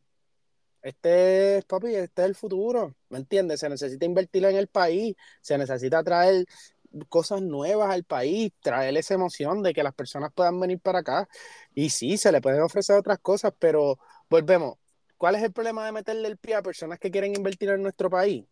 Este 0.86 1.58
es, 1.58 1.64
papi, 1.64 1.96
este 1.96 2.22
es 2.22 2.28
el 2.28 2.34
futuro, 2.36 2.94
¿me 3.08 3.18
entiendes? 3.18 3.58
Se 3.58 3.68
necesita 3.68 4.06
invertir 4.06 4.44
en 4.44 4.54
el 4.54 4.68
país, 4.68 5.16
se 5.40 5.58
necesita 5.58 6.04
traer 6.04 6.46
cosas 7.08 7.42
nuevas 7.42 7.90
al 7.90 8.04
país, 8.04 8.52
traer 8.60 8.96
esa 8.96 9.14
emoción 9.14 9.62
de 9.62 9.74
que 9.74 9.82
las 9.82 9.94
personas 9.94 10.32
puedan 10.34 10.58
venir 10.60 10.80
para 10.80 11.00
acá. 11.00 11.28
Y 11.74 11.90
sí, 11.90 12.16
se 12.18 12.32
le 12.32 12.40
pueden 12.40 12.62
ofrecer 12.62 12.96
otras 12.96 13.18
cosas, 13.20 13.52
pero 13.58 13.98
volvemos. 14.28 14.76
¿Cuál 15.16 15.36
es 15.36 15.42
el 15.42 15.52
problema 15.52 15.86
de 15.86 15.92
meterle 15.92 16.28
el 16.28 16.36
pie 16.36 16.56
a 16.56 16.62
personas 16.62 16.98
que 16.98 17.10
quieren 17.10 17.34
invertir 17.34 17.70
en 17.70 17.82
nuestro 17.82 18.10
país? 18.10 18.44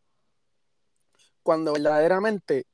Cuando 1.42 1.72
verdaderamente 1.74 2.66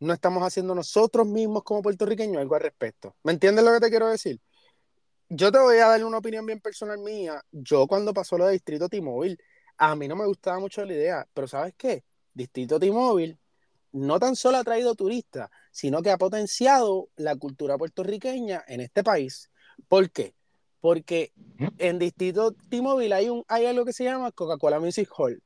no 0.00 0.12
estamos 0.12 0.42
haciendo 0.42 0.74
nosotros 0.74 1.26
mismos 1.26 1.64
como 1.64 1.82
puertorriqueños 1.82 2.40
algo 2.40 2.54
al 2.54 2.62
respecto. 2.62 3.16
¿Me 3.22 3.32
entiendes 3.32 3.64
lo 3.64 3.72
que 3.72 3.80
te 3.80 3.90
quiero 3.90 4.08
decir? 4.08 4.40
Yo 5.28 5.50
te 5.50 5.58
voy 5.58 5.78
a 5.78 5.88
dar 5.88 6.04
una 6.04 6.18
opinión 6.18 6.46
bien 6.46 6.60
personal 6.60 6.98
mía. 6.98 7.42
Yo 7.50 7.86
cuando 7.86 8.12
pasó 8.12 8.38
lo 8.38 8.46
de 8.46 8.52
Distrito 8.52 8.88
T-Mobile, 8.88 9.38
a 9.78 9.96
mí 9.96 10.06
no 10.06 10.16
me 10.16 10.26
gustaba 10.26 10.60
mucho 10.60 10.84
la 10.84 10.92
idea, 10.92 11.28
pero 11.32 11.48
¿sabes 11.48 11.74
qué? 11.76 12.04
Distrito 12.32 12.78
T-Mobile 12.78 13.38
no 13.94 14.18
tan 14.18 14.34
solo 14.34 14.58
ha 14.58 14.64
traído 14.64 14.96
turistas, 14.96 15.50
sino 15.70 16.02
que 16.02 16.10
ha 16.10 16.18
potenciado 16.18 17.10
la 17.14 17.36
cultura 17.36 17.78
puertorriqueña 17.78 18.64
en 18.66 18.80
este 18.80 19.04
país. 19.04 19.50
¿Por 19.86 20.10
qué? 20.10 20.34
Porque 20.80 21.32
en 21.78 22.00
Distrito 22.00 22.52
T-Mobile 22.70 23.14
hay, 23.14 23.28
un, 23.28 23.44
hay 23.46 23.66
algo 23.66 23.84
que 23.84 23.92
se 23.92 24.02
llama 24.02 24.32
Coca-Cola 24.32 24.80
Music 24.80 25.08
Hall. 25.16 25.40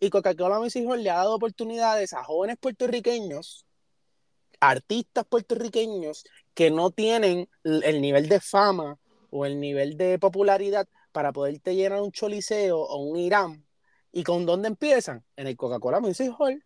Y 0.00 0.08
Coca-Cola 0.08 0.58
Music 0.58 0.82
Hall 0.88 1.02
le 1.02 1.10
ha 1.10 1.16
dado 1.16 1.34
oportunidades 1.34 2.14
a 2.14 2.24
jóvenes 2.24 2.56
puertorriqueños, 2.58 3.66
artistas 4.60 5.26
puertorriqueños 5.26 6.24
que 6.54 6.70
no 6.70 6.90
tienen 6.90 7.50
el 7.64 8.00
nivel 8.00 8.30
de 8.30 8.40
fama 8.40 8.98
o 9.28 9.44
el 9.44 9.60
nivel 9.60 9.98
de 9.98 10.18
popularidad 10.18 10.88
para 11.12 11.32
poderte 11.32 11.76
llenar 11.76 12.00
un 12.00 12.12
choliseo 12.12 12.78
o 12.78 12.96
un 12.96 13.18
Irán. 13.18 13.66
¿Y 14.10 14.24
con 14.24 14.46
dónde 14.46 14.68
empiezan? 14.68 15.22
En 15.36 15.48
el 15.48 15.56
Coca-Cola 15.58 16.00
Music 16.00 16.34
Hall. 16.38 16.64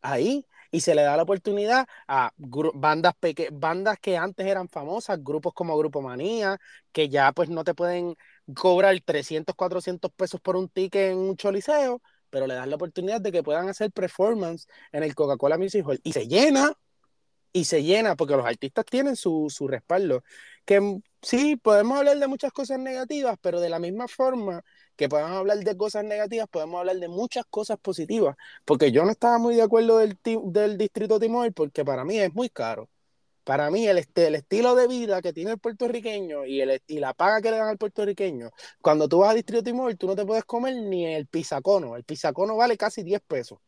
Ahí 0.00 0.46
y 0.72 0.80
se 0.80 0.94
le 0.94 1.02
da 1.02 1.16
la 1.16 1.22
oportunidad 1.22 1.86
a 2.08 2.32
bandas, 2.74 3.14
bandas 3.52 3.98
que 4.00 4.16
antes 4.16 4.46
eran 4.46 4.68
famosas, 4.68 5.22
grupos 5.22 5.52
como 5.54 5.76
Grupo 5.78 6.00
Manía, 6.02 6.58
que 6.92 7.08
ya 7.08 7.30
pues 7.32 7.50
no 7.50 7.62
te 7.62 7.74
pueden 7.74 8.16
cobrar 8.56 8.98
300, 9.04 9.54
400 9.54 10.10
pesos 10.12 10.40
por 10.40 10.56
un 10.56 10.68
ticket 10.68 11.12
en 11.12 11.18
un 11.18 11.36
choliseo, 11.36 12.00
pero 12.30 12.46
le 12.46 12.54
das 12.54 12.66
la 12.66 12.76
oportunidad 12.76 13.20
de 13.20 13.30
que 13.30 13.42
puedan 13.42 13.68
hacer 13.68 13.92
performance 13.92 14.66
en 14.92 15.02
el 15.02 15.14
Coca-Cola 15.14 15.58
Music 15.58 15.84
Hall 15.86 16.00
y 16.02 16.14
se 16.14 16.26
llena, 16.26 16.72
y 17.52 17.64
se 17.64 17.82
llena, 17.82 18.16
porque 18.16 18.36
los 18.36 18.46
artistas 18.46 18.86
tienen 18.86 19.14
su, 19.16 19.48
su 19.50 19.68
respaldo. 19.68 20.24
Que 20.64 21.02
sí, 21.22 21.56
podemos 21.56 21.98
hablar 21.98 22.18
de 22.18 22.26
muchas 22.26 22.52
cosas 22.52 22.78
negativas, 22.78 23.38
pero 23.40 23.60
de 23.60 23.70
la 23.70 23.78
misma 23.78 24.08
forma 24.08 24.62
que 24.96 25.08
podemos 25.08 25.32
hablar 25.32 25.58
de 25.58 25.76
cosas 25.76 26.04
negativas, 26.04 26.48
podemos 26.48 26.80
hablar 26.80 26.96
de 26.96 27.08
muchas 27.08 27.44
cosas 27.48 27.78
positivas, 27.78 28.36
porque 28.64 28.92
yo 28.92 29.04
no 29.04 29.10
estaba 29.10 29.38
muy 29.38 29.56
de 29.56 29.62
acuerdo 29.62 29.98
del, 29.98 30.18
del 30.22 30.78
distrito 30.78 31.18
Timor, 31.18 31.52
porque 31.54 31.84
para 31.84 32.04
mí 32.04 32.18
es 32.18 32.34
muy 32.34 32.50
caro. 32.50 32.88
Para 33.44 33.70
mí 33.70 33.88
el, 33.88 33.98
estilo 33.98 34.74
de 34.76 34.86
vida 34.86 35.20
que 35.20 35.32
tiene 35.32 35.52
el 35.52 35.58
puertorriqueño 35.58 36.46
y, 36.46 36.64
la 36.64 37.14
paga 37.14 37.40
que 37.40 37.50
le 37.50 37.56
dan 37.56 37.68
al 37.68 37.78
puertorriqueño, 37.78 38.50
cuando 38.80 39.08
tú 39.08 39.18
vas 39.18 39.30
a 39.30 39.34
Distrito 39.34 39.64
Timor, 39.64 39.94
tú 39.96 40.06
no 40.06 40.14
te 40.14 40.24
puedes 40.24 40.44
comer 40.44 40.76
ni 40.76 41.06
el 41.06 41.26
pisacono. 41.26 41.96
El 41.96 42.04
pisacono 42.04 42.56
vale 42.56 42.76
casi 42.76 43.02
10 43.02 43.20
pesos. 43.22 43.58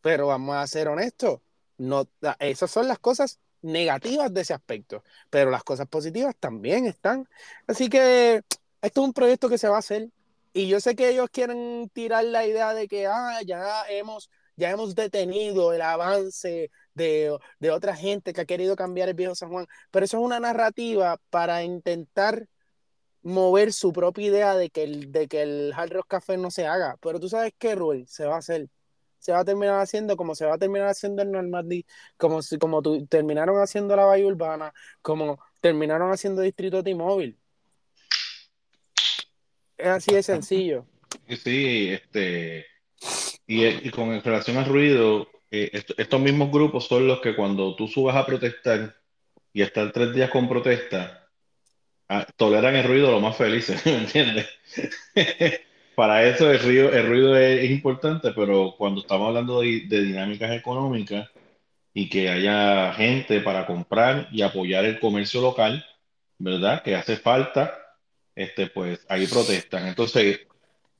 Pero 0.00 0.28
vamos 0.28 0.56
a 0.56 0.66
ser 0.66 0.88
honestos, 0.88 1.40
no, 1.78 2.08
esas 2.38 2.70
son 2.70 2.88
las 2.88 2.98
cosas 2.98 3.40
negativas 3.62 4.32
de 4.32 4.42
ese 4.42 4.54
aspecto, 4.54 5.04
pero 5.30 5.50
las 5.50 5.64
cosas 5.64 5.88
positivas 5.88 6.34
también 6.38 6.86
están. 6.86 7.28
Así 7.66 7.88
que 7.88 8.42
esto 8.82 9.00
es 9.00 9.06
un 9.06 9.12
proyecto 9.12 9.48
que 9.48 9.58
se 9.58 9.68
va 9.68 9.76
a 9.76 9.80
hacer, 9.80 10.08
y 10.52 10.68
yo 10.68 10.80
sé 10.80 10.94
que 10.94 11.08
ellos 11.08 11.28
quieren 11.30 11.90
tirar 11.94 12.24
la 12.24 12.46
idea 12.46 12.74
de 12.74 12.88
que 12.88 13.06
ah, 13.06 13.40
ya, 13.46 13.84
hemos, 13.88 14.30
ya 14.56 14.70
hemos 14.70 14.94
detenido 14.94 15.72
el 15.72 15.80
avance 15.82 16.70
de, 16.94 17.38
de, 17.58 17.70
otra 17.70 17.96
gente 17.96 18.32
que 18.32 18.42
ha 18.42 18.44
querido 18.44 18.76
cambiar 18.76 19.08
el 19.08 19.14
viejo 19.14 19.34
San 19.34 19.50
Juan, 19.50 19.66
pero 19.90 20.04
eso 20.04 20.18
es 20.18 20.24
una 20.24 20.40
narrativa 20.40 21.18
para 21.30 21.62
intentar 21.64 22.46
mover 23.22 23.72
su 23.72 23.92
propia 23.92 24.26
idea 24.26 24.54
de 24.56 24.70
que 24.70 24.84
el, 24.84 25.12
de 25.12 25.28
que 25.28 25.42
el 25.42 25.72
Hard 25.74 25.92
Rock 25.92 26.06
Café 26.08 26.36
no 26.36 26.50
se 26.50 26.66
haga. 26.66 26.96
Pero 27.00 27.20
tú 27.20 27.28
sabes 27.28 27.52
qué, 27.58 27.74
Rui, 27.74 28.04
se 28.06 28.24
va 28.26 28.36
a 28.36 28.38
hacer. 28.38 28.68
Se 29.22 29.32
va 29.32 29.40
a 29.40 29.44
terminar 29.44 29.80
haciendo 29.80 30.16
como 30.16 30.34
se 30.34 30.44
va 30.44 30.54
a 30.54 30.58
terminar 30.58 30.88
haciendo 30.88 31.22
el 31.22 31.30
Normandy, 31.30 31.86
como, 32.16 32.40
como 32.60 32.82
tu, 32.82 33.06
terminaron 33.06 33.60
haciendo 33.60 33.96
la 33.96 34.04
Bahía 34.04 34.26
Urbana, 34.26 34.72
como 35.00 35.38
terminaron 35.60 36.10
haciendo 36.12 36.42
Distrito 36.42 36.82
T-Mobile 36.82 37.38
es 39.82 39.88
así 39.88 40.14
de 40.14 40.22
sencillo. 40.22 40.86
Sí, 41.28 41.88
este, 41.90 42.66
y, 43.46 43.90
con 43.90 44.22
relación 44.22 44.56
al 44.56 44.66
ruido, 44.66 45.28
eh, 45.50 45.82
estos 45.96 46.20
mismos 46.20 46.50
grupos 46.50 46.86
son 46.86 47.06
los 47.06 47.20
que 47.20 47.34
cuando 47.34 47.74
tú 47.74 47.88
subas 47.88 48.16
a 48.16 48.24
protestar 48.24 48.96
y 49.52 49.62
estar 49.62 49.92
tres 49.92 50.14
días 50.14 50.30
con 50.30 50.48
protesta, 50.48 51.28
ah, 52.08 52.26
toleran 52.36 52.76
el 52.76 52.84
ruido 52.84 53.10
lo 53.10 53.20
más 53.20 53.36
felices, 53.36 53.84
¿me 53.86 53.98
entiendes? 53.98 54.48
Para 55.94 56.26
eso 56.26 56.50
el 56.50 56.58
ruido, 56.60 56.92
el 56.92 57.06
ruido 57.06 57.36
es, 57.36 57.70
importante, 57.70 58.32
pero 58.34 58.74
cuando 58.78 59.00
estamos 59.02 59.28
hablando 59.28 59.60
de, 59.60 59.86
dinámicas 59.88 60.50
económicas 60.52 61.28
y 61.92 62.08
que 62.08 62.30
haya 62.30 62.92
gente 62.94 63.40
para 63.40 63.66
comprar 63.66 64.28
y 64.32 64.42
apoyar 64.42 64.84
el 64.84 64.98
comercio 64.98 65.42
local, 65.42 65.84
¿verdad? 66.38 66.82
Que 66.82 66.96
hace 66.96 67.16
falta 67.16 67.78
este, 68.34 68.68
pues 68.68 69.04
ahí 69.08 69.26
protestan. 69.26 69.86
Entonces, 69.86 70.40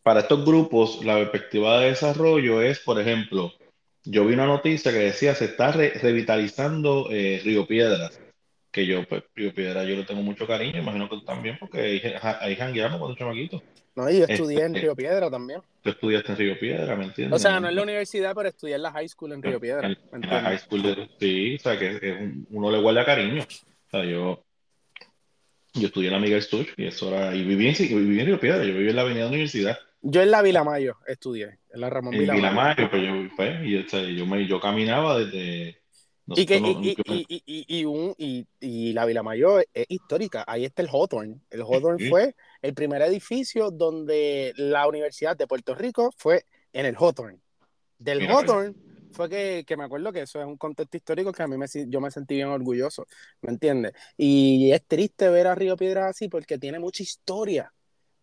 para 0.03 0.21
estos 0.21 0.45
grupos, 0.45 1.05
la 1.05 1.17
perspectiva 1.17 1.81
de 1.81 1.91
desarrollo 1.91 2.61
es, 2.61 2.81
por 2.81 3.01
ejemplo, 3.01 3.53
yo 4.05 4.27
vi 4.27 4.35
una 4.35 4.47
noticia 4.47 4.93
que 4.93 4.99
decía 4.99 5.35
se 5.35 5.47
está 5.47 5.73
revitalizando 5.73 7.09
eh, 7.11 7.41
Río 7.45 7.67
Piedras, 7.67 8.21
que 8.73 8.87
yo, 8.87 9.07
pues, 9.07 9.23
Río 9.37 9.55
Piedras, 9.55 9.87
yo 9.87 9.95
le 9.95 10.05
tengo 10.05 10.23
mucho 10.23 10.47
cariño, 10.47 10.81
imagino 10.81 11.09
que 11.09 11.17
tú 11.17 11.25
también, 11.25 11.59
porque 11.61 11.81
ahí, 11.81 12.03
ahí 12.41 12.57
jangueamos 12.57 12.99
cuando 12.99 13.17
chamaquito. 13.17 13.63
No, 13.95 14.11
y 14.11 14.21
yo 14.21 14.25
estudié 14.27 14.61
en 14.61 14.75
este, 14.75 14.81
Río 14.81 14.97
Piedra 14.97 15.31
también. 15.31 15.61
Tú 15.83 15.91
estudiaste 15.91 16.33
en 16.33 16.39
Río 16.39 16.59
Piedra, 16.59 16.97
¿me 16.97 17.05
entiendes? 17.05 17.37
O 17.37 17.39
sea, 17.39 17.61
no 17.61 17.69
en 17.69 17.77
la 17.77 17.83
universidad, 17.83 18.35
pero 18.35 18.49
estudié 18.49 18.77
en 18.77 18.83
la 18.83 18.91
high 18.91 19.09
school 19.09 19.33
en 19.33 19.43
Río 19.43 19.61
Piedra. 19.61 19.87
En, 19.87 20.21
la 20.23 20.41
high 20.41 20.59
school, 20.59 20.83
de, 20.83 21.11
sí, 21.21 21.57
o 21.57 21.59
sea, 21.59 21.79
que 21.79 22.33
uno 22.51 22.71
le 22.71 22.81
guarda 22.81 23.05
cariño. 23.05 23.43
O 23.43 23.91
sea, 23.91 24.05
yo, 24.05 24.43
yo 25.75 25.87
estudié 25.87 26.09
en 26.09 26.15
la 26.15 26.21
Miguel 26.21 26.43
Stuch 26.43 26.69
y 26.79 26.87
eso 26.87 27.15
era, 27.15 27.35
y 27.35 27.45
viví 27.45 27.69
en, 27.69 27.75
viví 27.75 28.21
en 28.21 28.27
Río 28.27 28.41
Piedra, 28.41 28.65
yo 28.65 28.73
viví 28.73 28.89
en 28.89 28.97
la 28.97 29.03
Avenida 29.03 29.29
Universidad. 29.29 29.79
Yo 30.01 30.23
en 30.23 30.31
la 30.31 30.41
Vilamayo 30.41 30.97
estudié, 31.07 31.59
en 31.75 31.81
la 31.81 31.91
Ramón 31.91 32.13
Vilamayo. 32.13 32.33
En 32.33 32.37
Vilamayo, 32.37 32.91
pues 32.91 33.03
yo, 33.03 33.37
pues, 33.37 33.67
y, 33.67 33.77
este, 33.77 34.15
yo, 34.15 34.25
me, 34.25 34.47
yo 34.47 34.59
caminaba 34.59 35.19
desde... 35.19 35.82
y, 36.37 36.47
que, 36.47 36.57
y, 36.59 36.97
y, 37.07 37.79
y, 37.81 37.85
un, 37.85 38.15
y, 38.19 38.47
y, 38.61 38.93
la 38.93 39.05
Vilamayo 39.05 39.59
es 39.59 39.87
histórica, 39.89 40.45
ahí 40.47 40.65
está 40.65 40.83
el 40.83 40.89
Hawthorne. 40.89 41.41
El 41.51 41.63
Hawthorne 41.63 42.09
fue 42.09 42.35
el 42.61 42.75
primer 42.75 43.03
edificio 43.03 43.71
donde 43.71 44.53
la 44.57 44.87
Universidad 44.87 45.37
de 45.37 45.47
Puerto 45.47 45.75
Rico 45.75 46.13
fue 46.17 46.45
en 46.73 46.87
el 46.87 46.97
Hawthorne. 46.97 47.39
Del 47.99 48.27
Hawthorne 48.29 48.75
fue 49.13 49.29
que, 49.29 49.65
que, 49.67 49.77
me 49.77 49.85
acuerdo 49.85 50.13
que 50.13 50.23
eso 50.23 50.41
es 50.41 50.47
un 50.47 50.57
contexto 50.57 50.97
histórico 50.97 51.33
que 51.33 51.43
a 51.43 51.47
mí 51.47 51.57
me, 51.57 51.67
yo 51.87 52.01
me 52.01 52.11
sentí 52.11 52.35
bien 52.35 52.49
orgulloso, 52.49 53.07
¿me 53.43 53.51
entiendes? 53.51 53.93
Y 54.17 54.73
es 54.73 54.83
triste 54.87 55.29
ver 55.29 55.47
a 55.47 55.55
Río 55.55 55.77
Piedras 55.77 56.11
así 56.11 56.29
porque 56.29 56.59
tiene 56.59 56.79
mucha 56.79 57.03
historia, 57.03 57.73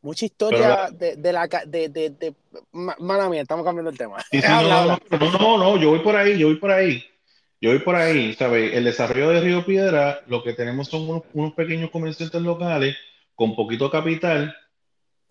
mucha 0.02 0.26
historia 0.26 0.90
de, 0.92 1.16
de, 1.16 1.34
la... 1.34 1.48
De, 1.48 1.90
de, 1.90 2.10
de, 2.10 2.36
mala 2.72 3.30
mía, 3.30 3.42
estamos 3.42 3.66
cambiando 3.66 3.92
el 3.92 3.98
tema. 3.98 4.18
no, 4.32 4.98
no, 5.40 5.58
no, 5.58 5.78
yo 5.78 5.90
voy 5.90 6.00
por 6.00 6.16
ahí, 6.16 6.38
yo 6.38 6.48
voy 6.48 6.58
por 6.58 6.72
ahí. 6.72 7.04
Yo 7.62 7.72
voy 7.72 7.80
por 7.80 7.96
ahí, 7.96 8.34
¿sabes? 8.34 8.74
El 8.74 8.86
desarrollo 8.86 9.30
de 9.30 9.42
Río 9.42 9.66
Piedra, 9.66 10.22
lo 10.28 10.44
que 10.44 10.54
tenemos 10.54 10.88
son 10.88 11.10
unos, 11.10 11.24
unos 11.34 11.54
pequeños 11.54 11.92
comerciantes 11.92 12.42
locales 12.42 12.96
con 13.36 13.56
poquito 13.56 13.90
capital 13.90 14.56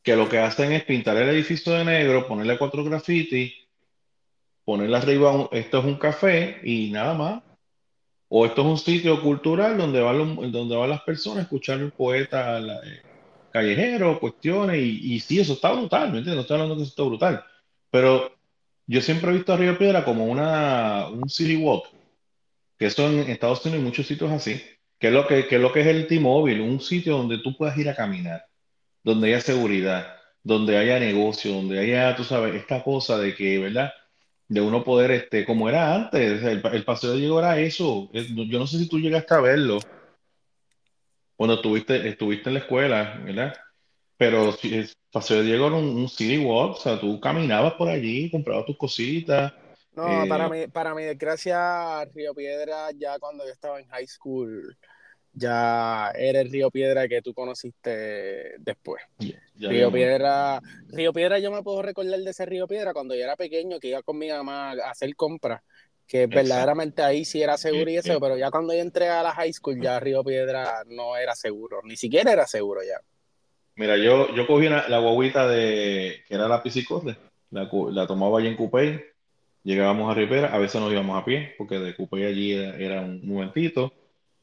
que 0.02 0.16
lo 0.16 0.28
que 0.28 0.38
hacen 0.38 0.72
es 0.72 0.84
pintar 0.84 1.16
el 1.16 1.28
edificio 1.30 1.72
de 1.72 1.84
negro, 1.84 2.26
ponerle 2.26 2.58
cuatro 2.58 2.84
grafitis 2.84 3.52
ponerle 4.68 4.98
arriba, 4.98 5.48
esto 5.52 5.78
es 5.78 5.84
un 5.86 5.94
café 5.94 6.60
y 6.62 6.90
nada 6.90 7.14
más. 7.14 7.42
O 8.28 8.44
esto 8.44 8.60
es 8.60 8.66
un 8.68 8.76
sitio 8.76 9.22
cultural 9.22 9.78
donde 9.78 10.02
van, 10.02 10.52
donde 10.52 10.76
van 10.76 10.90
las 10.90 11.00
personas 11.00 11.38
a 11.38 11.42
escuchar 11.44 11.80
el 11.80 11.90
poeta 11.90 12.58
eh, 12.60 13.00
callejero, 13.50 14.20
cuestiones, 14.20 14.76
y, 14.76 15.14
y, 15.14 15.20
sí, 15.20 15.40
eso 15.40 15.54
está 15.54 15.72
brutal, 15.72 16.12
¿me 16.12 16.18
entiendes? 16.18 16.34
No 16.34 16.40
estoy 16.42 16.56
hablando 16.56 16.74
de 16.74 16.80
que 16.80 16.82
eso 16.82 16.90
está 16.90 17.02
brutal. 17.04 17.42
Pero 17.90 18.30
yo 18.86 19.00
siempre 19.00 19.30
he 19.30 19.34
visto 19.36 19.54
a 19.54 19.56
Río 19.56 19.78
Piedra 19.78 20.04
como 20.04 20.26
una, 20.26 21.08
un 21.08 21.30
city 21.30 21.56
walk, 21.56 21.88
que 22.78 22.86
eso 22.86 23.08
en 23.08 23.20
Estados 23.30 23.64
Unidos 23.64 23.80
hay 23.80 23.84
muchos 23.86 24.06
sitios 24.06 24.30
así, 24.32 24.62
que 24.98 25.08
es 25.08 25.12
lo 25.12 25.26
que, 25.26 25.46
que 25.46 25.56
es 25.56 25.60
lo 25.62 25.72
que 25.72 25.80
es 25.80 25.86
el 25.88 26.06
T-Mobile, 26.06 26.60
un 26.62 26.80
sitio 26.80 27.16
donde 27.18 27.38
tú 27.38 27.56
puedas 27.56 27.76
ir 27.78 27.88
a 27.88 27.94
caminar, 27.96 28.44
donde 29.04 29.28
haya 29.28 29.40
seguridad, 29.40 30.16
donde 30.42 30.76
haya 30.78 30.98
negocio, 31.00 31.52
donde 31.52 31.78
haya, 31.80 32.16
tú 32.16 32.24
sabes, 32.24 32.54
esta 32.54 32.82
cosa 32.84 33.18
de 33.18 33.34
que, 33.34 33.58
¿verdad? 33.58 33.92
De 34.48 34.60
uno 34.60 34.84
poder, 34.84 35.10
este, 35.12 35.44
como 35.44 35.68
era 35.68 35.94
antes, 35.94 36.42
el, 36.42 36.62
el 36.72 36.84
paseo 36.84 37.12
de 37.12 37.18
Diego 37.18 37.38
era 37.40 37.58
eso. 37.60 38.10
Es- 38.14 38.28
Yo 38.34 38.58
no 38.58 38.66
sé 38.66 38.78
si 38.78 38.88
tú 38.88 38.98
llegaste 39.00 39.34
a 39.34 39.40
verlo 39.40 39.78
cuando 41.36 41.54
estuviste, 41.56 42.08
estuviste 42.08 42.50
en 42.50 42.54
la 42.54 42.60
escuela, 42.60 43.20
¿verdad? 43.24 43.54
Pero 44.16 44.54
el 44.64 44.90
paseo 45.12 45.38
de 45.38 45.44
Diego 45.44 45.68
era 45.68 45.76
un, 45.76 45.86
un 45.96 46.08
city 46.08 46.38
walk, 46.38 46.72
o 46.78 46.80
sea, 46.80 47.00
tú 47.00 47.20
caminabas 47.20 47.74
por 47.74 47.88
allí, 47.88 48.30
comprabas 48.30 48.66
tus 48.66 48.76
cositas. 48.76 49.52
No, 49.98 50.28
para 50.28 50.46
eh, 50.46 50.50
mí, 50.50 50.66
para 50.68 50.94
mi 50.94 51.02
desgracia, 51.02 52.04
Río 52.14 52.32
Piedra, 52.32 52.92
ya 52.96 53.18
cuando 53.18 53.44
yo 53.44 53.50
estaba 53.50 53.80
en 53.80 53.88
high 53.88 54.06
school, 54.06 54.76
ya 55.32 56.12
era 56.14 56.40
el 56.40 56.52
Río 56.52 56.70
Piedra 56.70 57.08
que 57.08 57.20
tú 57.20 57.34
conociste 57.34 58.54
después. 58.60 59.02
Río. 59.56 59.90
Piedra, 59.90 60.60
Río 60.86 61.12
Piedra, 61.12 61.40
yo 61.40 61.50
me 61.50 61.64
puedo 61.64 61.82
recordar 61.82 62.20
de 62.20 62.30
ese 62.30 62.46
Río 62.46 62.68
Piedra 62.68 62.92
cuando 62.92 63.16
yo 63.16 63.24
era 63.24 63.34
pequeño, 63.34 63.80
que 63.80 63.88
iba 63.88 64.02
con 64.04 64.16
mi 64.18 64.28
mamá 64.28 64.70
a 64.70 64.90
hacer 64.90 65.16
compras, 65.16 65.62
que 66.06 66.22
Exacto. 66.22 66.36
verdaderamente 66.44 67.02
ahí 67.02 67.24
sí 67.24 67.42
era 67.42 67.56
seguro 67.56 67.90
y 67.90 67.96
Eh, 67.96 67.98
eso, 67.98 68.12
eh, 68.12 68.18
pero 68.20 68.36
ya 68.38 68.52
cuando 68.52 68.72
yo 68.72 68.78
entré 68.78 69.08
a 69.08 69.24
la 69.24 69.32
high 69.32 69.52
school, 69.52 69.80
ya 69.82 69.98
Río 69.98 70.22
Piedra 70.22 70.84
no 70.86 71.16
era 71.16 71.34
seguro, 71.34 71.80
ni 71.82 71.96
siquiera 71.96 72.32
era 72.32 72.46
seguro 72.46 72.82
ya. 72.84 73.00
Mira, 73.74 73.96
yo, 73.96 74.32
yo 74.32 74.46
cogí 74.46 74.68
una- 74.68 74.88
la 74.88 75.00
guaguita 75.00 75.48
de, 75.48 76.22
que 76.28 76.34
era 76.36 76.46
la 76.46 76.62
piscicorre, 76.62 77.16
la, 77.50 77.68
la 77.90 78.06
tomaba 78.06 78.38
allí 78.38 78.46
en 78.46 78.56
Cupey, 78.56 79.00
llegábamos 79.68 80.10
a 80.10 80.14
Ripera, 80.14 80.48
a 80.48 80.58
veces 80.58 80.80
nos 80.80 80.90
íbamos 80.90 81.20
a 81.20 81.26
pie, 81.26 81.54
porque 81.58 81.78
de 81.78 81.94
Cupey 81.94 82.24
allí 82.24 82.52
era, 82.52 83.02
un 83.02 83.20
momentito, 83.28 83.92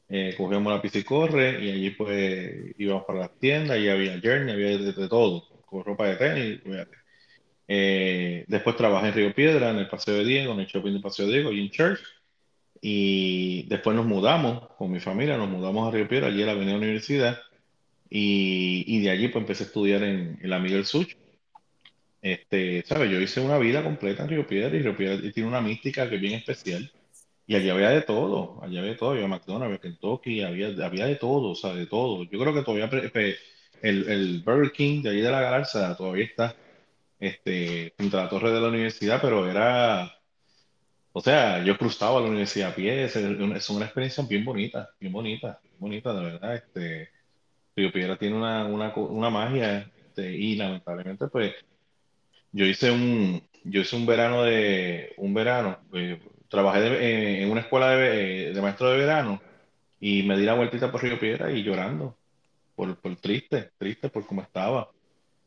eh, 0.08 0.34
cogíamos 0.38 0.72
la 0.72 0.80
piscicorre 0.80 1.64
y 1.64 1.70
allí 1.70 1.90
pues 1.90 2.74
íbamos 2.78 3.04
para 3.04 3.18
las 3.18 3.38
tiendas 3.40 3.76
y 3.78 3.88
había 3.88 4.20
Journey, 4.22 4.54
había 4.54 4.78
de, 4.78 4.92
de 4.92 5.08
todo, 5.08 5.42
con 5.66 5.84
ropa 5.84 6.06
de 6.06 6.16
tenis. 6.16 6.60
Eh, 7.66 8.44
después 8.46 8.76
trabajé 8.76 9.08
en 9.08 9.14
Río 9.14 9.34
Piedra, 9.34 9.70
en 9.70 9.78
el 9.78 9.88
Paseo 9.88 10.14
de 10.14 10.24
Diego, 10.24 10.52
en 10.52 10.60
el 10.60 10.66
shopping 10.66 10.92
del 10.92 11.02
Paseo 11.02 11.26
de 11.26 11.32
Diego 11.32 11.50
y 11.50 11.60
en 11.60 11.70
Church, 11.70 12.00
y 12.80 13.66
después 13.68 13.96
nos 13.96 14.06
mudamos 14.06 14.68
con 14.78 14.92
mi 14.92 15.00
familia, 15.00 15.36
nos 15.36 15.48
mudamos 15.48 15.88
a 15.88 15.90
Río 15.90 16.06
Piedra, 16.06 16.28
allí 16.28 16.42
en 16.42 16.46
la 16.46 16.52
Avenida 16.52 16.76
Universidad, 16.76 17.38
y, 18.08 18.84
y 18.86 19.00
de 19.00 19.10
allí 19.10 19.26
pues 19.26 19.42
empecé 19.42 19.64
a 19.64 19.66
estudiar 19.66 20.04
en, 20.04 20.38
en 20.40 20.50
la 20.50 20.60
Miguel 20.60 20.84
Such. 20.84 21.16
Este, 22.32 22.82
¿sabes? 22.86 23.10
Yo 23.10 23.20
hice 23.20 23.40
una 23.40 23.58
vida 23.58 23.82
completa 23.84 24.22
en 24.24 24.28
Río 24.30 24.46
Piedra 24.46 24.76
y 24.76 24.80
Río 24.82 24.96
Piedra 24.96 25.32
tiene 25.32 25.48
una 25.48 25.60
mística 25.60 26.08
que 26.08 26.16
es 26.16 26.20
bien 26.20 26.34
especial. 26.34 26.90
Y 27.46 27.54
allí 27.56 27.70
había 27.70 27.90
de 27.90 28.02
todo, 28.02 28.60
allí 28.62 28.78
había 28.78 28.92
de 28.92 28.96
todo, 28.98 29.10
había 29.12 29.28
McDonald's, 29.28 29.66
había 29.66 29.80
Kentucky, 29.80 30.42
había, 30.42 30.68
había 30.86 31.06
de 31.06 31.16
todo, 31.16 31.50
o 31.52 31.54
sea, 31.54 31.74
de 31.74 31.86
todo. 31.86 32.24
Yo 32.24 32.38
creo 32.40 32.54
que 32.54 32.62
todavía 32.62 32.90
pre- 32.90 33.10
pre- 33.10 33.36
el, 33.82 34.08
el 34.10 34.42
Burger 34.44 34.72
King 34.72 35.02
de 35.02 35.10
allí 35.10 35.20
de 35.20 35.30
la 35.30 35.40
Galarza 35.42 35.96
todavía 35.96 36.24
está 36.24 36.56
este, 37.20 37.94
junto 37.98 38.18
a 38.20 38.24
la 38.24 38.30
torre 38.30 38.52
de 38.52 38.60
la 38.60 38.68
universidad, 38.68 39.20
pero 39.22 39.50
era, 39.50 40.12
o 41.12 41.20
sea, 41.20 41.64
yo 41.64 41.78
cruzaba 41.78 42.20
la 42.20 42.26
universidad 42.28 42.70
a 42.72 42.74
pie, 42.74 43.04
es, 43.04 43.16
es 43.16 43.70
una 43.70 43.84
experiencia 43.86 44.24
bien 44.28 44.44
bonita, 44.44 44.90
bien 45.00 45.12
bonita, 45.12 45.58
bien 45.62 45.74
bonita, 45.78 46.12
de 46.14 46.20
verdad. 46.24 46.54
Este, 46.56 47.10
Río 47.76 47.92
Piedra 47.92 48.18
tiene 48.18 48.36
una, 48.36 48.66
una, 48.66 48.94
una 48.96 49.30
magia, 49.30 49.90
este, 49.96 50.32
y 50.32 50.56
lamentablemente, 50.56 51.28
pues, 51.28 51.54
yo 52.56 52.64
hice 52.64 52.90
un, 52.90 53.42
yo 53.64 53.82
hice 53.82 53.96
un 53.96 54.06
verano 54.06 54.42
de, 54.44 55.12
un 55.18 55.34
verano, 55.34 55.78
eh, 55.92 56.18
trabajé 56.48 56.86
eh, 56.86 57.42
en 57.42 57.50
una 57.50 57.60
escuela 57.60 57.90
de, 57.90 58.48
eh, 58.48 58.52
de 58.54 58.62
maestro 58.62 58.90
de 58.90 58.96
verano 58.96 59.42
y 60.00 60.22
me 60.22 60.38
di 60.38 60.46
la 60.46 60.54
vueltita 60.54 60.90
por 60.90 61.02
Río 61.02 61.18
Piedra 61.20 61.52
y 61.52 61.62
llorando, 61.62 62.16
por, 62.74 62.96
por 62.98 63.14
triste, 63.16 63.72
triste 63.78 64.08
por 64.08 64.26
cómo 64.26 64.40
estaba. 64.40 64.90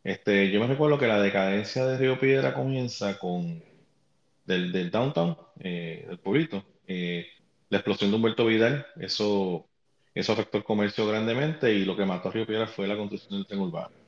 Este, 0.03 0.51
yo 0.51 0.59
me 0.59 0.67
recuerdo 0.67 0.99
que 0.99 1.07
la 1.07 1.19
decadencia 1.19 1.85
de 1.85 1.97
Río 1.97 2.19
Piedra 2.19 2.53
comienza 2.53 3.17
con, 3.17 3.63
del, 4.45 4.71
del 4.71 4.91
downtown, 4.91 5.35
del 5.55 6.19
pueblito, 6.19 6.63
la 6.87 7.77
explosión 7.77 8.11
de 8.11 8.17
Humberto 8.17 8.45
Vidal, 8.45 8.85
eso, 8.99 9.67
eso 10.13 10.33
afectó 10.33 10.57
el 10.59 10.63
comercio 10.63 11.07
grandemente 11.07 11.73
y 11.73 11.85
lo 11.85 11.97
que 11.97 12.05
mató 12.05 12.29
a 12.29 12.31
Río 12.31 12.45
Piedra 12.45 12.67
fue 12.67 12.87
la 12.87 12.97
construcción 12.97 13.39
del 13.39 13.47
tren 13.47 13.61
urbano. 13.61 13.98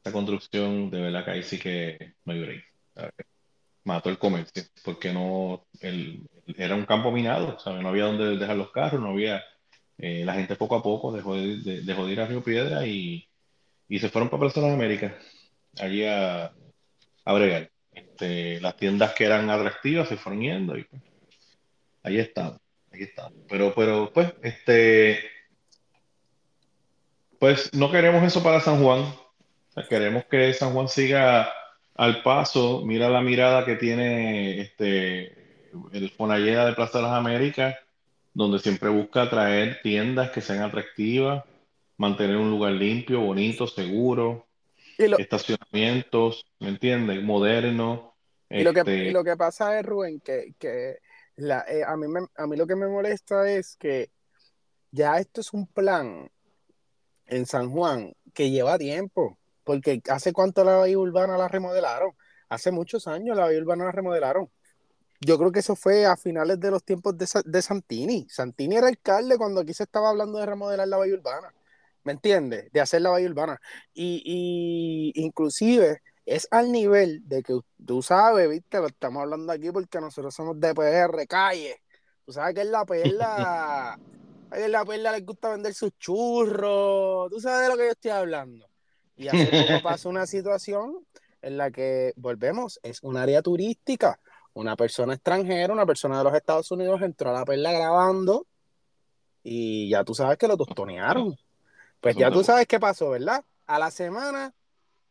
Esta 0.00 0.12
construcción, 0.12 0.90
de 0.90 1.00
verdad 1.00 1.24
que 1.24 1.30
ahí 1.30 1.42
sí 1.42 1.58
que 1.58 2.14
lloré. 2.34 2.64
¿sabes? 2.94 3.12
Mató 3.84 4.10
el 4.10 4.18
comercio, 4.18 4.62
porque 4.84 5.12
no, 5.12 5.66
el, 5.80 6.26
era 6.56 6.74
un 6.76 6.86
campo 6.86 7.12
minado, 7.12 7.58
¿sabes? 7.58 7.82
No 7.82 7.88
había 7.90 8.04
donde 8.06 8.36
dejar 8.38 8.56
los 8.56 8.72
carros, 8.72 9.00
no 9.00 9.10
había, 9.10 9.42
eh, 9.98 10.24
la 10.24 10.34
gente 10.34 10.56
poco 10.56 10.76
a 10.76 10.82
poco 10.82 11.12
dejó 11.12 11.36
de, 11.36 11.58
de- 11.58 11.82
dejó 11.82 12.06
de 12.06 12.12
ir 12.14 12.20
a 12.20 12.26
Río 12.26 12.42
Piedra 12.44 12.86
y, 12.86 13.28
y 13.88 13.98
se 14.00 14.08
fueron 14.10 14.30
para 14.30 14.44
las 14.44 14.56
Américas, 14.58 15.14
allí 15.80 16.04
a, 16.06 16.46
a 17.24 17.34
bregar. 17.34 17.70
Este, 17.92 18.60
las 18.60 18.76
tiendas 18.76 19.14
que 19.14 19.24
eran 19.26 19.50
atractivas 19.50 20.08
se 20.08 20.16
fueron 20.16 20.42
yendo 20.42 20.78
y 20.78 20.84
pues, 20.84 21.02
ahí 22.02 22.18
están, 22.18 22.58
ahí 22.92 23.02
están. 23.02 23.32
Pero, 23.48 23.72
pero, 23.74 24.12
pues, 24.12 24.32
este, 24.42 25.18
pues 27.38 27.72
no 27.74 27.90
queremos 27.90 28.22
eso 28.22 28.42
para 28.42 28.60
San 28.60 28.82
Juan. 28.82 29.04
O 29.70 29.72
sea, 29.74 29.88
queremos 29.88 30.24
que 30.24 30.52
San 30.52 30.72
Juan 30.72 30.88
siga 30.88 31.50
al 31.94 32.22
paso. 32.22 32.82
Mira 32.84 33.08
la 33.08 33.20
mirada 33.20 33.64
que 33.64 33.76
tiene 33.76 34.60
este, 34.60 35.70
el 35.92 36.10
Fonalleda 36.10 36.66
de 36.66 36.72
Plaza 36.74 36.98
de 36.98 37.04
las 37.04 37.12
Américas, 37.12 37.76
donde 38.34 38.58
siempre 38.58 38.88
busca 38.88 39.28
traer 39.30 39.80
tiendas 39.82 40.30
que 40.30 40.40
sean 40.40 40.62
atractivas, 40.62 41.44
mantener 41.96 42.36
un 42.36 42.50
lugar 42.50 42.72
limpio, 42.72 43.20
bonito, 43.20 43.66
seguro, 43.66 44.46
lo, 44.98 45.18
estacionamientos, 45.18 46.46
¿me 46.58 46.68
entiendes? 46.68 47.22
Moderno. 47.22 48.14
y 48.50 48.64
lo 48.64 48.72
que, 48.72 48.80
y 48.80 48.82
Este, 48.82 49.12
lo 49.12 49.24
que 49.24 49.36
pasa 49.36 49.78
es, 49.78 49.86
Rubén, 49.86 50.20
que, 50.20 50.54
que 50.58 50.98
la, 51.36 51.64
eh, 51.68 51.84
a 51.86 51.96
mí 51.96 52.08
me- 52.08 52.26
a 52.36 52.46
mí 52.46 52.56
lo 52.56 52.66
que 52.66 52.76
me 52.76 52.88
molesta 52.88 53.50
es 53.50 53.76
que 53.76 54.10
ya 54.92 55.18
esto 55.18 55.40
es 55.40 55.52
un 55.52 55.66
plan 55.66 56.30
en 57.26 57.46
San 57.46 57.70
Juan 57.70 58.12
que 58.34 58.50
lleva 58.50 58.78
tiempo, 58.78 59.39
porque 59.70 60.02
hace 60.10 60.32
cuánto 60.32 60.64
la 60.64 60.76
bahía 60.76 60.98
urbana 60.98 61.38
la 61.38 61.48
remodelaron, 61.48 62.12
hace 62.48 62.72
muchos 62.72 63.06
años 63.06 63.36
la 63.36 63.44
bahía 63.44 63.60
urbana 63.60 63.84
la 63.86 63.92
remodelaron. 63.92 64.50
Yo 65.20 65.38
creo 65.38 65.52
que 65.52 65.60
eso 65.60 65.76
fue 65.76 66.06
a 66.06 66.16
finales 66.16 66.60
de 66.60 66.70
los 66.70 66.84
tiempos 66.84 67.16
de, 67.18 67.26
Sa- 67.26 67.42
de 67.44 67.62
Santini. 67.62 68.26
Santini 68.30 68.76
era 68.76 68.88
alcalde 68.88 69.38
cuando 69.38 69.60
aquí 69.60 69.74
se 69.74 69.84
estaba 69.84 70.10
hablando 70.10 70.38
de 70.38 70.46
remodelar 70.46 70.88
la 70.88 70.96
bahía 70.98 71.14
urbana, 71.14 71.54
¿me 72.04 72.12
entiendes? 72.12 72.72
De 72.72 72.80
hacer 72.80 73.02
la 73.02 73.10
bahía 73.10 73.28
urbana. 73.28 73.60
Y, 73.94 75.12
y 75.14 75.22
inclusive 75.24 76.02
es 76.26 76.48
al 76.50 76.72
nivel 76.72 77.26
de 77.28 77.42
que 77.42 77.58
tú 77.86 78.02
sabes, 78.02 78.48
viste, 78.48 78.78
lo 78.78 78.86
estamos 78.88 79.22
hablando 79.22 79.52
aquí 79.52 79.70
porque 79.72 80.00
nosotros 80.00 80.34
somos 80.34 80.58
de 80.60 80.74
PR, 80.74 81.26
calle. 81.26 81.76
Tú 82.26 82.32
sabes 82.32 82.54
que 82.54 82.62
es 82.62 82.68
la 82.68 82.84
perla 82.86 83.92
a 83.94 83.98
en 84.52 84.72
la 84.72 84.84
perla 84.84 85.12
les 85.12 85.24
gusta 85.26 85.50
vender 85.50 85.74
sus 85.74 85.92
churros. 85.98 87.30
Tú 87.30 87.40
sabes 87.40 87.62
de 87.62 87.68
lo 87.70 87.76
que 87.78 87.84
yo 87.86 87.90
estoy 87.92 88.10
hablando. 88.12 88.69
Y 89.20 89.28
hace 89.28 89.46
poco 89.46 89.82
pasó 89.82 90.08
una 90.08 90.26
situación 90.26 91.06
en 91.42 91.58
la 91.58 91.70
que, 91.70 92.14
volvemos, 92.16 92.80
es 92.82 93.02
un 93.02 93.18
área 93.18 93.42
turística. 93.42 94.18
Una 94.54 94.76
persona 94.76 95.12
extranjera, 95.12 95.74
una 95.74 95.84
persona 95.84 96.16
de 96.16 96.24
los 96.24 96.34
Estados 96.34 96.70
Unidos 96.70 97.02
entró 97.02 97.28
a 97.28 97.34
la 97.34 97.44
perla 97.44 97.70
grabando 97.70 98.46
y 99.42 99.90
ya 99.90 100.04
tú 100.04 100.14
sabes 100.14 100.38
que 100.38 100.48
lo 100.48 100.56
tostonearon. 100.56 101.36
Pues 102.00 102.16
ya 102.16 102.30
tú 102.30 102.42
sabes 102.42 102.66
qué 102.66 102.80
pasó, 102.80 103.10
¿verdad? 103.10 103.44
A 103.66 103.78
la 103.78 103.90
semana 103.90 104.54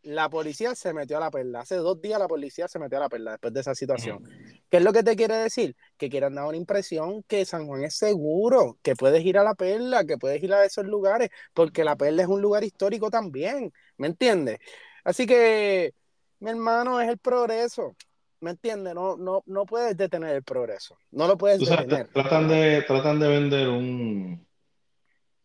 la 0.01 0.29
policía 0.29 0.75
se 0.75 0.93
metió 0.93 1.17
a 1.17 1.19
la 1.19 1.31
perla. 1.31 1.61
Hace 1.61 1.75
dos 1.75 2.01
días 2.01 2.19
la 2.19 2.27
policía 2.27 2.67
se 2.67 2.79
metió 2.79 2.97
a 2.97 3.01
la 3.01 3.09
perla 3.09 3.31
después 3.31 3.53
de 3.53 3.59
esa 3.59 3.75
situación. 3.75 4.23
¿Qué 4.69 4.77
es 4.77 4.83
lo 4.83 4.93
que 4.93 5.03
te 5.03 5.15
quiere 5.15 5.35
decir? 5.35 5.75
Que 5.97 6.09
quieren 6.09 6.35
dar 6.35 6.45
una 6.45 6.57
impresión 6.57 7.23
que 7.23 7.45
San 7.45 7.67
Juan 7.67 7.83
es 7.83 7.95
seguro, 7.95 8.77
que 8.81 8.95
puedes 8.95 9.23
ir 9.25 9.37
a 9.37 9.43
la 9.43 9.55
perla, 9.55 10.05
que 10.05 10.17
puedes 10.17 10.41
ir 10.41 10.53
a 10.53 10.63
esos 10.63 10.85
lugares, 10.85 11.29
porque 11.53 11.83
la 11.83 11.95
perla 11.95 12.23
es 12.23 12.27
un 12.27 12.41
lugar 12.41 12.63
histórico 12.63 13.09
también, 13.09 13.73
¿me 13.99 14.07
entiendes? 14.07 14.57
Así 15.03 15.27
que, 15.27 15.93
mi 16.39 16.49
hermano, 16.49 16.99
es 16.99 17.07
el 17.09 17.19
progreso, 17.19 17.95
¿me 18.41 18.51
entiendes? 18.51 18.95
No, 18.95 19.15
no, 19.17 19.43
no 19.45 19.65
puedes 19.65 19.95
detener 19.95 20.35
el 20.37 20.43
progreso, 20.43 20.97
no 21.11 21.27
lo 21.27 21.37
puedes 21.37 21.63
sabes, 21.63 21.87
detener. 21.87 22.07
tratan 22.11 22.47
de, 22.47 22.81
tratan 22.87 23.19
de 23.19 23.27
vender 23.27 23.69
un... 23.69 24.47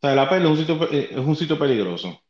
O 0.00 0.06
sea, 0.06 0.14
la 0.14 0.28
perla 0.28 0.46
es 0.46 0.50
un 0.52 0.58
sitio, 0.58 0.78
pe- 0.78 1.14
es 1.14 1.18
un 1.18 1.36
sitio 1.36 1.58
peligroso, 1.58 2.20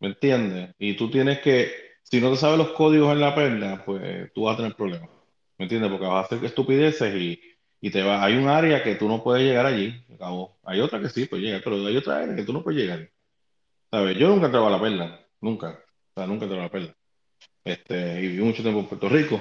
¿me 0.00 0.08
entiendes? 0.08 0.74
Y 0.78 0.96
tú 0.96 1.10
tienes 1.10 1.40
que, 1.40 1.70
si 2.02 2.20
no 2.20 2.30
te 2.30 2.36
sabes 2.36 2.58
los 2.58 2.70
códigos 2.72 3.12
en 3.12 3.20
la 3.20 3.34
perla, 3.34 3.82
pues 3.84 4.32
tú 4.32 4.44
vas 4.44 4.54
a 4.54 4.56
tener 4.58 4.74
problemas, 4.74 5.10
¿me 5.58 5.64
entiendes? 5.66 5.90
Porque 5.90 6.06
vas 6.06 6.22
a 6.24 6.26
hacer 6.34 6.44
estupideces 6.44 7.14
y, 7.14 7.40
y 7.80 7.90
te 7.90 8.02
va, 8.02 8.24
hay 8.24 8.36
un 8.36 8.48
área 8.48 8.82
que 8.82 8.94
tú 8.94 9.06
no 9.08 9.22
puedes 9.22 9.44
llegar 9.44 9.66
allí, 9.66 10.04
acabó. 10.14 10.58
Hay 10.64 10.80
otra 10.80 10.98
que 11.00 11.10
sí 11.10 11.26
puedes 11.26 11.44
llegar, 11.44 11.60
pero 11.62 11.76
hay 11.86 11.96
otra 11.96 12.18
área 12.18 12.34
que 12.34 12.42
tú 12.44 12.52
no 12.54 12.62
puedes 12.64 12.80
llegar. 12.80 13.10
¿Sabes? 13.90 14.16
Yo 14.18 14.28
nunca 14.28 14.46
entraba 14.46 14.68
a 14.68 14.70
la 14.70 14.80
perla, 14.80 15.23
nunca, 15.44 15.78
o 16.14 16.20
sea, 16.20 16.26
nunca 16.26 16.46
a 16.46 16.48
la 16.48 16.70
perla. 16.70 16.96
Este, 17.62 18.20
y 18.20 18.28
viví 18.28 18.42
mucho 18.42 18.62
tiempo 18.62 18.80
en 18.80 18.86
Puerto 18.86 19.08
Rico. 19.08 19.40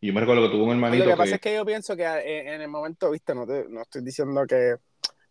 Y 0.00 0.08
yo 0.08 0.12
me 0.12 0.20
recuerdo 0.20 0.42
que 0.42 0.50
tuvo 0.50 0.64
un 0.64 0.72
hermanito 0.72 1.04
Lo 1.04 1.10
que 1.12 1.16
pasa 1.16 1.34
es 1.36 1.40
que 1.40 1.54
yo 1.54 1.64
pienso 1.64 1.96
que 1.96 2.04
en, 2.04 2.60
el 2.60 2.68
momento, 2.68 3.10
viste, 3.10 3.34
no, 3.34 3.46
te, 3.46 3.66
no 3.68 3.82
estoy 3.82 4.02
diciendo 4.02 4.46
que... 4.46 4.76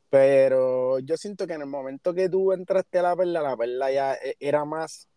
Pero 0.10 1.00
yo 1.00 1.16
siento 1.16 1.48
que 1.48 1.54
en 1.54 1.62
el 1.62 1.68
momento 1.68 2.14
que 2.14 2.28
tú 2.28 2.52
entraste 2.52 3.00
a 3.00 3.04
la 3.04 3.16
perla, 3.16 3.42
la 3.42 3.56
perla 3.56 3.92
ya 3.92 4.14
e, 4.16 4.36
era 4.40 4.66
más 4.66 5.08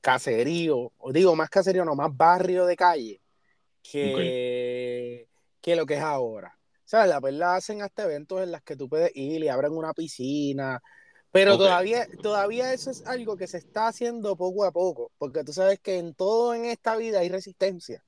caserío, 0.00 0.92
o 0.98 1.12
digo, 1.12 1.34
más 1.34 1.50
caserío, 1.50 1.84
no, 1.84 1.96
más 1.96 2.16
barrio 2.16 2.64
de 2.64 2.76
calle 2.76 3.20
que, 3.82 5.26
que 5.60 5.74
lo 5.74 5.84
que 5.84 5.94
es 5.94 6.00
ahora. 6.00 6.56
Sea, 6.84 7.06
la 7.06 7.20
perla 7.20 7.56
hacen 7.56 7.82
hasta 7.82 8.04
eventos 8.04 8.40
en 8.40 8.52
los 8.52 8.62
que 8.62 8.76
tú 8.76 8.88
puedes 8.88 9.10
ir 9.16 9.42
y 9.42 9.48
abren 9.48 9.72
una 9.72 9.92
piscina, 9.92 10.80
pero 11.36 11.58
todavía, 11.58 12.06
todavía 12.22 12.72
eso 12.72 12.90
es 12.90 13.06
algo 13.06 13.36
que 13.36 13.46
se 13.46 13.58
está 13.58 13.88
haciendo 13.88 14.36
poco 14.36 14.64
a 14.64 14.72
poco, 14.72 15.12
porque 15.18 15.44
tú 15.44 15.52
sabes 15.52 15.78
que 15.80 15.98
en 15.98 16.14
todo 16.14 16.54
en 16.54 16.64
esta 16.64 16.96
vida 16.96 17.20
hay 17.20 17.28
resistencia. 17.28 18.02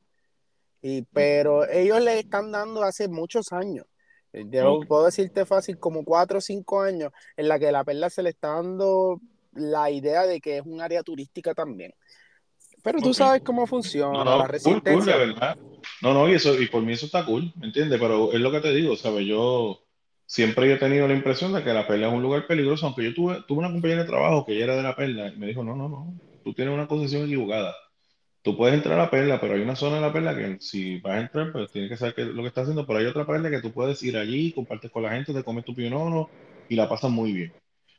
Y, 0.81 1.03
pero 1.03 1.69
ellos 1.69 2.01
le 2.01 2.19
están 2.19 2.53
dando 2.53 2.83
hace 2.83 3.09
muchos 3.09 3.53
años. 3.53 3.85
Yo 4.33 4.81
puedo 4.87 5.05
decirte 5.05 5.45
fácil, 5.45 5.79
como 5.79 6.05
cuatro 6.05 6.39
o 6.39 6.41
cinco 6.41 6.81
años, 6.81 7.13
en 7.37 7.49
la 7.49 7.59
que 7.59 7.73
la 7.73 7.85
perla 7.85 8.09
se 8.09 8.23
le 8.23 8.31
está 8.31 8.49
dando 8.49 9.21
la 9.53 9.91
idea 9.91 10.27
de 10.27 10.41
que 10.41 10.59
es 10.59 10.63
un 10.65 10.81
área 10.81 11.03
turística 11.03 11.55
también. 11.55 11.93
Pero 12.83 13.01
tú 13.01 13.13
sabes 13.13 13.43
cómo 13.43 13.67
funciona 13.67 14.25
la 14.25 14.47
resistencia. 14.47 15.17
verdad. 15.17 15.59
No, 16.01 16.15
no, 16.15 16.29
y, 16.29 16.35
eso, 16.35 16.59
y 16.61 16.69
por 16.69 16.83
mí 16.83 16.93
eso 16.93 17.07
está 17.07 17.25
cool, 17.25 17.53
¿me 17.57 17.67
entiendes? 17.67 17.99
Pero 18.01 18.33
es 18.33 18.41
lo 18.41 18.51
que 18.51 18.61
te 18.61 18.73
digo, 18.73 18.97
¿sabes? 18.97 19.27
Yo 19.27 19.83
siempre 20.29 20.71
he 20.71 20.77
tenido 20.77 21.09
la 21.09 21.15
impresión 21.15 21.55
de 21.55 21.65
que 21.65 21.73
la 21.73 21.87
perla 21.87 22.09
es 22.09 22.13
un 22.13 22.23
lugar 22.23 22.47
peligroso, 22.47 22.87
aunque 22.87 23.03
yo 23.03 23.15
tuve, 23.15 23.43
tuve 23.49 23.61
una 23.61 23.73
compañera 23.73 24.03
de 24.03 24.09
trabajo 24.09 24.45
que 24.45 24.53
ella 24.53 24.65
era 24.65 24.77
de 24.77 24.83
la 24.83 24.95
perla 24.95 25.29
y 25.29 25.39
me 25.39 25.47
dijo, 25.47 25.65
no, 25.65 25.75
no, 25.75 25.89
no, 25.89 26.21
tú 26.45 26.53
tienes 26.53 26.75
una 26.75 26.87
concesión 26.87 27.25
equivocada. 27.25 27.75
Tú 28.43 28.57
puedes 28.57 28.75
entrar 28.75 28.99
a 28.99 29.05
la 29.05 29.11
perla, 29.11 29.41
pero 29.41 29.55
hay 29.55 29.63
una 29.63 29.75
zona 29.75 29.97
de 29.97 30.03
la 30.03 30.13
perla 30.13 30.37
que 30.37 30.59
si 30.61 31.01
vas 31.01 31.15
a 31.15 31.21
entrar, 31.21 31.51
pues 31.51 31.73
tienes 31.73 31.91
que 31.91 31.97
saber 31.97 32.15
qué 32.15 32.25
lo 32.27 32.43
que 32.43 32.49
está 32.49 32.61
haciendo, 32.61 32.87
pero 32.87 32.99
hay 32.99 33.07
otra 33.07 33.27
perla 33.27 33.51
que 33.51 33.63
tú 33.63 33.73
puedes 33.73 34.03
ir 34.03 34.17
allí, 34.19 34.53
compartes 34.53 34.91
con 34.91 35.03
la 35.03 35.11
gente, 35.11 35.33
te 35.33 35.43
comes 35.43 35.65
tu 35.65 35.75
pionono 35.75 36.29
y 36.69 36.77
la 36.77 36.89
pasas 36.89 37.11
muy 37.11 37.33
bien. 37.33 37.53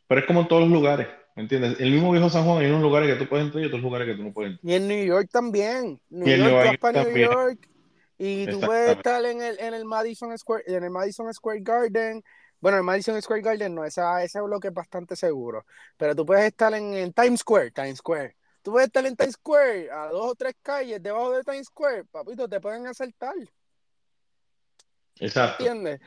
Pero 0.07 0.21
es 0.21 0.27
como 0.27 0.41
en 0.41 0.47
todos 0.47 0.61
los 0.61 0.71
lugares, 0.71 1.07
¿me 1.35 1.43
entiendes? 1.43 1.79
El 1.79 1.91
mismo 1.91 2.11
viejo 2.11 2.29
San 2.29 2.45
Juan 2.45 2.59
hay 2.59 2.67
unos 2.67 2.83
lugares 2.83 3.11
que 3.11 3.23
tú 3.23 3.27
puedes 3.27 3.47
entrar 3.47 3.63
y 3.63 3.67
otros 3.67 3.81
lugares 3.81 4.07
que 4.07 4.15
tú 4.15 4.23
no 4.23 4.33
puedes 4.33 4.51
entrar. 4.51 4.71
Y 4.71 4.75
en 4.75 4.87
New 4.87 5.05
York 5.05 5.29
también. 5.31 5.99
New 6.09 6.27
y 6.27 6.37
York, 6.37 6.79
New 6.93 7.17
York. 7.17 7.68
Y 8.19 8.45
tú 8.47 8.59
puedes 8.59 8.97
estar 8.97 9.23
en 9.25 9.41
el, 9.41 9.57
en 9.59 9.73
el 9.73 9.85
Madison 9.85 10.37
Square, 10.37 10.65
en 10.67 10.83
el 10.83 10.89
Madison 10.89 11.33
Square 11.33 11.61
Garden, 11.61 12.21
bueno, 12.59 12.77
el 12.77 12.83
Madison 12.83 13.19
Square 13.21 13.41
Garden 13.41 13.73
no, 13.73 13.85
esa, 13.85 14.21
ese 14.21 14.41
bloque 14.41 14.67
es 14.67 14.73
bastante 14.73 15.15
seguro. 15.15 15.65
Pero 15.97 16.13
tú 16.15 16.25
puedes 16.25 16.45
estar 16.45 16.73
en, 16.73 17.13
Times 17.13 17.39
Square, 17.39 17.71
Times 17.71 17.99
Square. 17.99 18.35
Tú 18.61 18.71
puedes 18.71 18.87
estar 18.87 19.05
en 19.05 19.15
Times 19.15 19.35
Square, 19.35 19.89
a 19.89 20.07
dos 20.07 20.31
o 20.31 20.35
tres 20.35 20.55
calles 20.61 21.01
debajo 21.01 21.31
de 21.31 21.43
Times 21.43 21.67
Square, 21.67 22.03
papito, 22.05 22.49
te 22.49 22.59
pueden 22.59 22.85
asaltar. 22.87 23.35
Exacto. 25.15 25.65
¿Entiendes? 25.65 26.01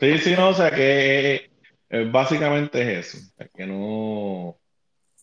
Sí, 0.00 0.18
sí, 0.18 0.34
no, 0.34 0.48
o 0.48 0.54
sea 0.54 0.70
que 0.70 1.50
eh, 1.90 2.10
básicamente 2.10 2.98
es 2.98 3.14
eso. 3.14 3.34
Que 3.54 3.66
no. 3.66 4.58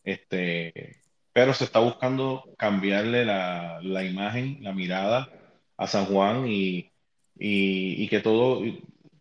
Este. 0.03 1.00
Pero 1.33 1.53
se 1.53 1.63
está 1.63 1.79
buscando 1.79 2.43
cambiarle 2.57 3.25
la, 3.25 3.79
imagen, 4.03 4.57
la 4.61 4.73
mirada 4.73 5.29
a 5.77 5.87
San 5.87 6.05
Juan 6.05 6.47
y, 6.47 6.91
y 7.35 8.07
que 8.09 8.19
todo, 8.19 8.61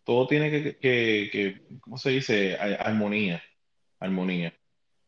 todo 0.03 0.27
tiene 0.27 0.51
que, 0.51 0.77
que, 0.79 1.61
¿cómo 1.79 1.97
se 1.97 2.11
dice? 2.11 2.57
Armonía, 2.57 3.41
armonía. 3.99 4.53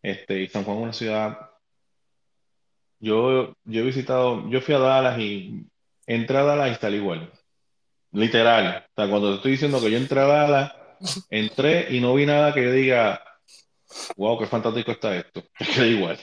Este, 0.02 0.44
y 0.44 0.48
San 0.48 0.64
Juan 0.64 0.78
es 0.78 0.84
una 0.84 0.94
ciudad, 0.94 1.50
yo, 3.00 3.56
yo 3.66 3.82
he 3.82 3.84
visitado, 3.84 4.50
yo 4.50 4.62
fui 4.62 4.76
a 4.76 4.80
Dallas 4.80 5.20
y 5.20 5.66
entré 6.08 6.38
a 6.38 6.44
Dallas 6.44 6.70
y 6.70 6.72
está 6.72 6.90
igual. 6.90 7.32
Literal. 8.12 8.86
O 8.90 9.02
sea, 9.02 9.10
cuando 9.10 9.32
te 9.32 9.36
estoy 9.38 9.52
diciendo 9.52 9.82
que 9.82 9.92
yo 9.92 9.98
entré 9.98 10.20
a 10.22 10.26
Dallas, 10.26 10.74
entré 11.30 11.94
y 11.94 12.00
no 12.00 12.14
vi 12.14 12.26
nada 12.26 12.54
que 12.54 12.64
yo 12.64 12.72
diga, 12.72 13.22
wow, 14.16 14.40
qué 14.40 14.46
fantástico 14.48 14.92
está 14.92 15.18
esto. 15.18 15.44
Queda 15.58 15.86
igual. 15.88 16.20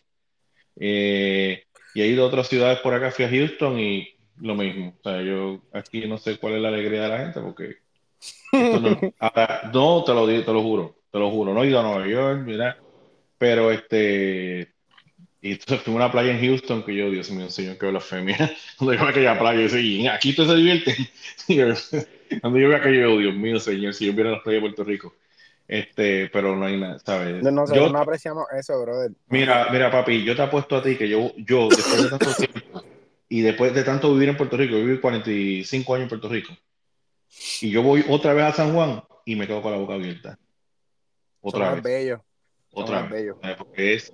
Eh, 0.78 1.64
y 1.94 2.02
he 2.02 2.06
ido 2.06 2.24
a 2.24 2.28
otras 2.28 2.48
ciudades 2.48 2.78
por 2.80 2.94
acá, 2.94 3.10
fui 3.10 3.24
a 3.24 3.30
Houston 3.30 3.78
y 3.78 4.08
lo 4.40 4.54
mismo. 4.54 4.94
O 4.98 5.02
sea, 5.02 5.22
yo 5.22 5.60
aquí 5.72 6.06
no 6.06 6.18
sé 6.18 6.38
cuál 6.38 6.54
es 6.54 6.62
la 6.62 6.68
alegría 6.68 7.02
de 7.02 7.08
la 7.08 7.18
gente 7.18 7.40
porque 7.40 7.76
no, 9.72 10.04
te 10.04 10.14
lo 10.14 10.26
digo, 10.26 10.44
te 10.44 10.52
lo 10.52 10.62
juro, 10.62 10.96
te 11.10 11.18
lo 11.18 11.30
juro. 11.30 11.54
No 11.54 11.62
he 11.62 11.68
ido 11.68 11.80
a 11.80 11.82
Nueva 11.82 12.06
York, 12.06 12.42
mira, 12.44 12.78
pero 13.38 13.70
este. 13.70 14.72
Y 15.42 15.52
entonces 15.52 15.80
fui 15.80 15.94
a 15.94 15.96
una 15.96 16.12
playa 16.12 16.32
en 16.32 16.40
Houston 16.44 16.82
que 16.82 16.94
yo, 16.94 17.10
Dios 17.10 17.30
mío, 17.30 17.48
señor, 17.48 17.78
qué 17.78 17.86
blasfemia. 17.86 18.36
Cuando 18.76 18.94
yo 18.98 19.06
a 19.06 19.08
aquella 19.08 19.38
playa, 19.38 19.60
yo 19.60 19.74
decía, 19.74 20.14
aquí 20.14 20.34
tú 20.34 20.44
se 20.44 20.54
divierte. 20.54 20.94
Cuando 22.40 22.58
yo 22.58 22.68
veo 22.68 22.76
aquello, 22.76 23.18
Dios 23.18 23.34
mío, 23.34 23.58
señor, 23.58 23.94
si 23.94 24.06
yo 24.06 24.12
viera 24.12 24.32
las 24.32 24.42
playas 24.42 24.62
de 24.62 24.68
Puerto 24.68 24.84
Rico. 24.84 25.14
Este, 25.70 26.28
pero 26.32 26.56
no 26.56 26.66
hay 26.66 26.80
nada, 26.80 26.98
¿sabes? 26.98 27.44
No, 27.44 27.52
no, 27.52 27.72
yo, 27.72 27.90
no 27.90 28.00
apreciamos 28.00 28.44
eso, 28.58 28.82
brother. 28.82 29.12
Mira, 29.28 29.68
mira, 29.70 29.88
papi, 29.88 30.24
yo 30.24 30.34
te 30.34 30.42
apuesto 30.42 30.74
a 30.74 30.82
ti 30.82 30.96
que 30.96 31.08
yo, 31.08 31.30
yo, 31.36 31.68
después 31.68 32.02
de 32.02 32.08
tanto 32.10 32.34
tiempo 32.34 32.82
y 33.28 33.40
después 33.42 33.72
de 33.72 33.84
tanto 33.84 34.12
vivir 34.12 34.30
en 34.30 34.36
Puerto 34.36 34.56
Rico, 34.56 34.74
viví 34.74 34.98
45 34.98 35.94
años 35.94 36.02
en 36.02 36.08
Puerto 36.08 36.28
Rico, 36.28 36.52
y 37.60 37.70
yo 37.70 37.84
voy 37.84 38.04
otra 38.08 38.34
vez 38.34 38.46
a 38.46 38.52
San 38.52 38.74
Juan 38.74 39.04
y 39.24 39.36
me 39.36 39.46
quedo 39.46 39.62
con 39.62 39.70
la 39.70 39.78
boca 39.78 39.94
abierta. 39.94 40.36
Otra 41.40 41.74
vez. 41.74 41.84
Bello. 41.84 42.24
Otra 42.72 43.02
vez. 43.02 43.10
Bello. 43.10 43.38
Porque 43.56 43.94
es, 43.94 44.12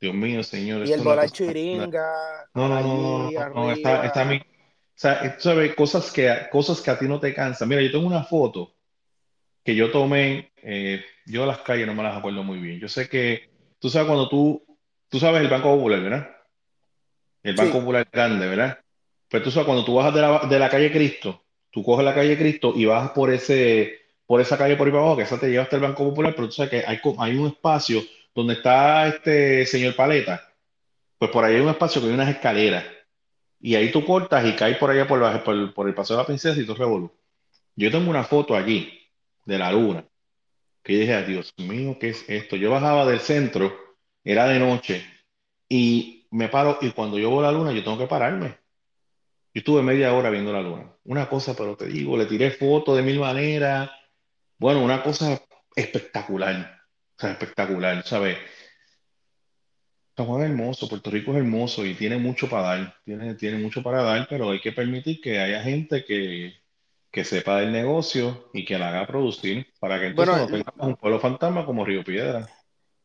Dios 0.00 0.14
mío, 0.14 0.42
señor. 0.42 0.88
Y 0.88 0.92
el 0.94 1.02
bolacho 1.02 1.44
iringa. 1.44 2.48
No, 2.54 2.68
no, 2.68 2.80
no, 2.80 3.30
no, 3.30 3.48
no, 3.50 3.70
está, 3.70 4.06
está 4.06 4.24
mi, 4.24 4.38
o 4.38 4.42
sea, 4.94 5.38
sabes, 5.38 5.74
cosas 5.74 6.10
que, 6.10 6.34
cosas 6.50 6.80
que 6.80 6.90
a 6.90 6.98
ti 6.98 7.06
no 7.06 7.20
te 7.20 7.34
cansan. 7.34 7.68
Mira, 7.68 7.82
yo 7.82 7.92
tengo 7.92 8.06
una 8.06 8.24
foto 8.24 8.72
que 9.64 9.74
yo 9.74 9.90
tomé, 9.90 10.52
eh, 10.62 11.02
yo 11.24 11.46
las 11.46 11.58
calles 11.58 11.86
no 11.86 11.94
me 11.94 12.02
las 12.02 12.16
acuerdo 12.16 12.42
muy 12.44 12.58
bien. 12.58 12.78
Yo 12.78 12.88
sé 12.88 13.08
que, 13.08 13.48
tú 13.78 13.88
sabes 13.88 14.06
cuando 14.06 14.28
tú, 14.28 14.62
tú 15.08 15.18
sabes 15.18 15.40
el 15.40 15.48
Banco 15.48 15.74
Popular, 15.74 16.00
¿verdad? 16.00 16.30
El 17.42 17.56
Banco 17.56 17.80
Popular 17.80 18.06
grande, 18.12 18.46
¿verdad? 18.46 18.78
Pero 19.28 19.42
pues 19.42 19.42
tú 19.44 19.50
sabes 19.50 19.66
cuando 19.66 19.84
tú 19.84 19.94
bajas 19.94 20.14
de 20.14 20.20
la, 20.20 20.38
de 20.46 20.58
la 20.58 20.68
calle 20.68 20.92
Cristo, 20.92 21.42
tú 21.70 21.82
coges 21.82 22.04
la 22.04 22.14
calle 22.14 22.38
Cristo 22.38 22.74
y 22.76 22.84
vas 22.84 23.10
por 23.10 23.32
ese, 23.32 24.02
por 24.26 24.40
esa 24.40 24.58
calle 24.58 24.76
por 24.76 24.86
ahí 24.86 24.92
para 24.92 25.02
abajo, 25.02 25.16
que 25.16 25.22
esa 25.22 25.40
te 25.40 25.48
lleva 25.48 25.64
hasta 25.64 25.76
el 25.76 25.82
Banco 25.82 26.04
Popular, 26.04 26.34
pero 26.34 26.48
tú 26.48 26.52
sabes 26.52 26.70
que 26.70 26.84
hay, 26.86 27.00
hay 27.18 27.36
un 27.36 27.48
espacio 27.48 28.02
donde 28.34 28.54
está 28.54 29.08
este 29.08 29.64
señor 29.64 29.96
Paleta, 29.96 30.52
pues 31.18 31.30
por 31.30 31.42
ahí 31.42 31.56
hay 31.56 31.62
un 31.62 31.70
espacio 31.70 32.02
que 32.02 32.08
hay 32.08 32.14
unas 32.14 32.28
escaleras, 32.28 32.84
y 33.60 33.74
ahí 33.76 33.90
tú 33.90 34.04
cortas 34.04 34.44
y 34.46 34.52
caes 34.52 34.76
por 34.76 34.90
allá 34.90 35.06
por, 35.06 35.42
por, 35.42 35.74
por 35.74 35.88
el 35.88 35.94
Paseo 35.94 36.16
de 36.16 36.22
la 36.22 36.26
Princesa 36.26 36.60
y 36.60 36.66
tú 36.66 36.74
revolú. 36.74 37.10
Yo 37.76 37.90
tengo 37.90 38.10
una 38.10 38.24
foto 38.24 38.54
allí 38.54 39.03
de 39.44 39.58
la 39.58 39.72
luna, 39.72 40.06
que 40.82 40.94
yo 40.94 41.00
dije, 41.00 41.24
Dios 41.26 41.54
mío, 41.58 41.98
¿qué 42.00 42.10
es 42.10 42.24
esto? 42.28 42.56
Yo 42.56 42.70
bajaba 42.70 43.06
del 43.06 43.20
centro, 43.20 43.74
era 44.24 44.46
de 44.46 44.58
noche, 44.58 45.04
y 45.68 46.26
me 46.30 46.48
paro, 46.48 46.78
y 46.80 46.90
cuando 46.92 47.18
yo 47.18 47.30
veo 47.30 47.42
la 47.42 47.52
luna, 47.52 47.72
yo 47.72 47.84
tengo 47.84 47.98
que 47.98 48.06
pararme 48.06 48.64
yo 49.54 49.60
estuve 49.60 49.82
media 49.82 50.12
hora 50.12 50.30
viendo 50.30 50.52
la 50.52 50.60
luna. 50.60 50.92
Una 51.04 51.28
cosa, 51.28 51.54
pero 51.54 51.76
te 51.76 51.86
digo, 51.86 52.16
le 52.16 52.26
tiré 52.26 52.50
fotos 52.50 52.96
de 52.96 53.02
mil 53.02 53.20
maneras. 53.20 53.88
Bueno, 54.58 54.82
una 54.82 55.00
cosa 55.00 55.40
espectacular. 55.76 56.80
Espectacular, 57.16 58.04
¿sabes? 58.04 58.36
San 60.16 60.26
Juan 60.26 60.42
es 60.42 60.50
hermoso, 60.50 60.88
Puerto 60.88 61.08
Rico 61.10 61.30
es 61.32 61.38
hermoso 61.38 61.86
y 61.86 61.94
tiene 61.94 62.16
mucho 62.16 62.48
para 62.48 62.62
dar. 62.62 62.96
Tiene, 63.04 63.34
tiene 63.36 63.58
mucho 63.58 63.80
para 63.80 64.02
dar, 64.02 64.26
pero 64.28 64.50
hay 64.50 64.60
que 64.60 64.72
permitir 64.72 65.20
que 65.20 65.38
haya 65.38 65.62
gente 65.62 66.04
que, 66.04 66.54
que 67.14 67.24
sepa 67.24 67.60
del 67.60 67.70
negocio 67.70 68.50
y 68.52 68.64
que 68.64 68.76
la 68.76 68.88
haga 68.88 69.06
producir 69.06 69.68
para 69.78 70.00
que 70.00 70.08
entonces 70.08 70.36
no 70.36 70.46
tengamos 70.48 70.86
un 70.88 70.96
pueblo 70.96 71.20
fantasma 71.20 71.64
como 71.64 71.84
Río 71.84 72.02
Piedra. 72.02 72.48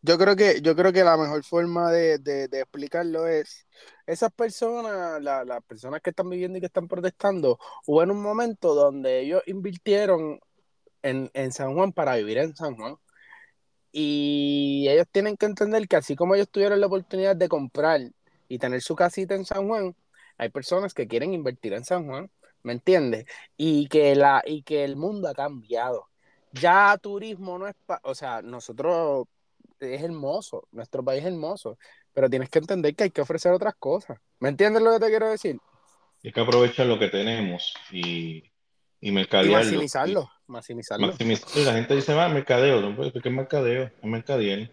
Yo 0.01 0.17
creo 0.17 0.35
que, 0.35 0.61
yo 0.61 0.75
creo 0.75 0.91
que 0.91 1.03
la 1.03 1.15
mejor 1.15 1.43
forma 1.43 1.91
de, 1.91 2.49
explicarlo 2.51 3.27
es, 3.27 3.67
esas 4.07 4.31
personas, 4.31 5.21
las 5.21 5.63
personas 5.63 6.01
que 6.01 6.09
están 6.09 6.27
viviendo 6.27 6.57
y 6.57 6.61
que 6.61 6.65
están 6.65 6.87
protestando, 6.87 7.59
hubo 7.85 8.01
en 8.01 8.09
un 8.09 8.19
momento 8.19 8.73
donde 8.73 9.19
ellos 9.19 9.43
invirtieron 9.45 10.39
en, 11.03 11.51
San 11.51 11.75
Juan 11.75 11.91
para 11.91 12.15
vivir 12.15 12.39
en 12.39 12.55
San 12.55 12.75
Juan. 12.77 12.95
Y 13.91 14.87
ellos 14.89 15.05
tienen 15.11 15.37
que 15.37 15.45
entender 15.45 15.87
que 15.87 15.97
así 15.97 16.15
como 16.15 16.33
ellos 16.33 16.49
tuvieron 16.49 16.81
la 16.81 16.87
oportunidad 16.87 17.35
de 17.35 17.47
comprar 17.47 18.01
y 18.47 18.57
tener 18.57 18.81
su 18.81 18.95
casita 18.95 19.35
en 19.35 19.45
San 19.45 19.67
Juan, 19.67 19.95
hay 20.39 20.49
personas 20.49 20.95
que 20.95 21.07
quieren 21.07 21.31
invertir 21.31 21.73
en 21.73 21.85
San 21.85 22.07
Juan, 22.07 22.31
¿me 22.63 22.73
entiendes? 22.73 23.25
Y 23.57 23.87
que, 23.87 24.15
la, 24.15 24.43
y 24.45 24.63
que 24.63 24.83
el 24.83 24.95
mundo 24.95 25.27
ha 25.27 25.33
cambiado. 25.33 26.07
Ya 26.51 26.97
turismo 26.97 27.57
no 27.57 27.67
es, 27.67 27.75
o 28.03 28.15
sea, 28.15 28.41
nosotros 28.41 29.27
es 29.79 30.01
hermoso, 30.01 30.67
nuestro 30.71 31.03
país 31.03 31.21
es 31.21 31.27
hermoso, 31.27 31.77
pero 32.13 32.29
tienes 32.29 32.49
que 32.49 32.59
entender 32.59 32.95
que 32.95 33.05
hay 33.05 33.11
que 33.11 33.21
ofrecer 33.21 33.51
otras 33.51 33.75
cosas. 33.75 34.17
¿Me 34.39 34.49
entiendes 34.49 34.81
lo 34.81 34.91
que 34.93 34.99
te 34.99 35.09
quiero 35.09 35.29
decir? 35.29 35.59
Hay 36.23 36.31
que 36.31 36.41
aprovechar 36.41 36.85
lo 36.85 36.99
que 36.99 37.07
tenemos 37.07 37.73
y, 37.91 38.43
y 38.99 39.11
mercadearlo. 39.11 39.51
Y 39.51 39.63
maximizarlo, 39.63 40.29
maximizarlo. 40.47 41.07
La 41.07 41.73
gente 41.73 41.95
dice, 41.95 42.19
ah, 42.19 42.27
mercadeo, 42.29 42.81
¿no? 42.81 43.11
¿qué 43.11 43.19
es 43.23 43.31
mercadeo? 43.31 43.83
Es 43.83 44.03
mercadear. 44.03 44.69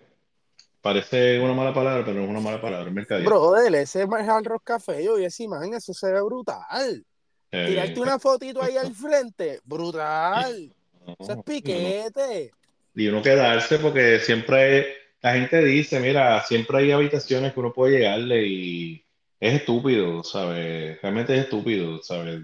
Parece 0.80 1.40
una 1.40 1.52
mala 1.52 1.74
palabra, 1.74 2.04
pero 2.04 2.18
no 2.18 2.24
es 2.24 2.30
una 2.30 2.40
mala 2.40 2.60
palabra, 2.60 2.90
mercadería. 2.90 3.28
Brother, 3.28 3.74
ese 3.74 4.02
Hard 4.02 4.44
Rock 4.46 4.62
Café, 4.64 5.04
yo 5.04 5.16
vi 5.16 5.24
esa 5.24 5.42
imagen, 5.42 5.74
eso 5.74 5.92
se 5.92 6.12
ve 6.12 6.22
brutal. 6.22 7.04
Eh, 7.52 7.66
Tirarte 7.68 8.00
una 8.00 8.18
fotito 8.18 8.62
ahí 8.62 8.76
al 8.76 8.92
frente, 8.94 9.60
brutal. 9.64 10.72
no, 11.06 11.16
Eso 11.20 11.30
es 11.32 11.36
no. 11.38 11.42
piquete. 11.42 12.50
Y 12.94 13.08
uno 13.08 13.22
quedarse 13.22 13.78
porque 13.78 14.18
siempre 14.20 14.86
la 15.22 15.34
gente 15.34 15.62
dice, 15.64 16.00
mira, 16.00 16.42
siempre 16.44 16.78
hay 16.78 16.90
habitaciones 16.92 17.52
que 17.52 17.60
uno 17.60 17.72
puede 17.72 17.98
llegarle 17.98 18.46
y 18.46 19.04
es 19.38 19.54
estúpido, 19.54 20.22
¿sabes? 20.24 21.00
Realmente 21.02 21.34
es 21.34 21.44
estúpido, 21.44 22.02
¿sabes? 22.02 22.40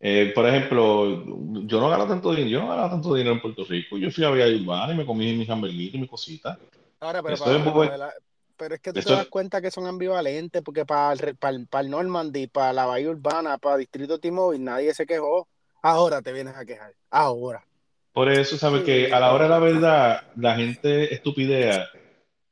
Eh, 0.00 0.32
por 0.34 0.46
ejemplo, 0.48 1.24
yo 1.66 1.80
no 1.80 1.90
gano 1.90 2.06
tanto 2.06 2.30
dinero, 2.30 2.48
yo 2.48 2.60
no 2.60 2.68
gano 2.68 2.88
tanto 2.88 3.14
dinero 3.14 3.34
en 3.34 3.40
Puerto 3.42 3.64
Rico. 3.64 3.98
Yo 3.98 4.10
fui 4.10 4.24
a 4.24 4.30
Villa 4.30 4.46
Urbana 4.46 4.94
y 4.94 4.96
me 4.96 5.04
comí 5.04 5.34
mis 5.36 5.50
hamburguitos 5.50 5.96
y 5.96 5.98
mis 5.98 6.10
cositas. 6.10 6.56
Ahora, 7.00 7.22
pero, 7.22 7.36
para- 7.36 7.64
para- 7.88 8.14
pero 8.58 8.74
es 8.74 8.80
que 8.80 8.92
tú 8.92 9.00
te 9.00 9.12
das 9.12 9.28
cuenta 9.28 9.62
que 9.62 9.70
son 9.70 9.86
ambivalentes, 9.86 10.60
porque 10.62 10.84
para 10.84 11.12
el, 11.12 11.36
para 11.36 11.56
el, 11.56 11.66
para 11.66 11.84
el 11.84 11.90
Normandy, 11.90 12.48
para 12.48 12.72
la 12.72 12.86
Bahía 12.86 13.10
Urbana, 13.10 13.56
para 13.56 13.76
Distrito 13.76 14.18
T-Mobile, 14.18 14.62
nadie 14.62 14.92
se 14.92 15.06
quejó. 15.06 15.48
Ahora 15.80 16.20
te 16.20 16.32
vienes 16.32 16.56
a 16.56 16.64
quejar. 16.64 16.92
Ahora. 17.10 17.64
Por 18.12 18.28
eso, 18.28 18.58
¿sabes? 18.58 18.80
Sí. 18.80 18.86
Que 18.86 19.12
a 19.12 19.20
la 19.20 19.32
hora 19.32 19.44
de 19.44 19.50
la 19.50 19.58
verdad, 19.60 20.32
la 20.36 20.56
gente 20.56 21.14
estupidea, 21.14 21.88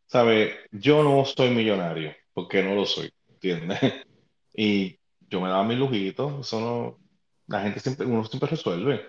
¿sabes? 0.07 0.55
Yo 0.71 1.03
no 1.03 1.25
soy 1.25 1.51
millonario, 1.51 2.15
porque 2.33 2.63
no 2.63 2.75
lo 2.75 2.87
soy, 2.87 3.13
¿entiendes? 3.29 3.79
Y 4.59 4.99
yo 5.29 5.43
me 5.43 5.51
daba 5.51 5.65
mis 5.65 5.77
lujitos, 5.77 6.47
eso 6.47 6.59
no, 6.59 6.99
la 7.47 7.61
gente 7.61 7.79
siempre, 7.79 8.07
uno 8.07 8.25
siempre 8.25 8.49
resuelve, 8.49 9.05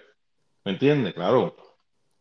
¿me 0.66 0.74
entiendes? 0.74 1.14
Claro, 1.14 1.56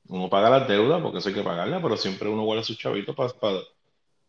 uno 0.07 0.31
paga 0.31 0.49
las 0.49 0.69
deudas, 0.69 1.03
porque 1.03 1.19
eso 1.19 1.31
hay 1.31 1.35
que 1.35 1.43
pagarlas, 1.43 1.83
pero 1.83 1.97
siempre 1.97 2.29
uno 2.29 2.45
guarda 2.45 2.63
sus 2.63 2.79
chavitos 2.79 3.17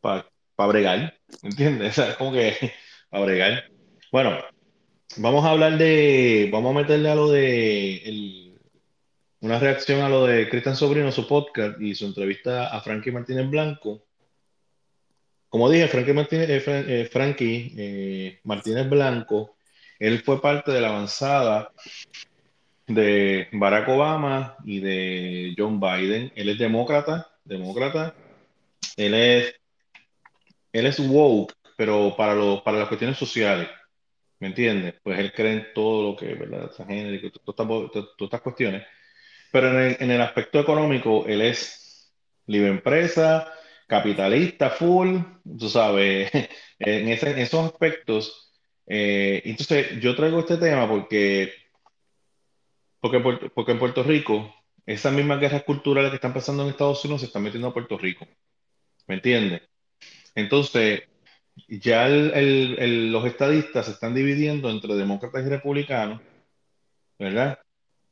para 0.01 0.25
bregar, 0.65 1.19
¿me 1.43 1.49
entiendes? 1.49 1.97
O 1.99 2.03
sea, 2.03 2.17
como 2.17 2.33
que 2.33 2.73
para 3.09 3.25
bregar. 3.25 3.63
Bueno, 4.11 4.39
vamos 5.17 5.45
a 5.45 5.51
hablar 5.51 5.77
de, 5.77 6.49
vamos 6.51 6.75
a 6.75 6.79
meterle 6.79 7.09
a 7.09 7.15
lo 7.15 7.31
de 7.31 8.47
una 9.41 9.59
reacción 9.59 10.01
a 10.01 10.09
lo 10.09 10.25
de 10.25 10.49
Cristian 10.49 10.75
Sobrino, 10.75 11.11
su 11.11 11.27
podcast 11.27 11.79
y 11.79 11.93
su 11.93 12.05
entrevista 12.05 12.67
a 12.67 12.81
Frankie 12.81 13.11
Martínez 13.11 13.49
Blanco. 13.49 14.03
Como 15.49 15.69
dije, 15.69 15.87
Frankie 15.87 16.13
Martínez, 16.13 16.49
eh, 16.49 16.63
eh, 16.67 17.09
Frankie, 17.11 17.73
eh, 17.77 18.39
Martínez 18.43 18.89
Blanco, 18.89 19.55
él 19.99 20.21
fue 20.21 20.41
parte 20.41 20.71
de 20.71 20.81
la 20.81 20.89
avanzada 20.89 21.71
de 22.87 23.47
Barack 23.51 23.87
Obama 23.89 24.57
y 24.65 24.79
de 24.79 25.55
John 25.57 25.79
Biden. 25.79 26.31
Él 26.35 26.49
es 26.49 26.57
demócrata, 26.57 27.27
demócrata. 27.45 28.15
Él 28.95 29.13
es, 29.13 29.55
él 30.71 30.85
es 30.85 30.99
woke, 30.99 31.53
pero 31.77 32.15
para, 32.17 32.35
lo- 32.35 32.63
para 32.63 32.79
las 32.79 32.87
cuestiones 32.87 33.17
sociales. 33.17 33.69
¿Me 34.39 34.47
entiendes? 34.49 34.95
Pues 35.03 35.19
él 35.19 35.33
cree 35.33 35.53
en 35.53 35.67
todo 35.73 36.11
lo 36.11 36.15
que, 36.15 36.33
¿verdad? 36.35 36.69
Transgénero 36.71 37.31
todas 37.31 37.91
estas, 38.19 38.41
cuestiones. 38.41 38.85
Pero 39.51 39.69
en 39.71 39.77
el, 39.79 39.97
en 39.99 40.11
el 40.11 40.21
aspecto 40.21 40.59
económico, 40.59 41.25
él 41.27 41.41
es 41.41 42.13
libre 42.47 42.69
empresa, 42.69 43.51
capitalista, 43.87 44.69
full, 44.69 45.17
tú 45.59 45.69
sabes, 45.69 46.31
en, 46.79 47.07
esos 47.09 47.65
aspectos. 47.65 48.53
eh, 48.87 49.41
entonces, 49.45 49.99
yo 50.01 50.15
traigo 50.15 50.39
este 50.39 50.57
tema 50.57 50.87
porque, 50.89 51.53
porque, 52.99 53.19
porque 53.53 53.71
en 53.71 53.79
Puerto 53.79 54.03
Rico, 54.03 54.53
esas 54.85 55.13
mismas 55.13 55.39
guerras 55.39 55.63
culturales 55.63 56.11
que 56.11 56.15
están 56.15 56.33
pasando 56.33 56.63
en 56.63 56.69
Estados 56.69 57.03
Unidos 57.05 57.21
se 57.21 57.27
están 57.27 57.43
metiendo 57.43 57.67
a 57.69 57.73
Puerto 57.73 57.97
Rico. 57.97 58.27
¿Me 59.07 59.15
entiendes? 59.15 59.61
Entonces, 60.37 61.01
ya 61.67 62.07
los 62.07 63.25
estadistas 63.25 63.87
se 63.87 63.91
están 63.93 64.13
dividiendo 64.13 64.69
entre 64.69 64.93
demócratas 64.93 65.43
y 65.43 65.49
republicanos, 65.49 66.21
¿verdad? 67.17 67.57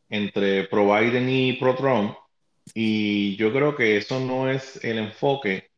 Entre 0.10 0.64
pro 0.64 0.92
Biden 0.92 1.30
y 1.30 1.54
pro 1.54 1.76
Trump. 1.76 2.18
Y 2.74 3.36
yo 3.36 3.54
creo 3.54 3.76
que 3.76 3.98
eso 3.98 4.20
no 4.20 4.50
es 4.50 4.84
el 4.84 4.98
enfoque 4.98 5.70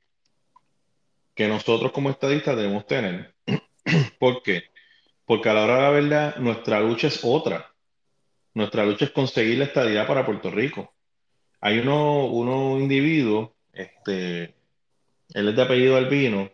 que 1.36 1.50
nosotros 1.50 1.92
como 1.92 2.12
estadistas 2.12 2.56
debemos 2.56 2.88
tener. 2.88 3.36
¿Por 4.18 4.42
qué? 4.42 4.64
Porque 5.26 5.50
a 5.50 5.54
la 5.54 5.66
hora 5.66 5.76
de 5.76 5.82
la 5.82 5.90
verdad, 5.90 6.38
nuestra 6.38 6.80
lucha 6.80 7.08
es 7.08 7.20
otra. 7.26 7.74
Nuestra 8.54 8.86
lucha 8.86 9.04
es 9.04 9.12
conseguir 9.12 9.58
la 9.58 9.66
estadidad 9.66 10.08
para 10.08 10.26
Puerto 10.26 10.50
Rico. 10.50 10.94
Hay 11.60 11.80
uno, 11.80 12.28
uno 12.28 12.80
individuo, 12.80 13.54
este, 13.74 14.57
él 15.34 15.50
es 15.50 15.56
de 15.56 15.62
apellido 15.62 15.98
Albino, 15.98 16.50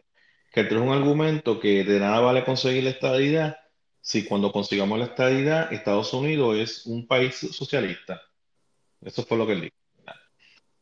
que 0.51 0.63
trae 0.63 0.80
un 0.80 0.93
argumento 0.93 1.59
que 1.59 1.84
de 1.84 1.99
nada 1.99 2.19
vale 2.21 2.43
conseguir 2.45 2.84
la 2.84 2.91
estadidad 2.91 3.57
si 4.01 4.26
cuando 4.26 4.51
consigamos 4.51 4.99
la 4.99 5.05
estadidad, 5.05 5.71
Estados 5.74 6.13
Unidos 6.13 6.57
es 6.57 6.86
un 6.86 7.07
país 7.07 7.36
socialista. 7.36 8.21
Eso 9.01 9.24
fue 9.24 9.38
lo 9.38 9.47
que 9.47 9.53
él 9.53 9.61
dijo. 9.61 9.76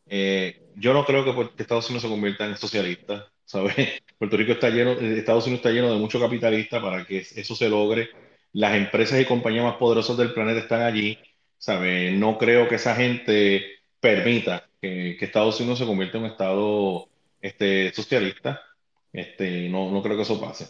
Eh, 0.05 0.61
yo 0.75 0.93
no 0.93 1.05
creo 1.05 1.23
que 1.23 1.33
Puerto- 1.33 1.55
que 1.55 1.63
Estados 1.63 1.85
Unidos 1.89 2.03
se 2.03 2.09
convierta 2.09 2.45
en 2.45 2.57
socialista, 2.57 3.31
¿sabes? 3.45 3.75
Puerto 4.17 4.37
Rico 4.37 4.53
está 4.53 4.69
lleno, 4.69 4.91
eh, 4.91 5.19
Estados 5.19 5.45
Unidos 5.45 5.59
está 5.59 5.71
lleno 5.71 5.91
de 5.91 5.99
mucho 5.99 6.19
capitalista 6.19 6.81
para 6.81 7.05
que 7.05 7.19
eso 7.19 7.55
se 7.55 7.69
logre. 7.69 8.09
Las 8.53 8.75
empresas 8.75 9.19
y 9.21 9.25
compañías 9.25 9.63
más 9.63 9.75
poderosas 9.75 10.17
del 10.17 10.33
planeta 10.33 10.59
están 10.59 10.81
allí, 10.81 11.17
¿sabes? 11.57 12.13
No 12.13 12.37
creo 12.37 12.67
que 12.67 12.75
esa 12.75 12.95
gente 12.95 13.65
permita 13.99 14.67
que 14.81 15.17
Estados 15.21 15.59
Unidos 15.59 15.79
se 15.79 15.85
convierta 15.85 16.17
en 16.17 16.23
un 16.25 16.31
estado 16.31 17.07
este, 17.41 17.93
socialista. 17.93 18.61
Este, 19.11 19.69
no, 19.69 20.01
creo 20.01 20.15
que 20.15 20.23
eso 20.23 20.39
pase. 20.39 20.67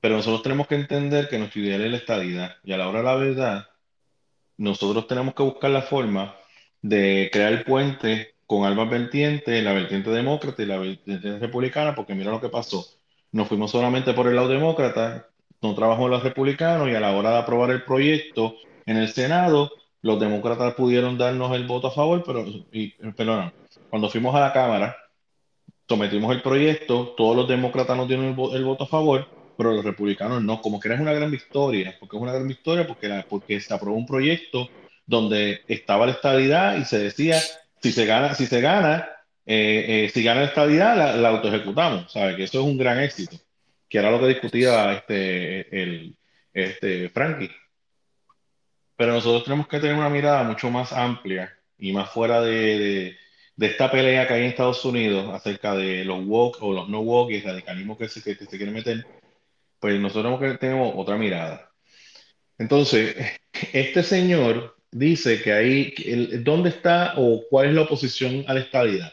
Pero 0.00 0.16
nosotros 0.16 0.42
tenemos 0.42 0.66
que 0.66 0.74
entender 0.74 1.28
que 1.28 1.38
nuestro 1.38 1.60
ideal 1.62 1.82
es 1.82 1.90
la 1.90 1.96
estadidad. 1.96 2.56
Y 2.62 2.72
a 2.72 2.76
la 2.76 2.88
hora 2.88 2.98
de 2.98 3.04
la 3.04 3.14
verdad, 3.16 3.68
nosotros 4.56 5.06
tenemos 5.06 5.34
que 5.34 5.42
buscar 5.42 5.70
la 5.70 5.82
forma 5.82 6.36
de 6.82 7.30
crear 7.32 7.64
puentes 7.64 8.28
con 8.46 8.66
ambas 8.66 8.90
vertientes, 8.90 9.64
la 9.64 9.72
vertiente 9.72 10.10
demócrata 10.10 10.62
y 10.62 10.66
la 10.66 10.78
vertiente 10.78 11.38
republicana, 11.38 11.94
porque 11.94 12.14
mira 12.14 12.30
lo 12.30 12.40
que 12.40 12.50
pasó. 12.50 12.86
Nos 13.32 13.48
fuimos 13.48 13.70
solamente 13.70 14.12
por 14.12 14.28
el 14.28 14.36
lado 14.36 14.48
demócrata, 14.48 15.28
no 15.62 15.74
trabajó 15.74 16.08
los 16.08 16.22
republicanos 16.22 16.88
y 16.88 16.94
a 16.94 17.00
la 17.00 17.16
hora 17.16 17.30
de 17.30 17.38
aprobar 17.38 17.70
el 17.70 17.84
proyecto 17.84 18.56
en 18.86 18.98
el 18.98 19.08
Senado, 19.08 19.72
los 20.02 20.20
demócratas 20.20 20.74
pudieron 20.74 21.16
darnos 21.16 21.56
el 21.56 21.66
voto 21.66 21.86
a 21.86 21.90
favor, 21.90 22.22
pero, 22.26 22.44
y, 22.70 22.90
perdón, 23.12 23.52
cuando 23.94 24.10
fuimos 24.10 24.34
a 24.34 24.40
la 24.40 24.52
Cámara, 24.52 24.96
sometimos 25.88 26.34
el 26.34 26.42
proyecto, 26.42 27.14
todos 27.16 27.36
los 27.36 27.46
demócratas 27.46 27.96
nos 27.96 28.08
dieron 28.08 28.24
el, 28.24 28.34
vo- 28.34 28.52
el 28.52 28.64
voto 28.64 28.82
a 28.82 28.86
favor, 28.88 29.28
pero 29.56 29.70
los 29.70 29.84
republicanos 29.84 30.42
no, 30.42 30.60
como 30.60 30.80
que 30.80 30.88
era 30.88 31.00
una 31.00 31.12
gran 31.12 31.30
victoria, 31.30 31.94
porque 32.00 32.16
es 32.16 32.22
una 32.24 32.32
gran 32.32 32.48
victoria 32.48 32.88
porque, 32.88 33.24
porque 33.28 33.60
se 33.60 33.72
aprobó 33.72 33.96
un 33.96 34.04
proyecto 34.04 34.68
donde 35.06 35.60
estaba 35.68 36.06
la 36.06 36.10
estabilidad 36.10 36.76
y 36.76 36.84
se 36.84 36.98
decía, 36.98 37.38
si 37.80 37.92
se 37.92 38.04
gana, 38.04 38.34
si 38.34 38.46
se 38.46 38.60
gana, 38.60 39.08
eh, 39.46 40.06
eh, 40.06 40.10
si 40.12 40.24
gana 40.24 40.40
la 40.40 40.46
estabilidad, 40.48 40.96
la, 40.96 41.14
la 41.16 41.28
autoejecutamos, 41.28 42.10
¿sabes? 42.10 42.34
Que 42.34 42.42
eso 42.42 42.58
es 42.58 42.66
un 42.66 42.76
gran 42.76 42.98
éxito, 42.98 43.36
que 43.88 43.98
era 43.98 44.10
lo 44.10 44.18
que 44.18 44.26
discutía 44.26 44.92
este, 44.92 45.82
el, 45.82 46.16
este 46.52 47.10
Frankie. 47.10 47.52
Pero 48.96 49.12
nosotros 49.12 49.44
tenemos 49.44 49.68
que 49.68 49.78
tener 49.78 49.94
una 49.94 50.08
mirada 50.10 50.42
mucho 50.42 50.68
más 50.68 50.92
amplia 50.92 51.56
y 51.78 51.92
más 51.92 52.10
fuera 52.10 52.40
de, 52.40 53.16
de 53.56 53.66
esta 53.66 53.90
pelea 53.90 54.26
que 54.26 54.34
hay 54.34 54.40
en 54.42 54.48
Estados 54.48 54.84
Unidos 54.84 55.32
acerca 55.32 55.74
de 55.74 56.04
los 56.04 56.24
woke 56.24 56.58
o 56.60 56.72
los 56.72 56.88
no 56.88 57.00
woke 57.00 57.32
y 57.32 57.36
el 57.36 57.44
radicalismo 57.44 57.96
que 57.96 58.08
se, 58.08 58.22
que, 58.22 58.34
se 58.34 58.56
quiere 58.56 58.72
meter, 58.72 59.06
pues 59.78 60.00
nosotros 60.00 60.40
tenemos 60.58 60.92
otra 60.96 61.16
mirada. 61.16 61.70
Entonces, 62.58 63.16
este 63.72 64.02
señor 64.02 64.76
dice 64.90 65.42
que 65.42 65.52
ahí, 65.52 65.94
¿dónde 66.42 66.70
está 66.70 67.14
o 67.16 67.42
cuál 67.48 67.68
es 67.68 67.74
la 67.74 67.82
oposición 67.82 68.44
a 68.48 68.54
la 68.54 68.60
estadidad? 68.60 69.12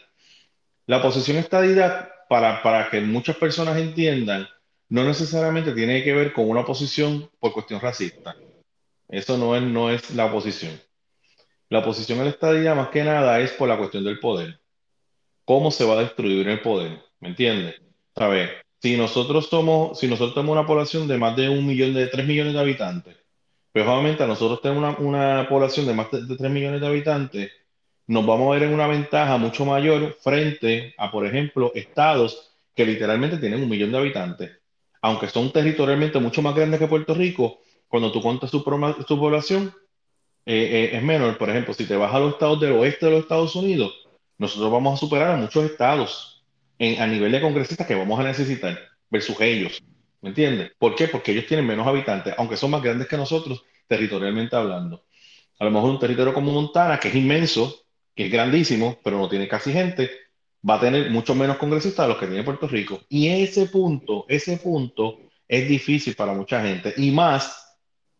La 0.87 0.97
oposición 0.97 1.37
a 1.37 1.41
estadidad, 1.41 2.09
para, 2.27 2.63
para 2.63 2.89
que 2.89 3.01
muchas 3.01 3.35
personas 3.35 3.77
entiendan, 3.77 4.47
no 4.89 5.03
necesariamente 5.03 5.73
tiene 5.73 6.03
que 6.03 6.13
ver 6.13 6.33
con 6.33 6.49
una 6.49 6.61
oposición 6.61 7.29
por 7.39 7.53
cuestión 7.53 7.79
racista. 7.79 8.35
Eso 9.09 9.37
no 9.37 9.55
es, 9.55 9.63
no 9.63 9.89
es 9.89 10.11
la 10.11 10.25
oposición. 10.25 10.79
La 11.71 11.79
oposición 11.79 12.19
a 12.19 12.25
la 12.25 12.31
estadidad 12.31 12.75
más 12.75 12.89
que 12.89 13.01
nada 13.01 13.39
es 13.39 13.53
por 13.53 13.69
la 13.69 13.77
cuestión 13.77 14.03
del 14.03 14.19
poder. 14.19 14.59
¿Cómo 15.45 15.71
se 15.71 15.85
va 15.85 15.93
a 15.93 16.01
destruir 16.01 16.45
el 16.49 16.59
poder? 16.59 16.99
¿Me 17.21 17.29
entiendes? 17.29 17.81
¿Sabes? 18.13 18.49
Si 18.81 18.97
nosotros 18.97 19.47
somos, 19.47 19.97
si 19.97 20.09
nosotros 20.09 20.33
tenemos 20.33 20.51
una 20.51 20.67
población 20.67 21.07
de 21.07 21.17
más 21.17 21.33
de 21.37 21.47
un 21.47 21.65
millón, 21.65 21.93
de 21.93 22.07
tres 22.07 22.27
millones 22.27 22.51
de 22.51 22.59
habitantes, 22.59 23.15
pues 23.71 23.87
obviamente 23.87 24.27
nosotros 24.27 24.61
tenemos 24.61 24.99
una, 24.99 25.07
una 25.07 25.47
población 25.47 25.85
de 25.85 25.93
más 25.93 26.11
de, 26.11 26.25
de 26.25 26.35
3 26.35 26.51
millones 26.51 26.81
de 26.81 26.87
habitantes, 26.87 27.51
nos 28.05 28.25
vamos 28.25 28.49
a 28.49 28.59
ver 28.59 28.67
en 28.67 28.73
una 28.73 28.87
ventaja 28.87 29.37
mucho 29.37 29.63
mayor 29.63 30.17
frente 30.19 30.93
a, 30.97 31.09
por 31.09 31.25
ejemplo, 31.25 31.71
estados 31.73 32.51
que 32.75 32.85
literalmente 32.85 33.37
tienen 33.37 33.63
un 33.63 33.69
millón 33.69 33.93
de 33.93 33.97
habitantes. 33.97 34.51
Aunque 35.01 35.29
son 35.29 35.53
territorialmente 35.53 36.19
mucho 36.19 36.41
más 36.41 36.53
grandes 36.53 36.81
que 36.81 36.87
Puerto 36.87 37.13
Rico, 37.13 37.61
cuando 37.87 38.11
tú 38.11 38.21
cuentas 38.21 38.49
su, 38.49 38.59
su 38.59 39.19
población, 39.19 39.73
eh, 40.45 40.89
eh, 40.91 40.97
es 40.97 41.03
menor. 41.03 41.37
Por 41.37 41.49
ejemplo, 41.49 41.73
si 41.73 41.85
te 41.85 41.95
vas 41.95 42.13
a 42.13 42.19
los 42.19 42.33
estados 42.33 42.59
del 42.59 42.73
oeste 42.73 43.05
de 43.05 43.11
los 43.13 43.21
Estados 43.21 43.55
Unidos, 43.55 43.93
nosotros 44.37 44.71
vamos 44.71 44.93
a 44.93 44.97
superar 44.97 45.31
a 45.31 45.37
muchos 45.37 45.63
estados 45.65 46.43
a 46.97 47.05
nivel 47.05 47.31
de 47.31 47.41
congresistas 47.41 47.85
que 47.85 47.93
vamos 47.93 48.19
a 48.19 48.23
necesitar 48.23 48.75
versus 49.11 49.39
ellos. 49.39 49.83
¿Me 50.21 50.29
entiendes? 50.29 50.71
¿Por 50.79 50.95
qué? 50.95 51.07
Porque 51.07 51.31
ellos 51.31 51.45
tienen 51.45 51.67
menos 51.67 51.85
habitantes, 51.85 52.33
aunque 52.37 52.57
son 52.57 52.71
más 52.71 52.81
grandes 52.81 53.07
que 53.07 53.17
nosotros 53.17 53.63
territorialmente 53.87 54.55
hablando. 54.55 55.05
A 55.59 55.65
lo 55.65 55.71
mejor 55.71 55.91
un 55.91 55.99
territorio 55.99 56.33
como 56.33 56.51
Montana, 56.51 56.99
que 56.99 57.09
es 57.09 57.15
inmenso, 57.15 57.83
que 58.15 58.25
es 58.25 58.31
grandísimo, 58.31 58.97
pero 59.03 59.17
no 59.17 59.29
tiene 59.29 59.47
casi 59.47 59.71
gente, 59.71 60.09
va 60.67 60.75
a 60.75 60.79
tener 60.79 61.09
mucho 61.09 61.35
menos 61.35 61.57
congresistas 61.57 62.05
de 62.05 62.09
los 62.09 62.17
que 62.17 62.27
tiene 62.27 62.43
Puerto 62.43 62.67
Rico. 62.67 63.01
Y 63.09 63.27
ese 63.27 63.65
punto, 63.67 64.25
ese 64.27 64.57
punto 64.57 65.19
es 65.47 65.67
difícil 65.67 66.15
para 66.15 66.33
mucha 66.33 66.61
gente. 66.63 66.93
Y 66.97 67.11
más 67.11 67.60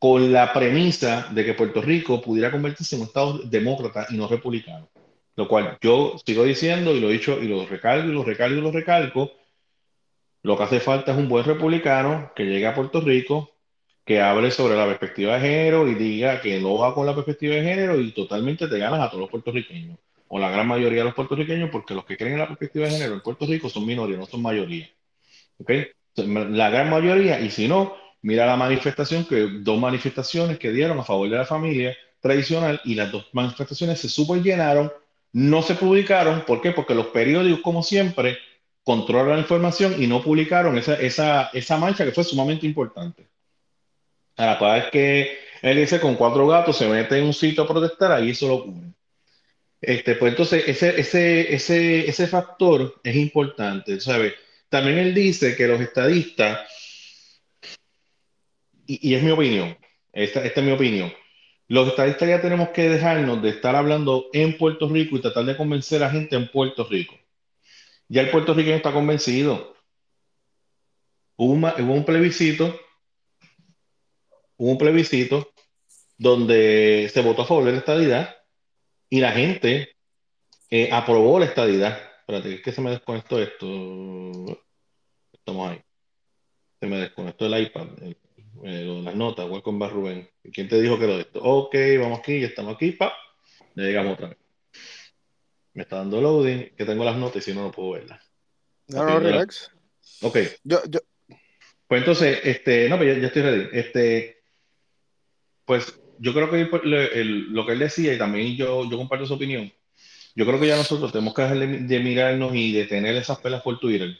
con 0.01 0.33
la 0.33 0.51
premisa 0.51 1.27
de 1.29 1.45
que 1.45 1.53
Puerto 1.53 1.79
Rico 1.79 2.19
pudiera 2.19 2.49
convertirse 2.49 2.95
en 2.95 3.01
un 3.01 3.07
Estado 3.07 3.37
demócrata 3.43 4.07
y 4.09 4.17
no 4.17 4.27
republicano. 4.27 4.89
Lo 5.35 5.47
cual 5.47 5.77
yo 5.79 6.15
sigo 6.25 6.43
diciendo 6.43 6.95
y 6.95 6.99
lo 6.99 7.11
he 7.11 7.13
dicho 7.13 7.39
y 7.39 7.47
lo 7.47 7.67
recalco 7.67 8.07
y 8.07 8.11
lo 8.11 8.23
recalco 8.23 8.57
y 8.57 8.61
lo 8.61 8.71
recalco. 8.71 9.31
Lo 10.41 10.57
que 10.57 10.63
hace 10.63 10.79
falta 10.79 11.11
es 11.11 11.19
un 11.19 11.29
buen 11.29 11.45
republicano 11.45 12.31
que 12.35 12.45
llegue 12.45 12.65
a 12.65 12.73
Puerto 12.73 12.99
Rico, 12.99 13.51
que 14.03 14.19
hable 14.19 14.49
sobre 14.49 14.75
la 14.75 14.87
perspectiva 14.87 15.35
de 15.35 15.41
género 15.41 15.87
y 15.87 15.93
diga 15.93 16.41
que 16.41 16.59
no 16.59 16.79
va 16.79 16.95
con 16.95 17.05
la 17.05 17.13
perspectiva 17.13 17.53
de 17.53 17.61
género 17.61 17.99
y 17.99 18.11
totalmente 18.11 18.67
te 18.67 18.79
ganas 18.79 19.01
a 19.01 19.07
todos 19.09 19.21
los 19.21 19.29
puertorriqueños, 19.29 19.99
o 20.29 20.39
la 20.39 20.49
gran 20.49 20.67
mayoría 20.67 21.01
de 21.01 21.05
los 21.05 21.13
puertorriqueños, 21.13 21.69
porque 21.69 21.93
los 21.93 22.05
que 22.05 22.17
creen 22.17 22.33
en 22.33 22.39
la 22.39 22.47
perspectiva 22.47 22.87
de 22.87 22.93
género 22.93 23.13
en 23.13 23.21
Puerto 23.21 23.45
Rico 23.45 23.69
son 23.69 23.85
minoría, 23.85 24.17
no 24.17 24.25
son 24.25 24.41
mayoría. 24.41 24.89
¿Ok? 25.59 25.71
La 26.15 26.71
gran 26.71 26.89
mayoría, 26.89 27.39
y 27.39 27.51
si 27.51 27.67
no, 27.67 28.00
mira 28.21 28.45
la 28.45 28.55
manifestación, 28.55 29.25
que 29.25 29.47
dos 29.59 29.79
manifestaciones 29.79 30.57
que 30.59 30.71
dieron 30.71 30.99
a 30.99 31.03
favor 31.03 31.29
de 31.29 31.37
la 31.37 31.45
familia 31.45 31.95
tradicional 32.19 32.79
y 32.85 32.95
las 32.95 33.11
dos 33.11 33.27
manifestaciones 33.33 33.99
se 33.99 34.25
llenaron, 34.41 34.91
no 35.33 35.61
se 35.61 35.75
publicaron. 35.75 36.43
¿Por 36.45 36.61
qué? 36.61 36.71
Porque 36.71 36.93
los 36.95 37.07
periódicos, 37.07 37.61
como 37.61 37.83
siempre, 37.83 38.37
controlan 38.83 39.35
la 39.35 39.41
información 39.41 40.01
y 40.01 40.07
no 40.07 40.21
publicaron 40.21 40.77
esa, 40.77 40.95
esa, 40.95 41.49
esa 41.53 41.77
mancha 41.77 42.05
que 42.05 42.11
fue 42.11 42.23
sumamente 42.23 42.65
importante. 42.65 43.27
A 44.37 44.45
la 44.45 44.57
cual 44.57 44.79
es 44.79 44.85
que 44.91 45.37
él 45.61 45.77
dice 45.77 45.99
con 45.99 46.15
cuatro 46.15 46.47
gatos 46.47 46.77
se 46.77 46.87
mete 46.87 47.17
en 47.17 47.25
un 47.25 47.33
sitio 47.33 47.63
a 47.63 47.67
protestar, 47.67 48.11
ahí 48.11 48.31
eso 48.31 48.47
lo 48.47 48.63
cubre. 48.63 48.87
Este, 49.79 50.15
pues 50.15 50.31
entonces 50.31 50.63
ese, 50.67 50.99
ese, 50.99 51.53
ese, 51.53 52.07
ese 52.07 52.27
factor 52.27 52.99
es 53.03 53.15
importante, 53.15 53.99
¿sabes? 53.99 54.33
También 54.69 54.99
él 54.99 55.13
dice 55.13 55.55
que 55.55 55.67
los 55.67 55.81
estadistas, 55.81 56.59
y, 59.01 59.15
es 59.15 59.23
mi 59.23 59.31
opinión, 59.31 59.77
esta, 60.11 60.43
es 60.43 60.63
mi 60.63 60.71
opinión, 60.71 61.13
los 61.67 61.87
estadistas 61.87 62.27
ya 62.27 62.41
tenemos 62.41 62.69
que 62.69 62.89
dejarnos 62.89 63.41
de 63.41 63.49
estar 63.49 63.75
hablando 63.75 64.25
en 64.33 64.57
Puerto 64.57 64.89
Rico 64.89 65.15
y 65.15 65.21
tratar 65.21 65.45
de 65.45 65.55
convencer 65.55 66.03
a 66.03 66.09
gente 66.09 66.35
en 66.35 66.49
Puerto 66.49 66.83
Rico. 66.83 67.15
Ya 68.09 68.23
el 68.23 68.29
puertorriqueño 68.29 68.75
está 68.75 68.91
convencido. 68.91 69.73
Hubo, 71.37 71.53
un 71.53 72.03
plebiscito, 72.03 72.77
hubo 74.57 74.71
un 74.71 74.77
plebiscito 74.77 75.53
donde 76.17 77.09
se 77.13 77.21
votó 77.21 77.43
a 77.43 77.45
favor 77.45 77.63
de 77.63 77.71
la 77.71 77.77
estadidad 77.77 78.35
y 79.09 79.21
la 79.21 79.31
gente 79.31 79.95
eh, 80.69 80.89
aprobó 80.91 81.39
la 81.39 81.45
estadidad. 81.45 81.97
Espérate, 82.19 82.55
es 82.55 82.61
que 82.61 82.73
se 82.73 82.81
me 82.81 82.91
desconectó 82.91 83.41
esto. 83.41 84.61
Estamos 85.31 85.71
ahí. 85.71 85.81
Se 86.81 86.87
me 86.87 86.97
desconectó 86.97 87.45
el 87.45 87.61
iPad, 87.61 87.87
eh, 88.63 89.01
las 89.03 89.15
notas. 89.15 89.49
Welcome 89.49 89.79
back, 89.79 89.93
Rubén. 89.93 90.29
¿Quién 90.53 90.67
te 90.67 90.81
dijo 90.81 90.99
que 90.99 91.07
lo 91.07 91.15
de 91.15 91.21
esto? 91.21 91.41
Ok, 91.41 91.75
vamos 91.99 92.19
aquí, 92.19 92.39
ya 92.39 92.47
estamos 92.47 92.75
aquí, 92.75 92.91
pa. 92.91 93.13
Le 93.75 93.85
llegamos 93.85 94.13
otra 94.13 94.29
vez 94.29 94.41
me 95.73 95.83
está 95.83 95.97
dando 95.97 96.21
loading, 96.21 96.71
que 96.75 96.85
tengo 96.85 97.03
las 97.05 97.17
notas 97.17 97.37
y 97.37 97.51
si 97.51 97.57
no, 97.57 97.63
no 97.63 97.71
puedo 97.71 97.91
verlas. 97.91 98.21
No, 98.87 99.05
no, 99.05 99.19
relax. 99.19 99.71
Ok. 100.21 100.37
Yo, 100.63 100.81
yo. 100.89 100.99
Pues 101.87 102.01
entonces, 102.01 102.39
este, 102.43 102.89
no, 102.89 102.97
pero 102.97 103.17
ya, 103.17 103.27
estoy 103.27 103.41
ready. 103.41 103.69
Este, 103.73 104.43
pues 105.65 105.99
yo 106.19 106.33
creo 106.33 106.49
que 106.49 106.69
lo 106.83 107.65
que 107.65 107.71
él 107.71 107.79
decía, 107.79 108.13
y 108.13 108.17
también 108.17 108.55
yo, 108.55 108.89
yo 108.89 108.97
comparto 108.97 109.25
su 109.25 109.33
opinión, 109.33 109.71
yo 110.35 110.45
creo 110.45 110.59
que 110.59 110.67
ya 110.67 110.77
nosotros 110.77 111.11
tenemos 111.11 111.33
que 111.33 111.41
dejar 111.41 111.57
de, 111.57 111.99
mirarnos 111.99 112.55
y 112.55 112.71
de 112.71 112.85
tener 112.85 113.15
esas 113.15 113.39
pelas 113.39 113.61
por 113.61 113.79
Twitter, 113.79 114.17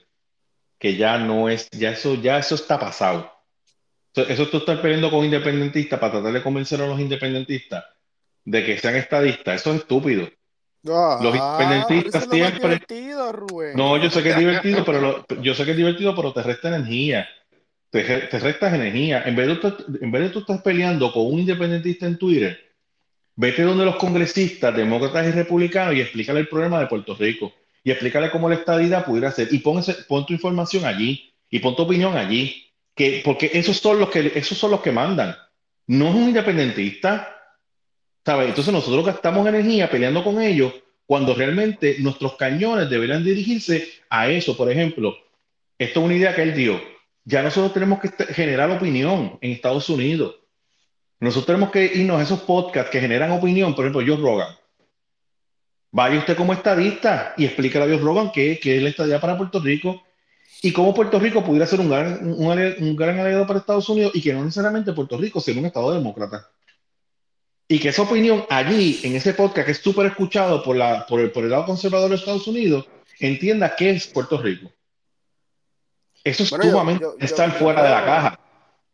que 0.78 0.98
ya 0.98 1.18
no 1.18 1.50
es, 1.50 1.70
ya 1.72 1.92
eso, 1.92 2.16
ya 2.16 2.40
eso 2.40 2.56
está 2.56 2.80
pasado. 2.80 3.32
Eso, 4.16 4.48
tú 4.48 4.58
estás 4.58 4.80
peleando 4.80 5.10
con 5.10 5.24
independentistas 5.24 6.00
para 6.00 6.14
tratar 6.14 6.34
de 6.34 6.44
convencer 6.44 6.82
a 6.82 6.88
los 6.88 7.00
independentistas 7.00 7.86
de 8.44 8.66
que 8.66 8.78
sean 8.78 8.96
estadistas, 8.96 9.62
eso 9.62 9.72
es 9.72 9.82
estúpido 9.82 10.28
los 10.84 11.36
independentistas 11.36 12.28
siempre. 12.30 12.82
No, 13.76 13.98
yo 13.98 14.10
sé 14.10 14.24
que 14.24 14.30
es 14.30 14.38
divertido, 14.38 14.84
pero 14.84 15.26
yo 15.42 15.54
sé 15.54 15.66
que 15.66 15.72
es 15.72 15.78
divertido, 15.78 16.16
pero 16.16 16.34
te 16.34 16.44
resta 16.44 16.70
energía. 16.70 17.28
Te, 17.90 18.04
te 18.04 18.40
restas 18.40 18.74
energía. 18.74 19.24
En 19.26 19.36
vez, 19.36 19.48
de, 19.48 19.74
en 20.02 20.12
vez 20.12 20.22
de 20.24 20.30
tú 20.30 20.40
estás 20.40 20.62
peleando 20.62 21.12
con 21.12 21.26
un 21.28 21.40
independentista 21.40 22.06
en 22.08 22.18
Twitter, 22.18 22.58
vete 23.36 23.64
donde 23.64 23.86
los 23.86 23.98
congresistas, 23.98 24.76
demócratas 24.76 25.28
y 25.28 25.32
republicanos 25.32 25.96
y 25.96 26.02
explícale 26.02 26.40
el 26.40 26.48
problema 26.48 26.80
de 26.80 26.88
Puerto 26.88 27.16
Rico. 27.16 27.54
Y 27.84 27.92
explícale 27.92 28.32
cómo 28.32 28.48
la 28.48 28.56
estadidad 28.56 29.06
pudiera 29.06 29.32
ser. 29.32 29.50
Y 29.52 29.60
pon, 29.60 29.84
pon 30.08 30.26
tu 30.26 30.34
información 30.34 30.86
allí. 30.86 31.34
Y 31.50 31.60
pon 31.60 31.76
tu 31.76 31.84
opinión 31.84 32.16
allí. 32.16 32.71
Que, 33.02 33.22
porque 33.26 33.50
esos 33.54 33.78
son 33.78 34.00
los 34.00 34.10
que 34.10 34.32
esos 34.36 34.58
son 34.58 34.72
los 34.72 34.82
que 34.82 34.92
mandan. 34.92 35.36
No 35.88 36.10
es 36.10 36.16
un 36.16 36.24
independentista 36.30 37.42
entonces 38.26 38.72
nosotros 38.72 39.06
gastamos 39.06 39.48
energía 39.48 39.90
peleando 39.90 40.24
con 40.24 40.42
ellos 40.42 40.74
cuando 41.06 41.34
realmente 41.34 41.98
nuestros 42.00 42.36
cañones 42.36 42.90
deberían 42.90 43.24
dirigirse 43.24 43.88
a 44.10 44.30
eso. 44.30 44.56
Por 44.56 44.72
ejemplo, 44.72 45.16
esto 45.78 46.00
es 46.00 46.06
una 46.06 46.16
idea 46.16 46.36
que 46.36 46.44
él 46.44 46.54
dio. 46.54 46.80
Ya 47.26 47.42
nosotros 47.42 47.74
tenemos 47.74 48.00
que 48.00 48.10
generar 48.34 48.70
opinión 48.72 49.38
en 49.42 49.52
Estados 49.52 49.90
Unidos. 49.90 50.36
Nosotros 51.20 51.48
tenemos 51.48 51.72
que 51.72 51.86
irnos 51.86 52.20
a 52.20 52.24
esos 52.24 52.42
podcasts 52.42 52.92
que 52.92 53.02
generan 53.02 53.32
opinión. 53.32 53.76
Por 53.76 53.86
ejemplo, 53.86 54.04
Joe 54.06 54.22
Rogan. 54.22 54.56
Vaya 55.92 56.20
usted 56.20 56.38
como 56.38 56.54
estadista 56.54 57.34
y 57.38 57.46
explícale 57.46 57.86
a 57.86 57.88
Joe 57.90 58.04
Rogan 58.04 58.32
qué 58.32 58.60
es 58.64 58.82
la 58.82 58.90
estadía 58.90 59.20
para 59.20 59.38
Puerto 59.38 59.60
Rico 59.60 60.04
y 60.62 60.72
cómo 60.72 60.94
Puerto 60.94 61.20
Rico 61.20 61.44
pudiera 61.44 61.66
ser 61.66 61.80
un 61.80 61.90
gran, 61.90 62.34
un, 62.34 62.96
gran 62.96 63.20
aliado 63.20 63.48
para 63.48 63.60
Estados 63.60 63.90
Unidos 63.90 64.12
y 64.14 64.22
que 64.22 64.34
no 64.34 64.44
necesariamente 64.44 64.94
Puerto 64.94 65.18
Rico 65.18 65.42
sea 65.42 65.58
un 65.58 65.66
estado 65.66 65.92
demócrata 65.92 66.48
y 67.72 67.80
que 67.80 67.88
esa 67.88 68.02
opinión 68.02 68.44
allí, 68.50 69.00
en 69.04 69.16
ese 69.16 69.34
podcast 69.34 69.66
que 69.66 69.72
es 69.72 69.78
súper 69.78 70.08
escuchado 70.08 70.62
por, 70.62 70.76
la, 70.76 71.06
por, 71.06 71.22
el, 71.22 71.32
por 71.32 71.46
el 71.46 71.52
lado 71.52 71.66
conservador 71.66 72.10
de 72.10 72.18
Estados 72.18 72.46
Unidos, 72.46 72.86
entienda 73.18 73.74
qué 73.78 73.92
es 73.92 74.08
Puerto 74.08 74.38
Rico. 74.38 74.70
Eso 76.22 76.44
es 76.44 76.50
sumamente 76.50 77.06
estar 77.20 77.50
fuera 77.54 77.82
de 77.82 77.90
la 77.90 78.04
caja. 78.04 78.40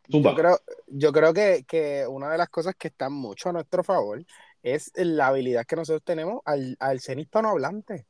Yo 0.06 0.32
creo, 0.32 0.60
yo 0.86 1.12
creo 1.12 1.34
que, 1.34 1.64
que, 1.66 2.06
una 2.06 2.30
de 2.30 2.38
las 2.38 2.48
cosas 2.50 2.76
que 2.78 2.86
está 2.86 3.10
mucho 3.10 3.48
a 3.48 3.52
nuestro 3.52 3.82
favor 3.82 4.24
es 4.62 4.92
la 4.94 5.26
habilidad 5.26 5.66
que 5.66 5.74
nosotros 5.74 6.04
tenemos 6.04 6.40
al, 6.44 6.76
al 6.78 7.00
ser 7.00 7.18
hispanohablante. 7.18 8.06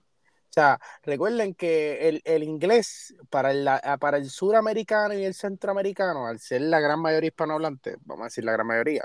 O 0.50 0.52
sea, 0.52 0.80
recuerden 1.02 1.54
que 1.54 2.08
el, 2.08 2.22
el 2.24 2.42
inglés 2.42 3.14
para 3.30 3.50
el, 3.52 3.68
para 4.00 4.16
el 4.16 4.30
suramericano 4.30 5.14
y 5.14 5.24
el 5.24 5.34
centroamericano, 5.34 6.26
al 6.26 6.38
ser 6.40 6.62
la 6.62 6.80
gran 6.80 7.00
mayoría 7.00 7.28
hispanohablante, 7.28 7.96
vamos 8.04 8.22
a 8.22 8.26
decir 8.26 8.44
la 8.44 8.52
gran 8.52 8.66
mayoría, 8.66 9.04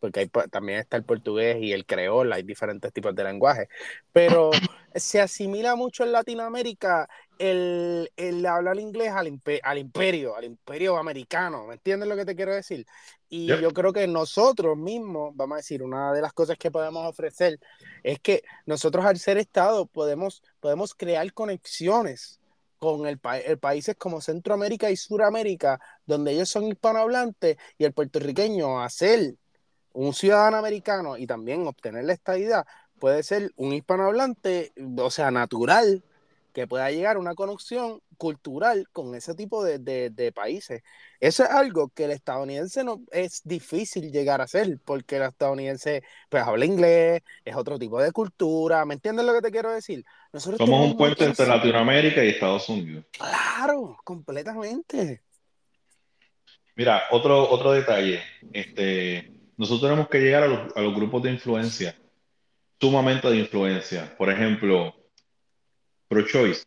porque 0.00 0.28
también 0.50 0.78
está 0.80 0.96
el 0.96 1.04
portugués 1.04 1.58
y 1.60 1.72
el 1.72 1.84
creol, 1.86 2.32
hay 2.32 2.42
diferentes 2.42 2.92
tipos 2.92 3.14
de 3.14 3.24
lenguaje, 3.24 3.68
pero 4.12 4.50
se 4.94 5.20
asimila 5.20 5.74
mucho 5.74 6.04
en 6.04 6.12
Latinoamérica 6.12 7.08
el, 7.38 8.10
el 8.16 8.46
hablar 8.46 8.78
inglés 8.78 9.10
al, 9.10 9.40
al, 9.62 9.78
imperio, 9.78 10.36
al 10.36 10.44
imperio 10.44 10.96
americano, 10.96 11.66
¿me 11.66 11.74
entiendes 11.74 12.08
lo 12.08 12.16
que 12.16 12.24
te 12.24 12.36
quiero 12.36 12.54
decir? 12.54 12.86
Y 13.28 13.46
yo 13.46 13.72
creo 13.72 13.92
que 13.92 14.06
nosotros 14.06 14.76
mismos, 14.76 15.34
vamos 15.34 15.54
a 15.54 15.56
decir, 15.56 15.82
una 15.82 16.12
de 16.12 16.22
las 16.22 16.32
cosas 16.32 16.56
que 16.56 16.70
podemos 16.70 17.04
ofrecer 17.06 17.58
es 18.04 18.20
que 18.20 18.44
nosotros 18.66 19.04
al 19.04 19.18
ser 19.18 19.38
Estado 19.38 19.86
podemos, 19.86 20.42
podemos 20.60 20.94
crear 20.94 21.32
conexiones 21.32 22.40
con 22.78 23.06
el, 23.06 23.18
el, 23.44 23.58
países 23.58 23.96
como 23.96 24.20
Centroamérica 24.20 24.90
y 24.90 24.96
Suramérica, 24.96 25.80
donde 26.06 26.32
ellos 26.32 26.48
son 26.48 26.68
hispanohablantes, 26.68 27.56
y 27.78 27.84
el 27.84 27.92
puertorriqueño 27.92 28.80
hacer 28.82 29.34
un 29.94 30.12
ciudadano 30.12 30.58
americano 30.58 31.16
y 31.16 31.26
también 31.26 31.66
obtener 31.66 32.04
la 32.04 32.12
estadidad 32.12 32.66
puede 33.04 33.22
ser 33.22 33.52
un 33.56 33.74
hispanohablante, 33.74 34.72
o 34.96 35.10
sea, 35.10 35.30
natural, 35.30 36.02
que 36.54 36.66
pueda 36.66 36.90
llegar 36.90 37.16
a 37.16 37.18
una 37.18 37.34
conexión 37.34 38.00
cultural 38.16 38.88
con 38.92 39.14
ese 39.14 39.34
tipo 39.34 39.62
de, 39.62 40.32
países. 40.34 40.82
Eso 41.20 41.44
es 41.44 41.50
algo 41.50 41.90
que 41.90 42.06
el 42.06 42.12
estadounidense 42.12 42.82
no 42.82 43.02
es 43.12 43.42
difícil 43.44 44.10
llegar 44.10 44.40
a 44.40 44.44
hacer, 44.44 44.78
porque 44.82 45.16
el 45.16 45.24
estadounidense 45.24 46.02
pues 46.30 46.44
habla 46.44 46.64
inglés, 46.64 47.20
es 47.44 47.54
otro 47.54 47.78
tipo 47.78 48.00
de 48.00 48.10
cultura, 48.10 48.86
¿me 48.86 48.94
entiendes 48.94 49.26
lo 49.26 49.34
que 49.34 49.42
te 49.42 49.50
quiero 49.50 49.70
decir? 49.70 50.02
Nosotros 50.32 50.56
Somos 50.56 50.92
un 50.92 50.96
puente 50.96 51.26
entre 51.26 51.46
Latinoamérica 51.46 52.24
y 52.24 52.28
Estados 52.30 52.66
Unidos. 52.70 53.04
Claro, 53.10 53.98
completamente. 54.02 55.20
Mira, 56.74 57.02
otro, 57.10 57.50
otro 57.50 57.72
detalle, 57.72 58.22
este, 58.50 59.30
nosotros 59.58 59.82
tenemos 59.82 60.08
que 60.08 60.20
llegar 60.20 60.44
a 60.44 60.80
los, 60.80 60.94
grupos 60.94 61.22
de 61.22 61.32
influencia, 61.32 61.94
sumamente 62.80 63.28
de 63.28 63.38
influencia. 63.38 64.16
Por 64.16 64.30
ejemplo, 64.30 64.94
pro-choice. 66.08 66.64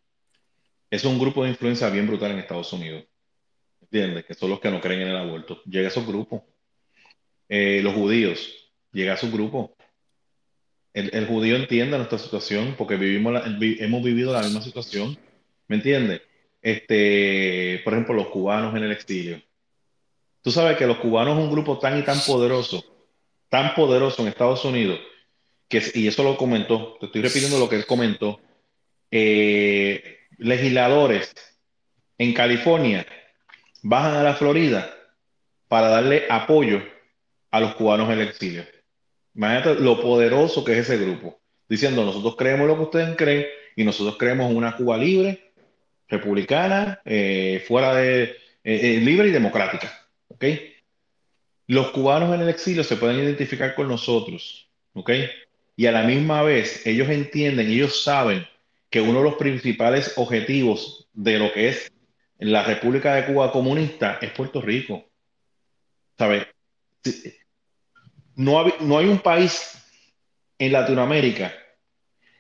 es 0.89 1.03
un 1.05 1.20
grupo 1.20 1.43
de 1.43 1.49
influencia 1.49 1.89
bien 1.89 2.08
brutal 2.08 2.32
en 2.32 2.39
Estados 2.39 2.72
Unidos. 2.74 3.05
¿Entiendes? 3.82 4.26
Que 4.26 4.34
son 4.34 4.49
los 4.49 4.60
que 4.60 4.72
no 4.72 4.82
creen 4.82 5.01
en 5.01 5.08
el 5.10 5.18
aborto. 5.18 5.62
Llega 5.66 5.88
a 5.88 5.91
esos 5.91 6.05
grupos. 6.05 6.41
Eh, 7.49 7.82
los 7.84 7.93
judíos, 7.93 8.72
llega 8.91 9.14
a 9.14 9.18
su 9.18 9.32
grupo. 9.32 9.76
El, 10.93 11.14
el, 11.14 11.28
judío 11.28 11.55
entiende 11.55 11.97
nuestra 11.97 12.18
situación 12.18 12.76
porque 12.78 12.95
vivimos 12.95 13.34
la, 13.34 13.43
hemos 13.45 14.03
vivido 14.03 14.34
la 14.34 14.41
misma 14.41 14.62
situación. 14.62 15.18
¿Me 15.68 15.78
entiendes? 15.78 16.22
Este, 16.62 17.82
por 17.84 17.93
ejemplo, 17.93 18.16
los 18.16 18.28
cubanos 18.28 18.76
en 18.76 18.84
el 18.84 18.91
exilio. 18.91 19.41
Tú 20.41 20.51
sabes 20.51 20.78
que 20.78 20.88
los 20.88 20.97
cubanos 20.97 21.38
es 21.38 21.43
un 21.43 21.51
grupo 21.51 21.78
tan 21.78 21.99
y 21.99 22.03
tan 22.03 22.20
poderoso, 22.22 22.84
tan 23.49 23.76
poderoso 23.76 24.22
en 24.22 24.30
Estados 24.30 24.64
Unidos, 24.66 24.99
y 25.70 26.07
eso 26.07 26.24
lo 26.24 26.38
comentó, 26.38 26.97
te 26.99 27.07
estoy 27.07 27.22
repitiendo 27.22 27.59
lo 27.59 27.68
que 27.68 27.76
él 27.76 27.86
comentó, 27.86 28.39
eh, 29.11 30.20
legisladores 30.38 31.34
en 32.18 32.34
California 32.34 33.05
bajan 33.82 34.15
a 34.15 34.24
la 34.24 34.36
Florida 34.36 34.93
para 35.68 35.89
darle 35.89 36.26
apoyo 36.30 36.82
a 37.51 37.59
los 37.59 37.76
cubanos 37.76 38.09
en 38.09 38.20
el 38.20 38.28
exilio. 38.28 38.65
Imagínate 39.36 39.76
lo 39.76 40.01
poderoso 40.01 40.63
que 40.63 40.74
es 40.74 40.89
ese 40.89 40.97
grupo, 40.97 41.39
diciendo 41.70 42.03
nosotros 42.03 42.36
creemos 42.38 42.68
lo 42.68 42.76
que 42.76 42.84
ustedes 42.84 43.15
creen 43.18 43.45
y 43.76 43.84
nosotros 43.84 44.18
creemos 44.18 44.51
una 44.51 44.76
Cuba 44.76 44.97
libre, 44.97 45.53
republicana, 46.07 47.01
eh, 47.05 47.63
fuera 47.68 47.93
de 47.93 48.36
eh, 48.63 48.99
libre 49.01 49.28
y 49.28 49.32
democrática. 49.32 49.91
¿Ok? 50.30 50.45
Los 51.68 51.91
cubanos 51.91 52.34
en 52.34 52.41
el 52.41 52.49
exilio 52.49 52.84
se 52.84 52.95
pueden 52.95 53.18
identificar 53.18 53.76
con 53.76 53.89
nosotros, 53.89 54.70
¿ok? 54.93 55.11
Y 55.78 55.86
a 55.86 55.91
la 55.91 56.03
misma 56.03 56.41
vez 56.41 56.86
ellos 56.88 57.07
entienden, 57.07 57.67
ellos 57.67 58.03
saben 58.03 58.45
que 58.89 58.99
uno 58.99 59.19
de 59.19 59.25
los 59.25 59.36
principales 59.36 60.13
objetivos 60.17 61.07
de 61.13 61.38
lo 61.38 61.53
que 61.53 61.69
es 61.69 61.91
la 62.39 62.63
República 62.63 63.13
de 63.13 63.25
Cuba 63.25 63.51
comunista 63.51 64.17
es 64.19 64.32
Puerto 64.32 64.59
Rico. 64.59 65.05
¿Sabes? 66.17 66.47
No, 68.36 68.65
no 68.82 68.97
hay 68.97 69.05
un 69.05 69.19
país 69.19 69.80
en 70.57 70.71
Latinoamérica 70.71 71.53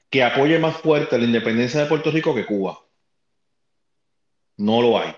que 0.09 0.23
apoye 0.23 0.57
más 0.57 0.77
fuerte 0.77 1.17
la 1.17 1.25
independencia 1.25 1.81
de 1.81 1.85
Puerto 1.85 2.09
Rico 2.09 2.33
que 2.33 2.45
Cuba. 2.45 2.79
No 4.57 4.81
lo 4.81 4.99
hay. 4.99 5.15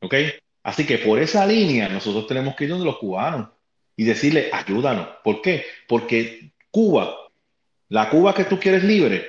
¿Ok? 0.00 0.14
Así 0.62 0.84
que 0.84 0.98
por 0.98 1.18
esa 1.18 1.46
línea 1.46 1.88
nosotros 1.88 2.26
tenemos 2.26 2.54
que 2.54 2.64
ir 2.64 2.70
donde 2.70 2.84
los 2.84 2.98
cubanos 2.98 3.48
y 3.96 4.04
decirle, 4.04 4.50
ayúdanos. 4.52 5.08
¿Por 5.22 5.40
qué? 5.40 5.64
Porque 5.88 6.53
Cuba, 6.74 7.16
la 7.88 8.10
Cuba 8.10 8.34
que 8.34 8.46
tú 8.46 8.58
quieres 8.58 8.82
libre 8.82 9.24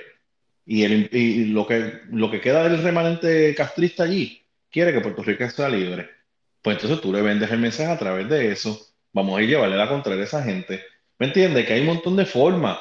y, 0.66 0.82
el, 0.82 1.54
lo, 1.54 1.68
que, 1.68 2.02
lo 2.10 2.32
que 2.32 2.42
queda 2.42 2.68
del 2.68 2.82
remanente 2.82 3.54
castrista 3.54 4.02
allí, 4.02 4.44
quiere 4.72 4.92
que 4.92 5.00
Puerto 5.00 5.22
Rico 5.22 5.48
sea 5.52 5.70
libre. 5.70 6.10
Pues 6.64 6.78
entonces 6.78 7.00
tú 7.02 7.14
le 7.14 7.22
vendes 7.22 7.52
el 7.52 7.60
mensaje 7.60 7.92
a 7.92 8.00
través 8.00 8.28
de 8.30 8.52
eso. 8.52 8.88
Vamos 9.14 9.38
a 9.38 9.44
ir 9.44 9.50
a 9.50 9.52
llevarle 9.52 9.78
la 9.78 9.88
contraria 9.88 10.24
a 10.24 10.26
esa 10.26 10.42
gente. 10.42 10.84
¿Me 11.20 11.28
entiendes? 11.28 11.68
Que 11.68 11.74
hay 11.74 11.82
un 11.82 11.86
montón 11.86 12.16
de 12.16 12.26
formas. 12.26 12.80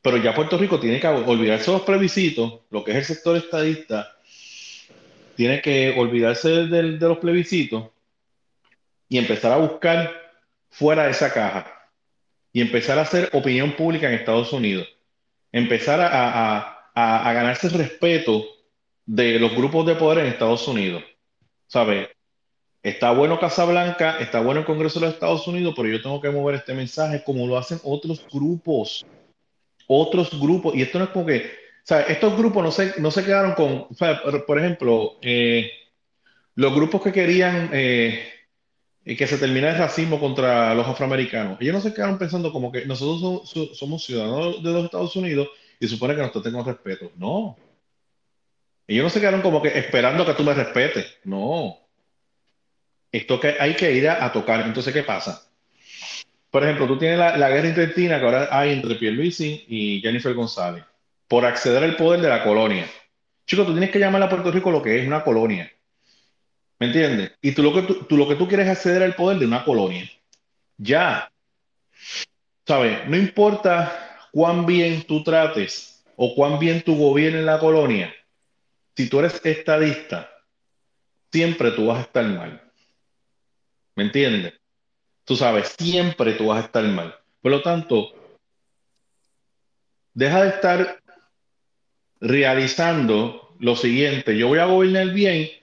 Pero 0.00 0.16
ya 0.18 0.32
Puerto 0.32 0.56
Rico 0.56 0.78
tiene 0.78 1.00
que 1.00 1.08
olvidarse 1.08 1.66
de 1.66 1.78
los 1.78 1.82
plebiscitos, 1.82 2.60
lo 2.70 2.84
que 2.84 2.92
es 2.92 2.98
el 2.98 3.04
sector 3.04 3.36
estadista, 3.36 4.16
tiene 5.34 5.60
que 5.60 5.92
olvidarse 5.98 6.68
de, 6.68 6.82
los 6.84 7.18
plebiscitos 7.18 7.88
y 9.08 9.18
empezar 9.18 9.50
a 9.50 9.56
buscar 9.56 10.12
fuera 10.70 11.06
de 11.06 11.10
esa 11.10 11.32
caja 11.32 11.81
y 12.52 12.60
empezar 12.60 12.98
a 12.98 13.02
hacer 13.02 13.30
opinión 13.32 13.72
pública 13.72 14.08
en 14.08 14.14
Estados 14.14 14.52
Unidos. 14.52 14.88
Empezar 15.50 16.00
a, 16.00 16.90
a 16.94 17.32
ganarse 17.32 17.66
el 17.68 17.74
respeto 17.74 18.44
de 19.06 19.38
los 19.38 19.54
grupos 19.54 19.86
de 19.86 19.94
poder 19.94 20.18
en 20.18 20.32
Estados 20.32 20.66
Unidos. 20.68 21.02
¿Sabes? 21.66 22.08
Está 22.82 23.12
bueno 23.12 23.38
Casablanca, 23.38 24.18
está 24.18 24.40
bueno 24.40 24.60
el 24.60 24.66
Congreso 24.66 24.98
de 24.98 25.06
los 25.06 25.14
Estados 25.14 25.46
Unidos, 25.46 25.74
pero 25.76 25.88
yo 25.88 26.02
tengo 26.02 26.20
que 26.20 26.30
mover 26.30 26.56
este 26.56 26.74
mensaje 26.74 27.22
como 27.24 27.46
lo 27.46 27.56
hacen 27.56 27.78
otros 27.84 28.26
grupos. 28.32 29.06
Otros 29.86 30.38
grupos. 30.40 30.74
Y 30.74 30.82
esto 30.82 30.98
no 30.98 31.04
es 31.04 31.10
como 31.10 31.26
que 31.26 31.62
sea, 31.84 32.02
estos 32.02 32.36
grupos 32.36 32.62
no 32.62 32.70
se, 32.70 33.00
no 33.00 33.10
se 33.10 33.24
quedaron 33.24 33.52
con, 33.52 33.88
por, 34.46 34.58
ejemplo, 34.58 35.18
eh, 35.22 35.70
los 36.54 36.74
grupos 36.74 37.02
que 37.02 37.12
querían 37.12 37.70
eh, 37.72 38.22
que 39.04 39.26
se 39.26 39.38
terminara 39.38 39.72
el 39.72 39.78
racismo 39.78 40.20
contra 40.20 40.74
los 40.74 40.86
afroamericanos, 40.86 41.60
ellos 41.60 41.74
no 41.74 41.80
se 41.80 41.92
quedaron 41.92 42.18
pensando 42.18 42.52
como 42.52 42.70
que 42.70 42.86
nosotros 42.86 43.50
somos, 43.74 44.04
ciudadanos 44.04 44.62
de 44.62 44.70
los 44.72 44.84
Estados 44.84 45.16
Unidos 45.16 45.48
y 45.80 45.88
supone 45.88 46.14
que 46.14 46.20
nosotros 46.20 46.44
tengamos 46.44 46.66
respeto. 46.66 47.10
No. 47.16 47.56
Ellos 48.86 49.04
no 49.04 49.10
se 49.10 49.20
quedaron 49.20 49.42
como 49.42 49.60
que 49.60 49.76
esperando 49.76 50.24
que 50.24 50.34
tú 50.34 50.44
me 50.44 50.54
respetes. 50.54 51.18
No. 51.24 51.78
Esto 53.10 53.40
que 53.40 53.56
hay 53.58 53.74
que 53.74 53.92
ir 53.92 54.08
a, 54.08 54.32
tocar. 54.32 54.64
Entonces, 54.64 54.92
¿qué 54.92 55.02
pasa? 55.02 55.48
Por 56.50 56.62
ejemplo, 56.62 56.86
tú 56.86 56.98
tienes 56.98 57.18
la, 57.18 57.48
guerra 57.48 57.68
intestina 57.68 58.18
que 58.18 58.24
ahora 58.24 58.48
hay 58.50 58.72
entre 58.72 58.94
Pierluisi 58.94 59.64
y 59.68 60.00
Jennifer 60.00 60.34
González 60.34 60.84
por 61.26 61.44
acceder 61.44 61.82
al 61.82 61.96
poder 61.96 62.20
de 62.20 62.28
la 62.28 62.44
colonia. 62.44 62.86
Chicos, 63.46 63.66
tú 63.66 63.72
tienes 63.72 63.90
que 63.90 63.98
llamar 63.98 64.22
a 64.22 64.28
Puerto 64.28 64.50
Rico 64.50 64.70
lo 64.70 64.82
que 64.82 65.00
es 65.00 65.06
una 65.06 65.24
colonia. 65.24 65.70
¿Me 66.82 66.88
entiendes? 66.88 67.30
Y 67.40 67.52
tú 67.52 67.62
lo, 67.62 67.72
que 67.72 67.82
tú, 67.82 68.16
lo 68.16 68.26
que 68.26 68.34
tú 68.34 68.48
quieres 68.48 68.66
es 68.66 68.76
acceder 68.76 69.04
al 69.04 69.14
poder 69.14 69.38
de 69.38 69.46
una 69.46 69.64
colonia. 69.64 70.10
Ya. 70.76 71.32
¿Sabes? 72.66 73.08
No 73.08 73.16
importa 73.16 74.18
cuán 74.32 74.66
bien 74.66 75.04
tú 75.04 75.22
trates 75.22 76.04
o 76.16 76.34
cuán 76.34 76.58
bien 76.58 76.82
tú 76.82 76.96
gobiernes 76.96 77.44
la 77.44 77.60
colonia. 77.60 78.12
Si 78.96 79.08
tú 79.08 79.20
eres 79.20 79.40
estadista, 79.44 80.28
siempre 81.30 81.70
tú 81.70 81.86
vas 81.86 81.98
a 81.98 82.00
estar 82.00 82.24
mal. 82.24 82.60
¿Me 83.94 84.02
entiendes? 84.02 84.54
Tú 85.24 85.36
sabes, 85.36 85.76
siempre 85.78 86.32
tú 86.32 86.48
vas 86.48 86.64
a 86.64 86.66
estar 86.66 86.82
mal. 86.82 87.14
Por 87.42 87.52
lo 87.52 87.62
tanto, 87.62 88.12
deja 90.14 90.42
de 90.42 90.48
estar 90.48 91.00
realizando 92.20 93.54
lo 93.60 93.76
siguiente, 93.76 94.36
yo 94.36 94.48
voy 94.48 94.58
a 94.58 94.64
gobernar 94.64 95.10
bien 95.12 95.61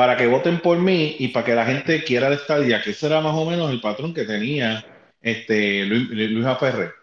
para 0.00 0.16
que 0.16 0.26
voten 0.26 0.60
por 0.60 0.78
mí 0.78 1.16
y 1.18 1.28
para 1.28 1.44
que 1.44 1.54
la 1.54 1.66
gente 1.66 2.02
quiera 2.04 2.30
la 2.30 2.36
estadía, 2.36 2.80
que 2.80 2.92
ese 2.92 3.04
era 3.04 3.20
más 3.20 3.34
o 3.34 3.44
menos 3.44 3.70
el 3.70 3.82
patrón 3.82 4.14
que 4.14 4.24
tenía 4.24 4.82
este 5.20 5.84
Luis, 5.84 6.08
Luis 6.08 6.46
Aferre, 6.46 6.94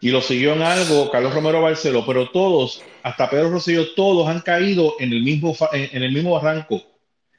Y 0.00 0.08
lo 0.08 0.22
siguió 0.22 0.54
en 0.54 0.62
algo 0.62 1.10
Carlos 1.10 1.34
Romero 1.34 1.60
Barceló, 1.60 2.06
pero 2.06 2.30
todos, 2.30 2.82
hasta 3.02 3.28
Pedro 3.28 3.50
Rosselló, 3.50 3.92
todos 3.94 4.26
han 4.26 4.40
caído 4.40 4.94
en 5.00 5.12
el 5.12 5.22
mismo, 5.22 5.54
en 5.70 6.02
el 6.02 6.12
mismo 6.12 6.40
barranco. 6.40 6.82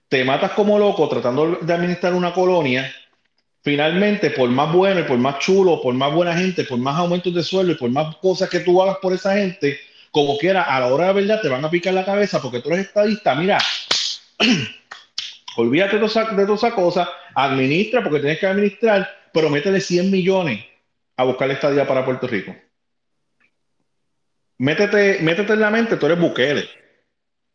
Te 0.07 0.23
matas 0.23 0.51
como 0.51 0.77
loco 0.77 1.09
tratando 1.09 1.57
de 1.59 1.73
administrar 1.73 2.13
una 2.13 2.31
colonia 2.31 2.93
finalmente, 3.63 4.29
por 4.29 4.49
más 4.51 4.71
bueno 4.71 4.99
y 4.99 5.03
por 5.05 5.17
más 5.17 5.39
chulo, 5.39 5.81
por 5.81 5.95
más 5.95 6.13
buena 6.13 6.37
gente, 6.37 6.63
por 6.63 6.77
más 6.77 6.95
aumentos 6.99 7.33
de 7.33 7.41
sueldo 7.41 7.71
y 7.71 7.75
por 7.75 7.89
más 7.89 8.17
cosas 8.17 8.51
que 8.51 8.59
tú 8.59 8.83
hagas 8.83 8.97
por 9.01 9.13
esa 9.13 9.33
gente, 9.33 9.79
como 10.11 10.37
quiera, 10.37 10.61
a 10.61 10.79
la 10.79 10.93
hora 10.93 11.07
de 11.07 11.13
verdad 11.13 11.41
te 11.41 11.49
van 11.49 11.65
a 11.65 11.71
picar 11.71 11.95
la 11.95 12.05
cabeza 12.05 12.39
porque 12.39 12.59
tú 12.61 12.69
eres 12.69 12.85
estadista. 12.85 13.33
Mira, 13.33 13.57
olvídate 15.57 15.97
de 15.97 16.45
toda 16.45 16.55
esa 16.55 16.75
cosa, 16.75 17.09
administra 17.35 18.03
porque 18.03 18.19
tienes 18.19 18.39
que 18.39 18.47
administrar, 18.47 19.07
pero 19.33 19.49
métele 19.49 19.81
100 19.81 20.11
millones 20.11 20.63
a 21.17 21.23
buscar 21.23 21.47
la 21.47 21.55
estadía 21.55 21.87
para 21.87 22.05
Puerto 22.05 22.27
Rico. 22.27 22.55
Métete, 24.59 25.19
métete 25.21 25.53
en 25.53 25.59
la 25.59 25.69
mente, 25.69 25.97
tú 25.97 26.05
eres 26.05 26.19
Bukele. 26.19 26.67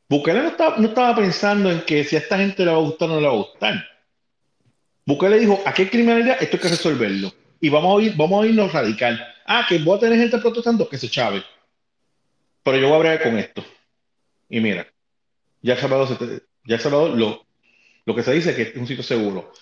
Bukele 0.09 0.43
no 0.43 0.49
estaba, 0.49 0.76
no 0.76 0.89
estaba 0.89 1.16
pensando 1.16 1.70
en 1.70 1.80
que 1.83 2.05
si 2.05 2.16
a 2.16 2.20
esta 2.20 2.39
gente 2.39 2.64
le 2.64 2.70
va 2.70 2.76
a 2.76 2.80
gustar 2.80 3.09
o 3.09 3.14
no 3.14 3.20
le 3.20 3.26
va 3.26 3.33
a 3.33 3.37
gustar. 3.37 3.89
Bukele 5.07 5.39
dijo, 5.39 5.61
aquí 5.64 5.83
hay 5.83 5.89
criminalidad, 5.89 6.37
esto 6.41 6.57
hay 6.57 6.62
que 6.62 6.68
resolverlo. 6.68 7.33
Y 7.61 7.68
vamos 7.68 8.01
a 8.01 8.05
ir, 8.05 8.16
vamos 8.16 8.45
a 8.45 8.47
irnos 8.47 8.72
radical. 8.72 9.24
Ah, 9.47 9.66
que 9.68 9.78
voy 9.78 9.97
a 9.97 10.01
tener 10.01 10.18
gente 10.18 10.39
protestando, 10.39 10.89
que 10.89 10.99
se 10.99 11.09
chave. 11.09 11.43
Pero 12.62 12.76
yo 12.76 12.87
voy 12.89 12.95
a 12.95 12.97
hablar 12.97 13.22
con 13.22 13.39
esto. 13.39 13.64
Y 14.49 14.61
mira, 14.61 14.87
ya 15.61 15.76
Salvador, 15.76 16.09
ya 16.65 16.79
Salvador 16.79 17.17
lo, 17.19 17.47
lo 18.05 18.15
que 18.15 18.23
se 18.23 18.33
dice 18.33 18.51
es 18.51 18.57
que 18.57 18.63
es 18.63 18.77
un 18.77 18.87
sitio 18.87 19.03
seguro. 19.03 19.53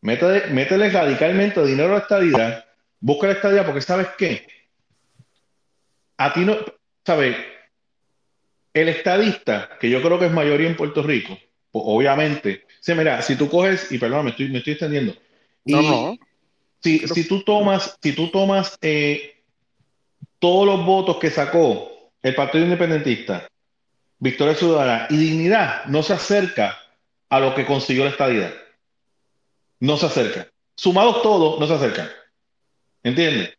Métele, 0.00 0.46
métele 0.48 0.90
radicalmente 0.90 1.64
dinero 1.64 1.90
a 1.90 1.98
la 1.98 1.98
estadía, 1.98 2.66
busca 3.00 3.26
la 3.26 3.32
estadía 3.34 3.64
porque 3.64 3.80
sabes 3.80 4.08
qué. 4.16 4.46
A 6.16 6.32
ti 6.32 6.44
no, 6.44 6.56
¿sabes? 7.04 7.36
El 8.72 8.88
estadista, 8.88 9.70
que 9.80 9.90
yo 9.90 10.00
creo 10.02 10.18
que 10.18 10.26
es 10.26 10.32
mayoría 10.32 10.68
en 10.68 10.76
Puerto 10.76 11.02
Rico, 11.02 11.36
pues 11.70 11.84
obviamente, 11.86 12.64
sí, 12.80 12.94
mira, 12.94 13.22
si 13.22 13.36
tú 13.36 13.48
coges, 13.48 13.90
y 13.90 13.98
perdón, 13.98 14.26
me 14.26 14.30
estoy, 14.30 14.48
me 14.48 14.58
estoy 14.58 14.74
extendiendo. 14.74 15.14
no, 15.64 15.82
no. 15.82 16.18
Si, 16.80 17.00
si, 17.08 17.26
tú 17.26 17.42
tomas, 17.42 17.98
si 18.00 18.12
tú 18.12 18.28
tomas 18.30 18.78
eh, 18.80 19.42
todos 20.38 20.64
los 20.64 20.86
votos 20.86 21.16
que 21.16 21.28
sacó 21.28 22.12
el 22.22 22.36
Partido 22.36 22.62
Independentista, 22.62 23.48
Victoria 24.18 24.54
Ciudadana 24.54 25.06
y 25.10 25.16
Dignidad 25.16 25.84
no 25.86 26.02
se 26.02 26.12
acerca 26.12 26.78
a 27.28 27.40
lo 27.40 27.54
que 27.54 27.66
consiguió 27.66 28.04
la 28.04 28.10
estadidad. 28.10 28.52
No 29.80 29.96
se 29.96 30.06
acerca. 30.06 30.48
Sumados 30.76 31.22
todos, 31.22 31.60
no 31.60 31.66
se 31.66 31.74
acercan. 31.74 32.08
¿Entiendes? 33.02 33.56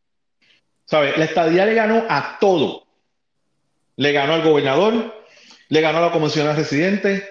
¿Sabes? 0.86 1.18
La 1.18 1.26
estadía 1.26 1.66
le 1.66 1.74
ganó 1.74 2.04
a 2.10 2.38
todo. 2.40 2.86
Le 3.96 4.12
ganó 4.12 4.34
al 4.34 4.44
gobernador, 4.44 5.26
le 5.68 5.82
ganó 5.82 6.00
a 6.00 6.02
la 6.02 6.12
convención 6.12 6.54
residente, 6.56 7.28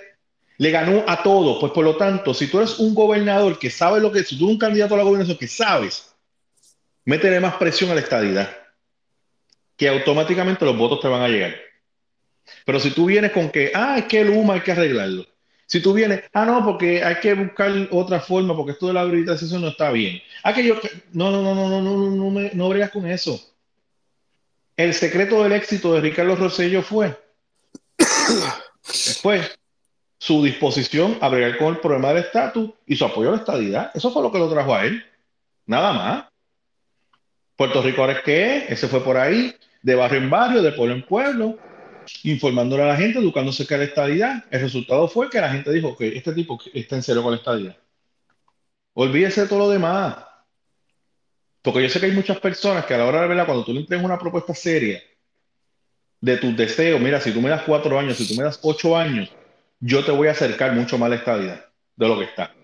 le 0.59 0.70
ganó 0.70 1.05
a 1.07 1.22
todos. 1.22 1.59
Pues 1.61 1.72
por 1.72 1.85
lo 1.85 1.97
tanto, 1.97 2.35
si 2.35 2.47
tú 2.47 2.59
eres 2.59 2.79
un 2.79 2.95
gobernador 2.95 3.59
que 3.59 3.70
sabe 3.70 4.01
lo 4.01 4.12
que, 4.12 4.22
si 4.22 4.39
tú 4.39 4.45
eres 4.45 4.55
un 4.55 4.59
candidato 4.59 4.95
a 4.95 4.99
la 4.99 5.05
gobernación 5.05 5.39
que 5.39 5.49
sabes, 5.49 6.14
métele 7.05 7.41
más 7.41 7.55
presión 7.55 7.91
a 7.91 7.95
la 7.95 8.01
estadidad, 8.01 8.55
que 9.76 9.89
automáticamente 9.89 10.64
los 10.64 10.76
votos 10.76 11.01
te 11.01 11.09
van 11.09 11.22
a 11.22 11.29
llegar. 11.29 11.67
Pero 12.64 12.80
si 12.80 12.90
tú 12.90 13.07
vienes 13.07 13.32
con 13.32 13.51
que, 13.51 13.72
ah, 13.74 13.99
es 13.99 14.05
que 14.05 14.20
el 14.20 14.30
humo 14.30 14.53
hay 14.53 14.61
que 14.61 14.72
arreglarlo. 14.72 15.26
Si 15.66 15.82
tú 15.82 15.92
vienes, 15.92 16.22
ah, 16.32 16.46
no, 16.46 16.64
porque 16.64 17.05
hay 17.05 17.16
que 17.16 17.34
buscar 17.34 17.70
otra 17.90 18.20
forma, 18.20 18.57
porque 18.57 18.72
esto 18.72 18.86
de 18.86 18.94
la 18.94 19.03
habilitación 19.03 19.61
no 19.61 19.68
está 19.68 19.90
bien. 19.90 20.20
Ah, 20.42 20.55
que 20.55 20.64
yo, 20.64 20.80
no, 21.12 21.30
no, 21.30 21.42
no, 21.42 21.55
no, 21.55 21.68
no, 21.68 21.82
no, 21.82 22.11
no, 22.11 22.30
me, 22.30 22.51
no 22.55 22.68
bregas 22.70 22.90
con 22.90 23.07
eso. 23.07 23.38
El 24.76 24.94
secreto 24.94 25.42
del 25.42 25.53
éxito 25.53 25.92
de 25.92 26.01
Ricardo 26.01 26.36
Rosselló 26.36 26.82
fue, 26.82 27.14
fue 29.22 29.42
su 30.18 30.42
disposición 30.42 31.18
a 31.20 31.28
bregar 31.28 31.59
con 31.59 31.74
el 31.74 31.80
problema 31.80 32.09
del 32.09 32.24
estatus 32.24 32.70
y 32.86 32.96
su 32.96 33.05
apoyo 33.05 33.28
a 33.28 33.32
la 33.32 33.38
estadidad. 33.38 33.90
Eso 33.94 34.11
fue 34.11 34.22
lo 34.22 34.32
que 34.32 34.38
lo 34.38 34.49
trajo 34.49 34.74
a 34.74 34.86
él. 34.86 35.05
Nada 35.66 35.92
más. 35.92 36.24
Puerto 37.57 37.82
Rico 37.82 38.01
ahora 38.01 38.14
es 38.14 38.22
que 38.22 38.57
es, 38.57 38.70
ese 38.70 38.88
fue 38.88 39.03
por 39.03 39.16
ahí, 39.16 39.55
de 39.82 39.94
barrio 39.96 40.20
en 40.20 40.30
barrio, 40.30 40.62
de 40.62 40.72
pueblo 40.72 40.94
en 40.94 41.03
pueblo, 41.03 41.59
informándole 42.24 42.82
a 42.82 42.86
la 42.86 42.96
gente, 42.96 43.18
educándose 43.18 43.66
que 43.66 43.76
la 43.76 43.84
estadidad. 43.84 44.44
El 44.50 44.61
resultado 44.61 45.09
fue 45.09 45.30
que 45.30 45.40
la 45.40 45.50
gente 45.50 45.72
dijo 45.72 45.96
que 45.96 46.16
este 46.16 46.32
tipo 46.32 46.59
está 46.74 46.96
en 46.96 47.02
serio 47.02 47.22
con 47.22 47.32
la 47.32 47.38
estadidad. 47.38 47.76
Olvídese 48.94 49.42
de 49.42 49.48
todo 49.48 49.61
lo 49.61 49.70
demás. 49.70 50.16
Porque 51.62 51.82
yo 51.82 51.88
sé 51.88 52.00
que 52.00 52.06
hay 52.06 52.12
muchas 52.12 52.38
personas 52.38 52.84
que 52.84 52.94
a 52.94 52.98
la 52.98 53.04
hora 53.04 53.22
de 53.22 53.28
verla, 53.28 53.46
cuando 53.46 53.64
tú 53.64 53.72
le 53.72 53.80
entregas 53.80 54.04
una 54.04 54.18
propuesta 54.18 54.54
seria 54.54 55.02
de 56.20 56.36
tus 56.36 56.56
deseos, 56.56 57.00
mira, 57.00 57.20
si 57.20 57.32
tú 57.32 57.40
me 57.40 57.50
das 57.50 57.62
cuatro 57.62 57.98
años, 57.98 58.16
si 58.16 58.26
tú 58.26 58.34
me 58.34 58.44
das 58.44 58.59
ocho 58.62 58.96
años, 58.96 59.30
yo 59.80 60.04
te 60.04 60.11
voy 60.11 60.28
a 60.28 60.32
acercar 60.32 60.72
mucho 60.74 60.98
más 60.98 61.06
a 61.06 61.11
la 61.11 61.16
estadidad 61.16 61.66
de 61.96 62.09
lo 62.09 62.18
que 62.18 62.24
está. 62.24 62.54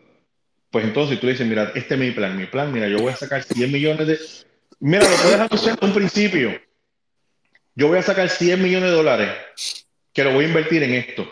Pues 0.70 0.84
entonces 0.84 1.20
tú 1.20 1.26
le 1.26 1.32
dices, 1.32 1.47
mira, 1.47 1.70
este 1.74 1.95
es 1.95 2.01
mi 2.01 2.11
plan, 2.11 2.36
mi 2.36 2.47
plan, 2.47 2.72
mira, 2.72 2.88
yo 2.88 2.99
voy 2.99 3.12
a 3.12 3.16
sacar 3.16 3.42
100 3.42 3.70
millones 3.70 4.07
de... 4.07 4.18
Mira, 4.80 5.09
lo 5.09 5.16
puedes 5.16 5.40
anunciar 5.40 5.78
en 5.80 5.88
un 5.88 5.95
principio 5.95 6.61
yo 7.75 7.89
voy 7.89 7.99
a 7.99 8.03
sacar 8.03 8.29
100 8.29 8.62
millones 8.62 8.91
de 8.91 8.97
dólares 8.97 9.31
que 10.12 10.25
lo 10.25 10.33
voy 10.33 10.45
a 10.45 10.49
invertir 10.49 10.83
en 10.83 10.95
esto. 10.95 11.29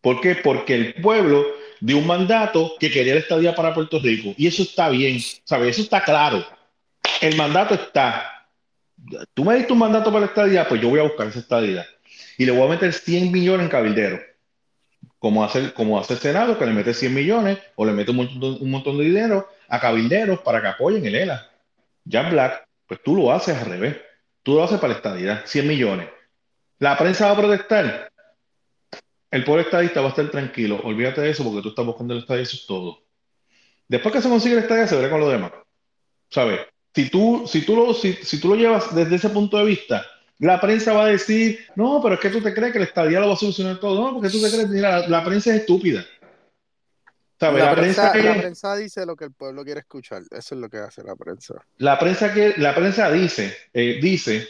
¿Por 0.00 0.20
qué? 0.20 0.36
Porque 0.36 0.74
el 0.74 0.94
pueblo 0.94 1.44
dio 1.80 1.98
un 1.98 2.06
mandato 2.06 2.72
que 2.80 2.90
quería 2.90 3.14
la 3.14 3.20
estadía 3.20 3.54
para 3.54 3.74
Puerto 3.74 4.00
Rico. 4.00 4.34
Y 4.36 4.46
eso 4.46 4.62
está 4.62 4.88
bien, 4.88 5.18
¿sabes? 5.44 5.70
Eso 5.70 5.82
está 5.82 6.02
claro. 6.02 6.44
El 7.20 7.36
mandato 7.36 7.74
está. 7.74 8.46
Tú 9.34 9.44
me 9.44 9.56
diste 9.56 9.72
un 9.72 9.78
mandato 9.78 10.10
para 10.10 10.20
la 10.20 10.26
estadía, 10.26 10.68
pues 10.68 10.80
yo 10.80 10.88
voy 10.88 11.00
a 11.00 11.04
buscar 11.04 11.26
esa 11.26 11.40
estadía. 11.40 11.86
Y 12.36 12.46
le 12.46 12.52
voy 12.52 12.66
a 12.66 12.70
meter 12.70 12.92
100 12.92 13.30
millones 13.30 13.64
en 13.64 13.70
cabildero. 13.70 14.20
Como 15.18 15.44
hace, 15.44 15.72
como 15.72 15.98
hace 15.98 16.14
el 16.14 16.20
Senado, 16.20 16.58
que 16.58 16.66
le 16.66 16.72
mete 16.72 16.94
100 16.94 17.12
millones 17.12 17.58
o 17.74 17.84
le 17.84 17.92
mete 17.92 18.12
un 18.12 18.18
montón, 18.18 18.58
un 18.60 18.70
montón 18.70 18.98
de 18.98 19.04
dinero 19.04 19.48
a 19.68 19.80
cabilderos 19.80 20.40
para 20.40 20.60
que 20.60 20.68
apoyen 20.68 21.04
el 21.04 21.14
ELA. 21.14 21.50
Jack 22.04 22.30
Black, 22.30 22.64
pues 22.86 23.02
tú 23.02 23.16
lo 23.16 23.32
haces 23.32 23.56
al 23.56 23.66
revés. 23.66 23.96
Tú 24.48 24.54
lo 24.54 24.64
haces 24.64 24.80
para 24.80 24.94
la 24.94 24.96
estadidad, 24.96 25.42
100 25.44 25.68
millones. 25.68 26.08
La 26.78 26.96
prensa 26.96 27.26
va 27.26 27.32
a 27.32 27.36
protestar. 27.36 28.10
El 29.30 29.44
pobre 29.44 29.60
estadista 29.60 30.00
va 30.00 30.06
a 30.06 30.08
estar 30.08 30.30
tranquilo. 30.30 30.80
Olvídate 30.84 31.20
de 31.20 31.28
eso 31.28 31.44
porque 31.44 31.60
tú 31.60 31.68
estás 31.68 31.84
buscando 31.84 32.14
el 32.14 32.20
estadio, 32.20 32.40
eso 32.40 32.56
es 32.56 32.64
todo. 32.64 33.02
Después 33.86 34.14
que 34.14 34.22
se 34.22 34.28
consigue 34.30 34.54
el 34.54 34.62
estadio, 34.62 34.86
se 34.86 34.96
verá 34.96 35.10
con 35.10 35.20
lo 35.20 35.28
demás. 35.28 35.52
¿Sabes? 36.30 36.60
Si 36.94 37.10
tú, 37.10 37.44
si, 37.46 37.60
tú 37.60 37.76
lo, 37.76 37.92
si, 37.92 38.40
tú 38.40 38.48
lo 38.48 38.54
llevas 38.54 38.94
desde 38.94 39.16
ese 39.16 39.28
punto 39.28 39.58
de 39.58 39.66
vista, 39.66 40.06
la 40.38 40.58
prensa 40.58 40.94
va 40.94 41.04
a 41.04 41.08
decir, 41.08 41.66
no, 41.76 42.00
pero 42.02 42.14
es 42.14 42.20
que 42.20 42.30
tú 42.30 42.40
te 42.40 42.54
crees 42.54 42.72
que 42.72 42.78
el 42.78 42.84
estadía 42.84 43.20
lo 43.20 43.28
va 43.28 43.34
a 43.34 43.36
solucionar 43.36 43.78
todo. 43.78 44.02
No, 44.02 44.14
porque 44.14 44.30
tú 44.30 44.40
te 44.40 44.50
crees, 44.50 44.70
mira, 44.70 45.06
la, 45.08 45.22
prensa 45.22 45.50
es 45.50 45.60
estúpida. 45.60 46.06
La, 47.40 47.74
prensa, 47.74 48.16
la 48.16 48.34
prensa 48.34 48.76
dice 48.76 49.06
lo 49.06 49.14
que 49.14 49.26
el 49.26 49.32
pueblo 49.32 49.64
quiere 49.64 49.80
escuchar. 49.80 50.22
Eso 50.30 50.54
es 50.54 50.60
lo 50.60 50.68
que 50.68 50.78
hace 50.78 51.04
la 51.04 51.14
prensa. 51.14 51.54
La 51.76 51.98
prensa, 51.98 52.34
que, 52.34 52.54
la 52.56 52.74
prensa 52.74 53.10
dice, 53.10 53.56
eh, 53.72 53.98
dice 54.02 54.48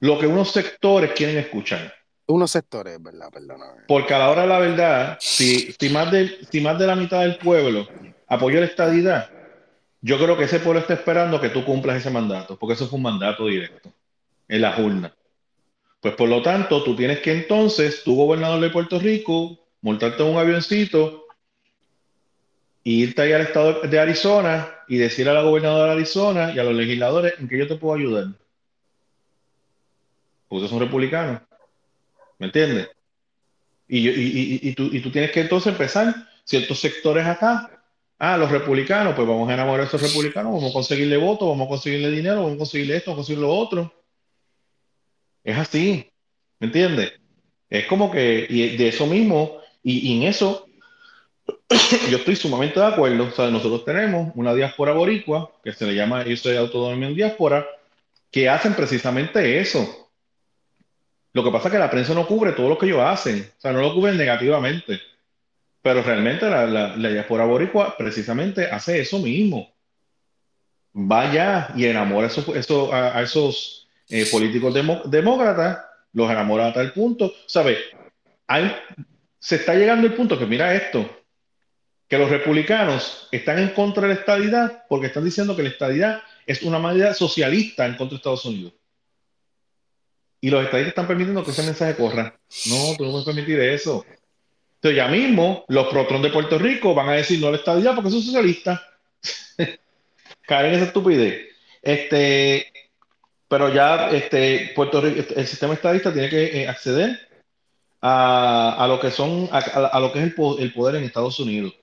lo 0.00 0.18
que 0.18 0.26
unos 0.26 0.50
sectores 0.50 1.12
quieren 1.12 1.36
escuchar. 1.36 1.94
Unos 2.26 2.50
sectores, 2.50 3.00
¿verdad? 3.02 3.28
Perdóname. 3.30 3.82
Porque 3.86 4.14
a 4.14 4.18
la 4.18 4.30
hora 4.30 4.42
de 4.42 4.48
la 4.48 4.58
verdad, 4.58 5.18
si, 5.20 5.72
si, 5.78 5.88
más 5.90 6.10
de, 6.10 6.38
si 6.50 6.60
más 6.60 6.78
de 6.78 6.86
la 6.86 6.96
mitad 6.96 7.20
del 7.20 7.38
pueblo 7.38 7.86
apoya 8.26 8.60
la 8.60 8.66
estadidad, 8.66 9.30
yo 10.00 10.18
creo 10.18 10.36
que 10.36 10.44
ese 10.44 10.60
pueblo 10.60 10.80
está 10.80 10.94
esperando 10.94 11.40
que 11.40 11.50
tú 11.50 11.64
cumplas 11.64 11.98
ese 11.98 12.10
mandato, 12.10 12.58
porque 12.58 12.74
eso 12.74 12.88
fue 12.88 12.96
un 12.96 13.02
mandato 13.02 13.46
directo 13.46 13.92
en 14.48 14.62
la 14.62 14.76
urnas. 14.78 15.12
Pues 16.00 16.14
por 16.14 16.28
lo 16.28 16.42
tanto, 16.42 16.82
tú 16.82 16.96
tienes 16.96 17.20
que 17.20 17.32
entonces, 17.32 18.02
tú 18.04 18.16
gobernador 18.16 18.60
de 18.60 18.70
Puerto 18.70 18.98
Rico, 18.98 19.58
montarte 19.80 20.22
en 20.22 20.30
un 20.30 20.38
avioncito 20.38 21.25
y 22.86 23.02
irte 23.02 23.20
ahí 23.20 23.32
al 23.32 23.40
estado 23.40 23.80
de 23.80 23.98
Arizona 23.98 24.72
y 24.86 24.96
decir 24.96 25.28
a 25.28 25.32
la 25.32 25.42
gobernadora 25.42 25.86
de 25.86 25.92
Arizona 25.96 26.52
y 26.54 26.60
a 26.60 26.62
los 26.62 26.72
legisladores 26.72 27.34
en 27.40 27.48
que 27.48 27.58
yo 27.58 27.66
te 27.66 27.74
puedo 27.74 27.96
ayudar. 27.98 28.26
Porque 30.46 30.68
son 30.68 30.78
republicanos. 30.78 31.42
¿Me 32.38 32.46
entiendes? 32.46 32.88
Y, 33.88 34.72
tú, 34.74 34.88
y 34.92 35.00
tú 35.00 35.10
tienes 35.10 35.32
que 35.32 35.40
entonces 35.40 35.72
empezar 35.72 36.14
ciertos 36.44 36.78
sectores 36.78 37.26
acá. 37.26 37.82
Ah, 38.20 38.36
los 38.36 38.52
republicanos, 38.52 39.16
pues 39.16 39.26
vamos 39.26 39.50
a 39.50 39.54
enamorar 39.54 39.80
a 39.80 39.88
esos 39.88 40.00
republicanos, 40.00 40.52
vamos 40.52 40.70
a 40.70 40.72
conseguirle 40.72 41.16
votos, 41.16 41.48
vamos 41.48 41.66
a 41.66 41.70
conseguirle 41.70 42.12
dinero, 42.12 42.36
vamos 42.36 42.54
a 42.54 42.58
conseguirle 42.58 42.98
esto, 42.98 43.10
vamos 43.10 43.18
a 43.18 43.22
conseguir 43.26 43.42
lo 43.42 43.52
otro. 43.52 43.92
Es 45.42 45.58
así, 45.58 46.08
¿me 46.60 46.68
entiendes? 46.68 47.14
Es 47.68 47.86
como 47.86 48.12
que, 48.12 48.46
y 48.48 48.76
de 48.76 48.86
eso 48.86 49.08
mismo, 49.08 49.58
y 49.82 50.18
en 50.18 50.28
eso 50.28 50.65
yo 52.10 52.18
estoy 52.18 52.36
sumamente 52.36 52.78
de 52.78 52.86
acuerdo. 52.86 53.24
O 53.24 53.30
sea, 53.30 53.50
nosotros 53.50 53.84
tenemos 53.84 54.32
una 54.34 54.54
diáspora 54.54 54.92
boricua, 54.92 55.50
que 55.62 55.72
se 55.72 55.86
le 55.86 55.94
llama 55.94 56.22
eso 56.22 56.48
de 56.48 56.58
autonomía 56.58 57.08
en 57.08 57.14
diáspora, 57.14 57.66
que 58.30 58.48
hacen 58.48 58.74
precisamente 58.74 59.58
eso. 59.58 60.10
Lo 61.32 61.44
que 61.44 61.50
pasa 61.50 61.68
es 61.68 61.72
que 61.72 61.78
la 61.78 61.90
prensa 61.90 62.14
no 62.14 62.26
cubre 62.26 62.52
todo 62.52 62.68
lo 62.68 62.78
que 62.78 62.86
ellos 62.86 63.00
hacen. 63.00 63.50
O 63.58 63.60
sea, 63.60 63.72
no 63.72 63.80
lo 63.80 63.94
cubren 63.94 64.16
negativamente. 64.16 65.00
Pero 65.82 66.02
realmente 66.02 66.48
la, 66.48 66.66
la, 66.66 67.08
diáspora 67.08 67.44
boricua 67.44 67.96
precisamente 67.96 68.66
hace 68.66 69.00
eso 69.00 69.18
mismo. 69.18 69.72
Vaya 70.92 71.68
y 71.76 71.84
enamora 71.84 72.28
eso, 72.28 72.92
a, 72.92 73.20
esos 73.22 73.86
eh, 74.08 74.26
políticos 74.30 74.74
demócratas, 75.04 75.84
los 76.12 76.30
enamora 76.30 76.68
a 76.68 76.72
tal 76.72 76.92
punto. 76.92 77.32
¿Sabes? 77.46 77.78
se 79.38 79.56
está 79.56 79.74
llegando 79.74 80.06
el 80.06 80.14
punto 80.14 80.38
que 80.38 80.46
mira 80.46 80.72
esto 80.72 81.08
que 82.08 82.18
los 82.18 82.30
republicanos 82.30 83.28
están 83.32 83.58
en 83.58 83.70
contra 83.70 84.02
de 84.02 84.14
la 84.14 84.20
estadidad 84.20 84.84
porque 84.88 85.08
están 85.08 85.24
diciendo 85.24 85.56
que 85.56 85.62
la 85.62 85.70
estadidad 85.70 86.22
es 86.46 86.62
una 86.62 86.78
medida 86.78 87.14
socialista 87.14 87.84
en 87.84 87.96
contra 87.96 88.14
de 88.14 88.16
Estados 88.16 88.44
Unidos. 88.44 88.74
Y 90.40 90.50
los 90.50 90.64
estadistas 90.64 90.90
están 90.90 91.08
permitiendo 91.08 91.42
que 91.42 91.50
ese 91.50 91.64
mensaje 91.64 91.96
corra. 91.96 92.38
No, 92.66 92.94
tú 92.96 93.04
no 93.04 93.10
puedes 93.10 93.26
permitir 93.26 93.58
eso. 93.58 94.04
Entonces 94.76 94.96
ya 94.96 95.08
mismo 95.08 95.64
los 95.68 95.88
protrón 95.88 96.22
de 96.22 96.30
Puerto 96.30 96.58
Rico 96.58 96.94
van 96.94 97.08
a 97.08 97.14
decir 97.14 97.40
no 97.40 97.48
a 97.48 97.52
la 97.52 97.56
estadidad 97.56 97.94
porque 97.94 98.10
son 98.10 98.22
socialistas. 98.22 98.80
Caen 100.42 100.66
en 100.66 100.74
esa 100.74 100.84
estupidez. 100.84 101.48
Este, 101.82 102.72
pero 103.48 103.74
ya 103.74 104.10
este, 104.10 104.72
Puerto 104.76 105.00
Rico, 105.00 105.24
el 105.34 105.46
sistema 105.46 105.74
estadista 105.74 106.12
tiene 106.12 106.28
que 106.28 106.62
eh, 106.62 106.68
acceder 106.68 107.18
a, 108.00 108.84
a, 108.84 108.86
lo 108.86 109.00
que 109.00 109.10
son 109.10 109.48
a, 109.50 109.98
lo 109.98 110.12
que 110.12 110.20
es 110.20 110.34
el 110.58 110.72
poder 110.72 110.96
en 110.96 111.04
Estados 111.04 111.40
Unidos 111.40 111.74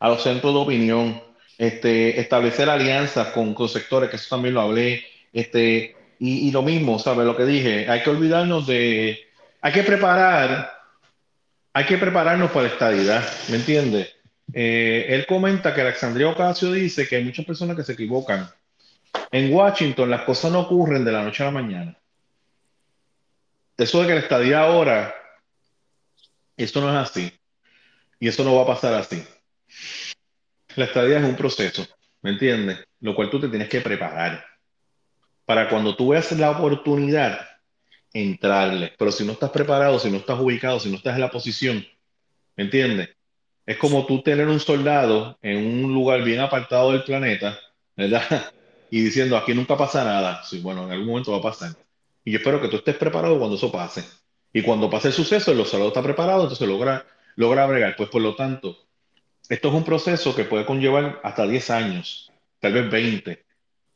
a 0.00 0.08
los 0.08 0.22
centros 0.22 0.52
de 0.52 0.60
opinión, 0.60 1.22
este, 1.56 2.18
establecer 2.18 2.68
alianzas 2.68 3.28
con, 3.28 3.54
con, 3.54 3.68
sectores, 3.68 4.10
que 4.10 4.16
eso 4.16 4.34
también 4.34 4.54
lo 4.54 4.62
hablé, 4.62 5.04
este, 5.32 5.94
y, 6.18 6.48
y, 6.48 6.50
lo 6.50 6.62
mismo, 6.62 6.98
¿sabes? 6.98 7.26
Lo 7.26 7.36
que 7.36 7.44
dije, 7.44 7.88
hay 7.88 8.02
que 8.02 8.10
olvidarnos 8.10 8.66
de, 8.66 9.20
hay 9.60 9.72
que 9.72 9.82
preparar, 9.82 10.72
hay 11.72 11.84
que 11.84 11.98
prepararnos 11.98 12.50
para 12.50 12.66
la 12.66 12.72
estadidad, 12.72 13.24
¿me 13.48 13.56
entiendes? 13.56 14.16
Eh, 14.52 15.06
él 15.08 15.26
comenta 15.26 15.74
que 15.74 15.82
Alexandria 15.82 16.28
Ocasio 16.28 16.72
dice 16.72 17.06
que 17.06 17.16
hay 17.16 17.24
muchas 17.24 17.44
personas 17.44 17.76
que 17.76 17.84
se 17.84 17.92
equivocan. 17.92 18.50
En 19.30 19.52
Washington 19.52 20.10
las 20.10 20.22
cosas 20.22 20.50
no 20.52 20.60
ocurren 20.60 21.04
de 21.04 21.12
la 21.12 21.22
noche 21.22 21.42
a 21.42 21.46
la 21.46 21.52
mañana. 21.52 21.96
Eso 23.76 24.00
de 24.00 24.08
que 24.08 24.14
la 24.14 24.20
estadía 24.20 24.60
ahora, 24.60 25.14
esto 26.56 26.80
no 26.80 26.90
es 26.90 26.96
así. 26.96 27.32
Y 28.18 28.28
eso 28.28 28.44
no 28.44 28.56
va 28.56 28.62
a 28.62 28.66
pasar 28.66 28.94
así. 28.94 29.24
La 30.76 30.84
estadía 30.84 31.18
es 31.18 31.24
un 31.24 31.36
proceso, 31.36 31.86
¿me 32.22 32.30
entiendes? 32.30 32.78
Lo 33.00 33.14
cual 33.14 33.30
tú 33.30 33.40
te 33.40 33.48
tienes 33.48 33.68
que 33.68 33.80
preparar 33.80 34.44
para 35.50 35.68
cuando 35.68 35.96
tú 35.96 36.10
veas 36.10 36.30
la 36.30 36.52
oportunidad, 36.52 37.40
entrarle. 38.12 38.92
Pero 38.96 39.10
si 39.10 39.24
no 39.24 39.32
estás 39.32 39.50
preparado, 39.50 39.98
si 39.98 40.08
no 40.08 40.18
estás 40.18 40.38
ubicado, 40.38 40.78
si 40.78 40.88
no 40.88 40.96
estás 40.96 41.16
en 41.16 41.22
la 41.22 41.30
posición, 41.30 41.84
¿me 42.56 42.62
entiendes? 42.62 43.10
Es 43.66 43.76
como 43.76 44.06
tú 44.06 44.22
tener 44.22 44.46
un 44.46 44.60
soldado 44.60 45.38
en 45.42 45.84
un 45.84 45.92
lugar 45.92 46.22
bien 46.22 46.38
apartado 46.38 46.92
del 46.92 47.02
planeta, 47.02 47.58
¿verdad? 47.96 48.52
Y 48.92 49.02
diciendo, 49.02 49.36
aquí 49.36 49.52
nunca 49.52 49.76
pasa 49.76 50.04
nada. 50.04 50.42
Sí, 50.44 50.60
bueno, 50.60 50.84
en 50.84 50.92
algún 50.92 51.08
momento 51.08 51.32
va 51.32 51.38
a 51.38 51.42
pasar. 51.42 51.76
Y 52.24 52.32
yo 52.32 52.38
espero 52.38 52.60
que 52.60 52.68
tú 52.68 52.76
estés 52.76 52.96
preparado 52.96 53.38
cuando 53.38 53.56
eso 53.56 53.72
pase. 53.72 54.04
Y 54.52 54.62
cuando 54.62 54.88
pasa 54.88 55.08
el 55.08 55.14
suceso, 55.14 55.52
el 55.52 55.64
Salado 55.66 55.88
está 55.88 56.02
preparado, 56.02 56.42
entonces 56.42 56.68
logra, 56.68 57.06
logra 57.36 57.66
bregar. 57.66 57.96
Pues 57.96 58.08
por 58.08 58.22
lo 58.22 58.36
tanto, 58.36 58.86
esto 59.50 59.68
es 59.68 59.74
un 59.74 59.84
proceso 59.84 60.34
que 60.34 60.44
puede 60.44 60.64
conllevar 60.64 61.20
hasta 61.22 61.46
10 61.46 61.70
años, 61.70 62.32
tal 62.60 62.72
vez 62.72 62.90
20, 62.90 63.44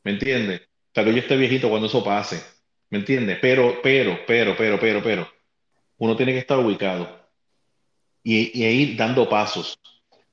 ¿me 0.03 0.11
entiendes? 0.11 0.63
Tal 0.93 1.07
vez 1.07 1.15
yo 1.15 1.21
esté 1.23 1.37
viejito 1.37 1.71
cuando 1.71 1.87
eso 1.87 2.05
pase, 2.05 2.43
¿me 2.91 2.99
entiendes? 2.99 3.39
Pero, 3.41 3.81
pero, 3.83 4.19
pero, 4.27 4.57
pero, 4.57 4.79
pero, 4.79 5.03
pero, 5.03 5.29
uno 5.99 6.17
tiene 6.17 6.33
que 6.33 6.41
estar 6.41 6.59
ubicado 6.59 7.09
y, 8.23 8.61
y 8.61 8.67
ir 8.67 8.97
dando 8.97 9.29
pasos, 9.29 9.79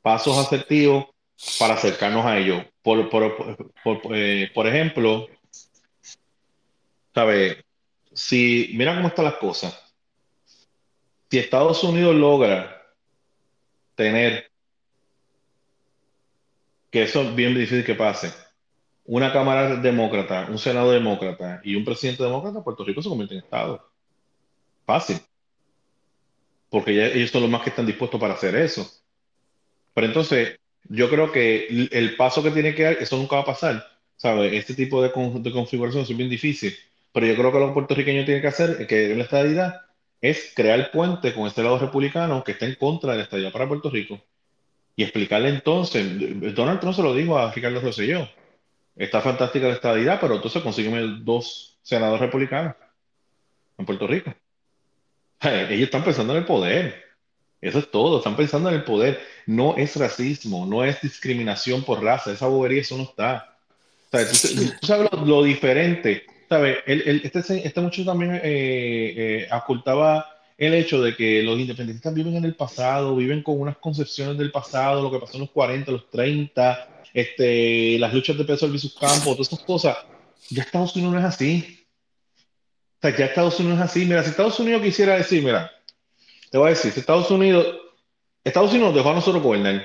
pasos 0.01 0.38
asertivos 0.38 1.05
para 1.59 1.76
acercarnos 1.76 2.26
a 2.26 2.38
ello. 2.38 2.65
Por, 2.82 3.09
por, 3.09 3.74
por, 3.84 3.99
eh, 4.15 4.49
por 4.53 4.67
ejemplo, 4.67 5.28
¿sabes? 7.13 7.57
Si, 8.13 8.72
mira 8.74 8.95
cómo 8.95 9.09
están 9.09 9.26
las 9.26 9.36
cosas. 9.36 9.93
Si 11.30 11.38
Estados 11.38 11.84
Unidos 11.84 12.15
logra 12.15 12.82
tener, 13.95 14.51
que 16.92 17.04
eso 17.04 17.22
es 17.22 17.36
bien 17.36 17.56
difícil 17.56 17.84
que 17.84 17.96
pase, 17.96 18.32
una 19.06 19.34
Cámara 19.34 19.78
demócrata, 19.78 20.48
un 20.50 20.60
Senado 20.60 20.92
demócrata 20.92 21.62
y 21.64 21.76
un 21.76 21.84
presidente 21.84 22.24
demócrata, 22.24 22.64
Puerto 22.64 22.84
Rico 22.84 23.02
se 23.02 23.10
convierte 23.10 23.36
en 23.36 23.44
Estado. 23.44 23.89
Fácil. 24.86 25.18
Porque 26.70 27.14
ellos 27.16 27.32
son 27.32 27.42
los 27.42 27.50
más 27.50 27.62
que 27.64 27.70
están 27.70 27.86
dispuestos 27.86 28.20
para 28.20 28.34
hacer 28.34 28.56
eso. 28.56 28.89
Pero 29.94 30.08
entonces, 30.08 30.60
yo 30.84 31.10
creo 31.10 31.32
que 31.32 31.68
el, 31.92 32.16
paso 32.16 32.44
que 32.44 32.52
tiene 32.52 32.76
que 32.76 32.84
dar, 32.84 32.94
eso 32.94 33.18
nunca 33.18 33.38
va 33.38 33.42
a 33.42 33.46
pasar. 33.46 33.86
Este 34.52 34.76
tipo 34.76 35.02
de, 35.02 35.10
de 35.10 35.52
configuración 35.52 36.04
es 36.04 36.16
bien 36.16 36.30
difícil. 36.30 36.74
Pero 37.12 37.26
yo 37.26 37.36
creo 37.36 37.52
que 37.52 37.60
lo 37.60 37.68
que 37.68 37.74
puertorriqueños 37.74 38.26
tienen 38.26 38.42
que 38.42 38.48
hacer, 38.48 38.88
que 38.88 39.12
es 39.12 39.18
la 39.18 39.24
estadidad, 39.24 39.82
es 40.22 40.54
crear 40.56 40.92
puente 40.92 41.34
con 41.34 41.48
este 41.48 41.64
lado 41.64 41.80
republicano 41.80 42.44
que 42.44 42.54
está 42.54 42.66
en 42.66 42.76
contra 42.76 43.12
de 43.12 43.18
la 43.18 43.24
estadidad 43.24 43.52
para 43.52 43.68
Puerto 43.68 43.89
Rico. 43.89 44.22
Y 44.96 45.04
explicarle 45.04 45.50
entonces, 45.50 46.06
Donald 46.56 46.80
Trump 46.80 46.96
se 46.96 47.02
lo 47.02 47.14
dijo 47.14 47.38
a 47.38 47.52
Ricardo 47.52 47.80
Rosselló, 47.80 48.28
está 48.96 49.22
fantástica 49.22 49.68
la 49.68 49.74
estadidad, 49.74 50.20
pero 50.20 50.36
entonces 50.36 50.62
consígueme 50.62 51.02
dos 51.22 51.78
senadores 51.82 52.22
republicanos 52.22 52.76
en 53.78 53.86
Puerto 53.86 54.08
Rico. 54.08 54.34
Ellos 55.42 55.86
están 55.86 56.04
pensando 56.04 56.34
en 56.34 56.39
el 56.39 56.46
poder. 56.46 57.04
Eso 57.60 57.80
es 57.80 57.89
todo, 57.89 58.18
están 58.18 58.36
pensando 58.36 58.70
en 58.70 58.76
el 58.76 58.84
poder. 58.84 59.20
No 59.46 59.76
es 59.78 59.96
racismo, 59.96 60.66
no 60.66 60.84
es 60.84 61.02
discriminación 61.02 61.84
por 61.84 62.04
raza, 62.04 62.32
esa 62.32 62.48
bobería, 62.48 62.82
eso 62.82 62.98
no 62.98 63.04
está. 63.04 63.56
O 64.12 64.18
sea, 64.18 64.28
tú, 64.30 64.72
tú 64.80 64.88
sabes 64.88 65.10
lo, 65.12 65.26
lo 65.26 65.44
diferente. 65.44 66.26
¿Sabes? 66.50 66.80
Este, 66.86 67.66
este 67.66 67.82
muchacho 67.82 68.06
también 68.06 68.36
eh, 68.36 68.42
eh, 68.44 69.48
ocultaba 69.54 70.41
el 70.62 70.76
hecho 70.76 71.01
de 71.01 71.16
que 71.16 71.41
los 71.41 71.59
independentistas 71.59 72.14
viven 72.14 72.36
en 72.36 72.45
el 72.45 72.55
pasado, 72.55 73.16
viven 73.16 73.41
con 73.41 73.59
unas 73.59 73.78
concepciones 73.78 74.38
del 74.38 74.51
pasado, 74.51 75.01
lo 75.01 75.12
que 75.12 75.18
pasó 75.18 75.38
en 75.38 75.41
los 75.41 75.49
40, 75.49 75.91
los 75.91 76.07
30, 76.12 77.03
este, 77.16 77.97
las 77.97 78.14
luchas 78.14 78.38
de 78.38 78.45
Pedro 78.45 78.70
versus 78.70 78.93
Campos, 78.93 79.24
todas 79.24 79.47
esas 79.51 79.62
cosas. 79.62 79.97
Ya 80.51 80.62
Estados 80.62 80.95
Unidos 80.95 81.14
no 81.14 81.20
es 81.20 81.26
así. 81.26 81.84
O 82.95 83.01
sea, 83.01 83.18
ya 83.18 83.26
Estados 83.26 83.59
Unidos 83.59 83.80
es 83.80 83.86
así. 83.86 84.05
Mira, 84.05 84.22
si 84.22 84.30
Estados 84.30 84.59
Unidos 84.59 84.84
quisiera 84.84 85.16
decir, 85.16 85.43
mira, 85.43 85.72
te 86.51 86.59
voy 86.59 86.68
a 86.68 86.70
decir, 86.70 86.91
si 86.91 86.99
Estados 86.99 87.32
Unidos, 87.32 87.66
Estados 88.43 88.70
Unidos 88.70 88.89
nos 88.89 88.95
dejó 88.97 89.09
a 89.09 89.16
nosotros 89.16 89.41
gobernar, 89.41 89.84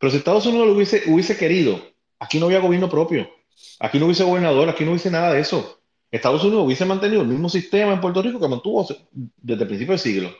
pero 0.00 0.10
si 0.10 0.16
Estados 0.16 0.46
Unidos 0.46 0.66
lo 0.66 0.72
hubiese, 0.72 1.04
hubiese 1.06 1.36
querido, 1.36 1.80
aquí 2.18 2.40
no 2.40 2.46
había 2.46 2.58
gobierno 2.58 2.90
propio, 2.90 3.30
aquí 3.78 4.00
no 4.00 4.06
hubiese 4.06 4.24
gobernador, 4.24 4.68
aquí 4.68 4.84
no 4.84 4.90
hubiese 4.90 5.12
nada 5.12 5.32
de 5.32 5.40
eso. 5.40 5.77
Estados 6.10 6.42
Unidos 6.44 6.64
hubiese 6.64 6.84
mantenido 6.84 7.22
el 7.22 7.28
mismo 7.28 7.48
sistema 7.48 7.92
en 7.92 8.00
Puerto 8.00 8.22
Rico 8.22 8.40
que 8.40 8.48
mantuvo 8.48 8.86
desde 9.12 9.62
el 9.62 9.68
principio 9.68 9.92
del 9.92 10.00
siglo. 10.00 10.30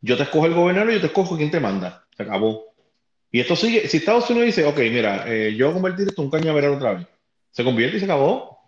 Yo 0.00 0.16
te 0.16 0.24
escojo 0.24 0.46
el 0.46 0.54
gobernador 0.54 0.90
y 0.90 0.94
yo 0.94 1.00
te 1.00 1.06
escojo 1.06 1.36
quién 1.36 1.50
te 1.50 1.60
manda. 1.60 2.04
Se 2.16 2.22
acabó. 2.22 2.74
Y 3.32 3.40
esto 3.40 3.56
sigue, 3.56 3.88
si 3.88 3.96
Estados 3.96 4.28
Unidos 4.30 4.46
dice, 4.46 4.64
ok, 4.64 4.78
mira, 4.78 5.24
eh, 5.26 5.54
yo 5.56 5.66
voy 5.66 5.72
a 5.72 5.74
convertir 5.74 6.08
esto 6.08 6.22
en 6.22 6.26
un 6.26 6.30
cañaveral 6.30 6.74
otra 6.74 6.94
vez, 6.94 7.06
se 7.50 7.64
convierte 7.64 7.96
y 7.96 7.98
se 8.00 8.04
acabó. 8.04 8.58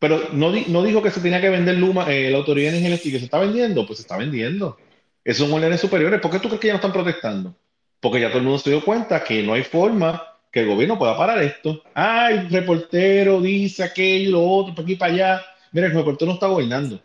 Pero 0.00 0.30
no, 0.32 0.50
no 0.50 0.82
dijo 0.82 1.02
que 1.02 1.10
se 1.10 1.20
tenía 1.20 1.40
que 1.40 1.48
vender 1.48 1.76
Luma, 1.76 2.06
eh, 2.12 2.30
la 2.30 2.38
autoridad 2.38 2.74
energética, 2.74 3.14
que 3.14 3.18
se 3.18 3.24
está 3.26 3.38
vendiendo, 3.38 3.86
pues 3.86 3.98
se 3.98 4.02
está 4.02 4.16
vendiendo. 4.16 4.78
Esos 5.24 5.46
son 5.46 5.56
órdenes 5.56 5.80
superiores. 5.80 6.20
¿Por 6.20 6.30
qué 6.30 6.38
tú 6.38 6.48
crees 6.48 6.60
que 6.60 6.66
ya 6.68 6.72
no 6.72 6.78
están 6.78 6.92
protestando? 6.92 7.54
Porque 8.00 8.20
ya 8.20 8.28
todo 8.28 8.38
el 8.38 8.44
mundo 8.44 8.58
se 8.58 8.70
dio 8.70 8.84
cuenta 8.84 9.22
que 9.22 9.42
no 9.42 9.52
hay 9.52 9.64
forma 9.64 10.22
que 10.50 10.60
el 10.60 10.68
gobierno 10.68 10.98
pueda 10.98 11.16
parar 11.16 11.42
esto. 11.42 11.82
Ay, 11.94 12.38
el 12.38 12.50
reportero 12.50 13.40
dice 13.40 13.82
aquello, 13.82 14.32
lo 14.32 14.42
otro, 14.42 14.74
por 14.74 14.84
aquí 14.84 14.96
para 14.96 15.12
allá. 15.12 15.44
Mira, 15.72 15.86
el 15.86 15.94
reportero 15.94 16.28
no 16.28 16.34
está 16.34 16.46
gobernando. 16.46 17.00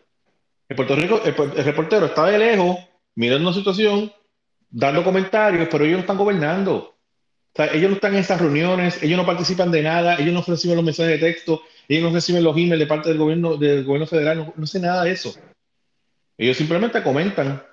El, 0.70 0.76
Puerto 0.76 0.96
Rico, 0.96 1.22
el, 1.24 1.34
el 1.58 1.66
reportero 1.66 2.06
está 2.08 2.26
de 2.26 2.38
lejos, 2.38 2.78
mirando 3.16 3.50
una 3.50 3.58
situación, 3.58 4.12
dando 4.70 5.04
comentarios, 5.04 5.68
pero 5.70 5.86
ellos 5.86 5.98
no 5.98 6.02
están 6.02 6.18
gobernando. 6.18 6.76
O 6.76 7.56
sea, 7.56 7.72
ellos 7.72 7.90
no 7.90 7.96
están 7.96 8.14
en 8.14 8.22
esas 8.22 8.42
reuniones, 8.42 9.02
ellos 9.04 9.18
no 9.18 9.26
participan 9.26 9.70
de 9.72 9.84
nada, 9.84 10.16
ellos 10.16 10.34
no 10.34 10.42
reciben 10.42 10.76
los 10.76 10.86
mensajes 10.86 11.20
de 11.20 11.28
texto, 11.28 11.62
ellos 11.88 12.04
no 12.04 12.16
reciben 12.16 12.44
los 12.44 12.58
emails 12.58 12.80
de 12.80 12.88
parte 12.88 13.10
del 13.10 13.20
gobierno, 13.20 13.58
del 13.58 13.84
gobierno 13.84 14.08
federal, 14.08 14.38
no, 14.40 14.54
no 14.56 14.66
sé 14.66 14.80
nada 14.80 15.04
de 15.04 15.12
eso. 15.12 15.36
Ellos 16.36 16.58
simplemente 16.58 17.04
comentan 17.04 17.64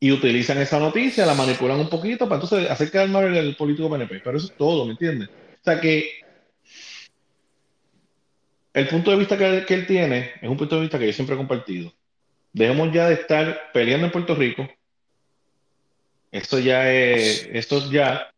y 0.00 0.12
utilizan 0.12 0.58
esa 0.58 0.78
noticia, 0.78 1.26
la 1.26 1.34
manipulan 1.34 1.78
un 1.78 1.88
poquito 1.88 2.28
para 2.28 2.40
entonces 2.40 2.70
hacer 2.70 2.90
quedar 2.90 3.08
mal 3.08 3.36
el 3.36 3.56
político 3.56 3.90
PNP. 3.90 4.20
Pero 4.20 4.38
eso 4.38 4.46
es 4.46 4.56
todo, 4.56 4.86
¿me 4.86 4.92
entiendes? 4.92 5.28
O 5.28 5.64
sea 5.64 5.80
que 5.80 6.20
el 8.72 8.88
punto 8.88 9.10
de 9.10 9.16
vista 9.16 9.36
que, 9.36 9.74
él 9.74 9.86
tiene 9.86 10.32
es 10.40 10.48
un 10.48 10.56
punto 10.56 10.76
de 10.76 10.82
vista 10.82 10.98
que 10.98 11.06
yo 11.06 11.12
siempre 11.12 11.34
he 11.34 11.38
compartido. 11.38 11.92
Dejemos 12.52 12.92
ya 12.92 13.08
de 13.08 13.14
estar 13.14 13.72
peleando 13.72 14.06
en 14.06 14.12
Puerto 14.12 14.34
Rico. 14.34 14.68
Esto 16.30 16.58
ya 16.58 16.92
es, 16.92 17.48
esto 17.52 17.90
ya, 17.90 18.32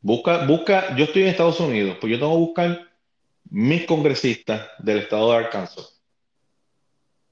busca, 0.00 0.46
busca, 0.46 0.94
yo 0.96 1.04
estoy 1.04 1.22
en 1.22 1.28
Estados 1.28 1.58
Unidos, 1.60 1.96
pues 2.00 2.12
yo 2.12 2.18
tengo 2.18 2.32
que 2.32 2.38
buscar 2.38 2.92
mis 3.50 3.86
congresistas 3.86 4.68
del 4.78 4.98
estado 4.98 5.30
de 5.30 5.38
Arkansas. 5.38 6.00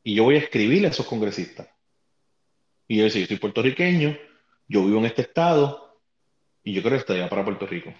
Y 0.03 0.14
yo 0.14 0.24
voy 0.24 0.37
a 0.37 0.39
escribirle 0.39 0.89
a 0.89 0.91
esos 0.91 1.07
congresistas. 1.07 1.68
Y 2.89 2.97
yo 2.97 3.05
decir, 3.05 3.22
yo 3.22 3.28
soy 3.28 3.37
puertorriqueño, 3.37 4.16
yo 4.68 4.85
vivo 4.85 4.99
en 4.99 5.07
este 5.07 5.22
estado, 5.22 6.01
y 6.64 6.72
yo 6.72 6.83
creo 6.83 6.93
que 6.95 7.01
está 7.01 7.14
allá 7.14 7.28
para 7.28 7.45
Puerto 7.45 7.66
Rico. 7.66 7.93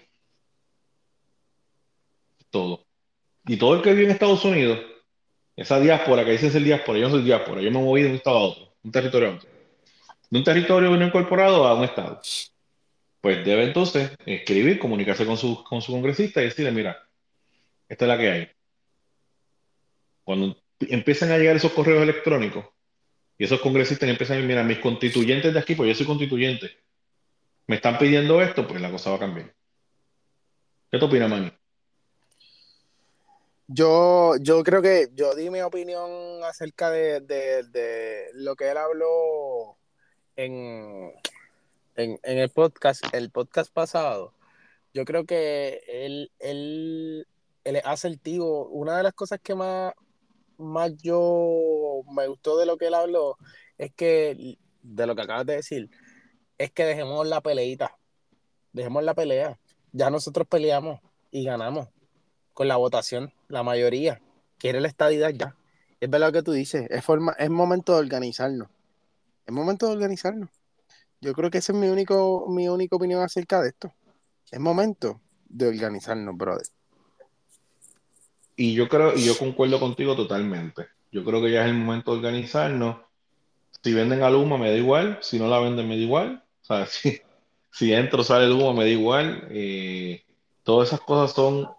Todo. 2.49 2.82
Y 3.45 3.57
todo 3.57 3.75
el 3.75 3.81
que 3.81 3.91
vive 3.91 4.05
en 4.05 4.11
Estados 4.11 4.43
Unidos, 4.45 4.79
esa 5.55 5.79
diáspora 5.79 6.23
que 6.23 6.31
dicen 6.31 6.51
ser 6.51 6.63
diáspora, 6.63 6.99
yo 6.99 7.05
no 7.05 7.15
soy 7.15 7.23
diáspora, 7.23 7.61
yo 7.61 7.71
me 7.71 7.79
movido 7.79 8.07
de 8.07 8.11
un 8.11 8.17
estado 8.17 8.37
a 8.37 8.41
otro, 8.41 8.75
un 8.83 8.91
territorio 8.91 9.29
a 9.29 9.35
otro. 9.35 9.49
De 10.29 10.37
un 10.39 10.43
territorio 10.43 10.89
no 10.89 11.05
incorporado 11.05 11.67
a 11.67 11.75
un 11.75 11.83
estado. 11.83 12.21
Pues 13.21 13.45
debe 13.45 13.63
entonces 13.63 14.11
escribir, 14.25 14.79
comunicarse 14.79 15.25
con 15.25 15.37
su, 15.37 15.63
con 15.63 15.81
su 15.81 15.91
congresista 15.91 16.41
y 16.41 16.45
decirle, 16.45 16.71
mira, 16.71 17.07
esta 17.87 18.05
es 18.05 18.09
la 18.09 18.17
que 18.17 18.31
hay. 18.31 18.49
Cuando 20.23 20.57
empiezan 20.79 21.31
a 21.31 21.37
llegar 21.37 21.55
esos 21.55 21.71
correos 21.71 22.01
electrónicos 22.01 22.65
y 23.37 23.43
esos 23.43 23.59
congresistas 23.61 24.09
empiezan 24.09 24.35
a 24.35 24.37
decir, 24.37 24.49
mira, 24.49 24.63
mis 24.63 24.79
constituyentes 24.79 25.53
de 25.53 25.59
aquí, 25.59 25.75
pues 25.75 25.89
yo 25.89 25.95
soy 25.95 26.05
constituyente, 26.05 26.71
me 27.67 27.75
están 27.75 27.97
pidiendo 27.97 28.41
esto, 28.41 28.67
pues 28.67 28.81
la 28.81 28.91
cosa 28.91 29.11
va 29.11 29.17
a 29.17 29.19
cambiar. 29.19 29.53
¿Qué 30.91 30.97
te 30.97 31.05
opinas, 31.05 31.29
Manny? 31.29 31.51
Yo, 33.67 34.35
yo 34.41 34.63
creo 34.63 34.81
que 34.81 35.09
yo 35.13 35.35
di 35.35 35.49
mi 35.49 35.61
opinión 35.61 36.43
acerca 36.43 36.89
de, 36.91 37.21
de- 37.21 37.63
de 37.63 38.27
lo 38.33 38.55
que 38.55 38.69
él 38.69 38.77
habló 38.77 39.77
en, 40.35 41.13
en, 41.95 42.19
en 42.23 42.37
el 42.39 42.49
podcast, 42.49 43.03
el 43.13 43.31
podcast 43.31 43.71
pasado. 43.73 44.33
Yo 44.93 45.05
creo 45.05 45.25
que 45.25 45.81
él, 45.87 46.31
él, 46.39 47.27
él 47.63 47.75
es 47.77 47.85
asertivo. 47.85 48.67
Una 48.67 48.97
de 48.97 49.03
las 49.03 49.13
cosas 49.13 49.39
que 49.41 49.55
más, 49.55 49.93
más 50.57 50.91
yo 51.01 52.01
me 52.11 52.27
gustó 52.27 52.57
de 52.57 52.65
lo 52.65 52.77
que 52.77 52.87
él 52.87 52.93
habló 52.93 53.37
es 53.77 53.93
que, 53.93 54.57
de 54.81 55.07
lo 55.07 55.15
que 55.15 55.21
acabas 55.23 55.45
de 55.45 55.55
decir, 55.55 55.89
es 56.57 56.71
que 56.71 56.85
dejemos 56.85 57.25
la 57.27 57.41
peleita, 57.41 57.97
dejemos 58.73 59.03
la 59.03 59.13
pelea. 59.15 59.57
Ya 59.93 60.09
nosotros 60.09 60.47
peleamos 60.47 60.99
y 61.31 61.45
ganamos 61.45 61.87
con 62.53 62.67
la 62.67 62.75
votación, 62.77 63.33
la 63.47 63.63
mayoría 63.63 64.21
quiere 64.57 64.79
la 64.79 64.87
estadidad 64.87 65.31
ya. 65.31 65.55
Es 65.99 66.09
verdad 66.09 66.27
lo 66.27 66.33
que 66.33 66.43
tú 66.43 66.51
dices, 66.51 66.87
es, 66.89 67.03
forma, 67.03 67.33
es 67.37 67.49
momento 67.49 67.93
de 67.93 67.99
organizarnos. 67.99 68.69
Es 69.45 69.53
momento 69.53 69.87
de 69.87 69.93
organizarnos. 69.93 70.49
Yo 71.21 71.33
creo 71.33 71.49
que 71.49 71.59
esa 71.59 71.71
es 71.71 71.77
mi, 71.77 71.87
único, 71.87 72.45
mi 72.49 72.67
única 72.67 72.95
opinión 72.95 73.21
acerca 73.21 73.61
de 73.61 73.69
esto. 73.69 73.93
Es 74.51 74.59
momento 74.59 75.21
de 75.49 75.67
organizarnos, 75.67 76.37
brother. 76.37 76.67
Y 78.55 78.73
yo 78.73 78.87
creo, 78.87 79.15
y 79.15 79.23
yo 79.23 79.37
concuerdo 79.37 79.79
contigo 79.79 80.15
totalmente. 80.15 80.87
Yo 81.11 81.23
creo 81.23 81.41
que 81.41 81.51
ya 81.51 81.63
es 81.63 81.69
el 81.69 81.77
momento 81.77 82.11
de 82.11 82.17
organizarnos. 82.17 82.97
Si 83.83 83.93
venden 83.93 84.23
a 84.23 84.29
Luma, 84.29 84.57
me 84.57 84.69
da 84.69 84.77
igual. 84.77 85.19
Si 85.21 85.39
no 85.39 85.47
la 85.47 85.59
venden, 85.59 85.87
me 85.87 85.95
da 85.95 86.01
igual. 86.01 86.43
O 86.61 86.65
sea, 86.65 86.85
si, 86.87 87.21
si 87.71 87.93
entro 87.93 88.21
o 88.21 88.23
sale 88.23 88.47
Luma, 88.47 88.73
me 88.73 88.83
da 88.83 88.89
igual. 88.89 89.47
Eh, 89.49 90.23
todas 90.63 90.89
esas 90.89 91.01
cosas 91.01 91.35
son 91.35 91.69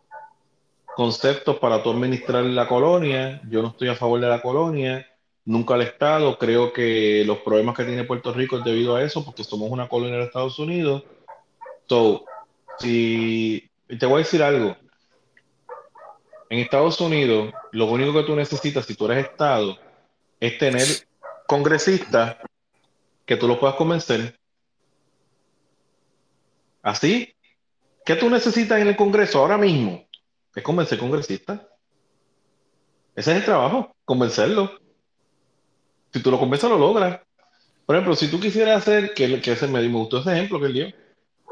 conceptos 0.95 1.59
para 1.59 1.83
tú 1.83 1.91
administrar 1.91 2.45
la 2.45 2.69
colonia. 2.69 3.41
Yo 3.49 3.63
no 3.63 3.69
estoy 3.69 3.89
a 3.89 3.95
favor 3.95 4.21
de 4.21 4.29
la 4.29 4.43
colonia. 4.43 5.07
nunca 5.45 5.75
al 5.75 5.83
Estado. 5.83 6.39
Creo 6.39 6.73
que 6.73 7.25
los 7.27 7.39
problemas 7.39 7.77
que 7.77 7.85
tiene 7.85 8.05
Puerto 8.05 8.33
Rico 8.33 8.59
es 8.59 8.65
debido 8.65 8.97
a 8.97 9.03
eso, 9.03 9.25
porque 9.25 9.45
somos 9.45 9.71
una 9.71 9.89
colonia 9.89 10.17
de 10.17 10.25
Estados 10.25 10.59
Unidos. 10.59 11.05
So, 11.87 12.25
si 12.79 13.69
te 13.99 14.07
voy 14.07 14.17
a 14.17 14.19
decir 14.19 14.43
algo, 14.43 14.77
en 16.49 16.61
Estados 16.61 17.01
Unidos, 17.01 17.53
lo 17.73 17.87
único 17.87 18.13
que 18.13 18.23
tú 18.23 18.37
necesitas 18.37 18.87
si 18.87 18.95
tú 18.95 19.07
eres 19.07 19.27
Estado 19.27 19.77
es 20.41 20.59
tener 20.59 20.87
congresistas 21.47 22.37
que 23.27 23.37
tú 23.37 23.49
los 23.49 23.59
puedas 23.59 23.77
convencer. 23.77 24.39
Así, 26.83 27.35
¿qué 28.05 28.15
tú 28.15 28.29
necesitas 28.29 28.81
en 28.81 28.89
el 28.89 28.97
Congreso 28.97 29.41
ahora 29.41 29.57
mismo? 29.57 30.04
Es 30.55 30.63
convencer 30.63 30.99
congresistas. 30.99 31.61
Ese 33.15 33.31
es 33.33 33.37
el 33.39 33.45
trabajo, 33.45 33.95
convencerlo. 34.05 34.71
Si 36.13 36.23
tú 36.23 36.31
lo 36.31 36.39
convences, 36.39 36.69
lo 36.71 36.79
logras. 36.79 37.21
Por 37.87 37.97
ejemplo, 37.97 38.17
si 38.17 38.29
tú 38.29 38.41
quisieras 38.41 38.79
hacer, 38.79 39.15
que, 39.15 39.41
que 39.41 39.53
ese 39.53 39.69
me, 39.69 39.87
gustó 39.89 40.19
ese 40.19 40.33
ejemplo 40.33 40.59
que 40.59 40.67
él 40.67 40.73
dio. 40.73 40.87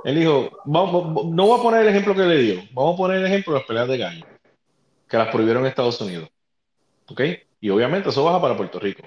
Él 0.04 0.16
dijo, 0.16 0.50
vamos, 0.64 1.26
no 1.26 1.46
voy 1.46 1.58
a 1.58 1.62
poner 1.62 1.82
el 1.82 1.88
ejemplo 1.88 2.14
que 2.14 2.22
le 2.22 2.38
dio, 2.38 2.62
vamos 2.72 2.94
a 2.94 2.96
poner 2.96 3.18
el 3.18 3.26
ejemplo 3.26 3.52
de 3.52 3.58
las 3.60 3.66
peleas 3.68 3.88
de 3.88 3.98
gallo, 3.98 4.26
que 5.08 5.16
las 5.16 5.28
prohibieron 5.28 5.62
en 5.62 5.68
Estados 5.68 6.00
Unidos. 6.00 6.28
¿Ok? 7.08 7.20
Y 7.60 7.70
obviamente 7.70 8.08
eso 8.08 8.24
baja 8.24 8.40
para 8.40 8.56
Puerto 8.56 8.80
Rico. 8.80 9.02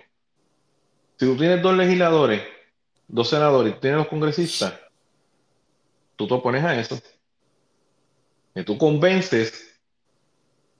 Si 1.17 1.25
tú 1.25 1.35
tienes 1.35 1.61
dos 1.61 1.75
legisladores, 1.75 2.43
dos 3.07 3.29
senadores, 3.29 3.73
y 3.75 3.79
tienes 3.79 3.99
dos 3.99 4.07
congresistas, 4.07 4.79
tú 6.15 6.27
te 6.27 6.33
opones 6.33 6.63
a 6.63 6.79
eso. 6.79 6.97
Y 8.53 8.63
tú 8.63 8.77
convences 8.77 9.64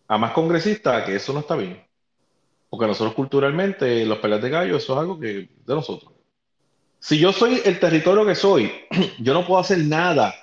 a 0.08 0.18
más 0.18 0.32
congresistas 0.32 1.04
que 1.04 1.16
eso 1.16 1.34
no 1.34 1.40
está 1.40 1.56
bien. 1.56 1.84
Porque 2.70 2.88
nosotros 2.88 3.16
culturalmente, 3.16 4.06
los 4.06 4.20
peleas 4.20 4.42
de 4.42 4.50
gallo, 4.50 4.78
eso 4.78 4.94
es 4.94 5.00
algo 5.00 5.20
que 5.20 5.28
de 5.28 5.76
nosotros. 5.76 6.12
Si 7.00 7.18
yo 7.20 7.32
soy 7.32 7.62
el 7.64 7.80
territorio 7.80 8.26
que 8.26 8.36
soy, 8.36 8.72
yo 9.20 9.34
no 9.34 9.46
puedo 9.46 9.60
hacer 9.60 9.80
nada 9.80 10.34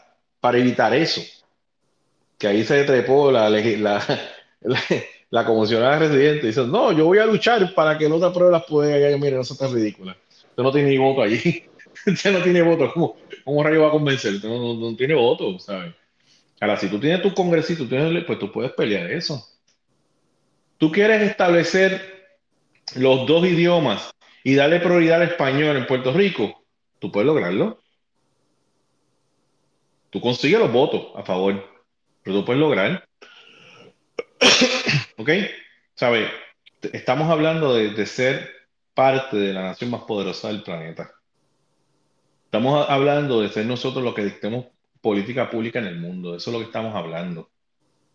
para 0.41 0.59
evitar 0.59 0.95
eso. 0.95 1.21
Que 2.39 2.49
ahí 2.49 2.65
se 2.65 2.85
trepó 2.85 3.31
la, 3.31 3.51
la, 3.81 4.25
la, 5.31 5.99
residente 5.99 6.47
dice, 6.47 6.67
no, 6.67 6.93
yo 6.93 7.07
voy 7.07 7.19
a 7.19 7.27
luchar 7.27 7.75
para 7.75 7.99
que 7.99 8.09
no 8.09 8.19
te 8.19 8.27
apruebe 8.27 8.53
las 8.53 8.65
pueden 8.65 9.21
Mire, 9.21 9.37
no 9.37 9.45
ridícula. 9.69 10.17
¿Cómo, 12.95 13.17
cómo 13.45 13.63
a 13.63 13.71
no, 13.71 14.75
no, 14.75 14.97
tiene 14.97 15.15
voto. 15.15 15.57
Tú 20.83 20.91
quieres 20.91 21.23
establecer 21.23 22.27
los 22.97 23.25
dos 23.29 23.47
idiomas 23.47 24.11
y 24.43 24.57
darle 24.57 24.81
prioridad 24.81 25.23
al 25.23 25.29
español 25.29 25.77
en 25.77 25.87
Puerto 25.87 26.13
Rico, 26.13 26.65
tú 26.99 27.13
puedes 27.13 27.29
lograrlo. 27.29 27.81
Tú 30.11 30.21
consigues 30.21 30.59
los 30.59 30.73
votos 30.73 31.13
a 31.15 31.23
favor, 31.23 31.65
pero 32.25 32.39
tú 32.39 32.45
puedes 32.45 32.59
lograr. 32.59 33.09
¿Ok? 35.19 35.31
¿Sabes? 35.95 36.29
Estamos 36.93 37.31
hablando 37.31 37.77
de, 37.77 38.05
ser 38.05 38.51
parte 38.93 39.37
de 39.37 39.53
la 39.53 39.63
nación 39.63 39.89
más 39.89 40.03
poderosa 40.03 40.49
del 40.49 40.65
planeta. 40.65 41.13
Estamos 42.47 42.91
hablando 42.91 43.41
de 43.41 43.51
ser 43.51 43.67
nosotros 43.67 44.03
los 44.03 44.15
que 44.15 44.25
dictemos 44.25 44.67
política 45.01 45.49
pública 45.49 45.79
en 45.79 45.87
el 45.87 46.01
mundo. 46.01 46.35
Eso 46.35 46.51
es 46.51 46.55
lo 46.55 46.59
que 46.59 46.67
estamos 46.67 46.93
hablando. 46.97 47.53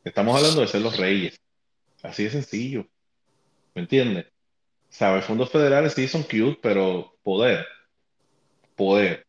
Estamos 0.04 0.36
hablando 0.36 0.60
de 0.60 0.68
ser 0.68 0.82
los 0.82 0.98
reyes. 0.98 1.40
Así 2.04 2.24
de 2.24 2.30
sencillo. 2.30 2.88
¿Me 3.74 3.82
entiendes? 3.82 4.26
¿Sabes? 4.90 5.26
Fondos 5.26 5.52
federales 5.52 5.94
sí 5.94 6.08
son 6.08 6.24
cute, 6.24 6.60
pero 6.62 7.18
poder. 7.24 7.66
Poder. 8.76 9.26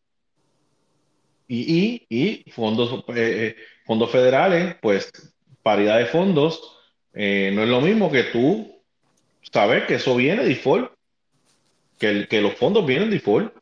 Y, 1.47 2.05
y, 2.09 2.51
fondos, 2.51 3.03
eh, 3.09 3.13
eh, 3.15 3.55
fondos 3.85 4.11
federales, 4.11 4.75
pues 4.81 5.11
paridad 5.63 5.97
de 5.97 6.05
fondos, 6.05 6.77
eh, 7.13 7.51
no 7.53 7.63
es 7.63 7.69
lo 7.69 7.81
mismo 7.81 8.11
que 8.11 8.23
tú 8.23 8.79
sabes 9.51 9.85
que 9.85 9.95
eso 9.95 10.15
viene 10.15 10.43
default, 10.43 10.91
que, 11.97 12.27
que 12.27 12.41
los 12.41 12.53
fondos 12.53 12.85
vienen 12.85 13.09
default. 13.09 13.53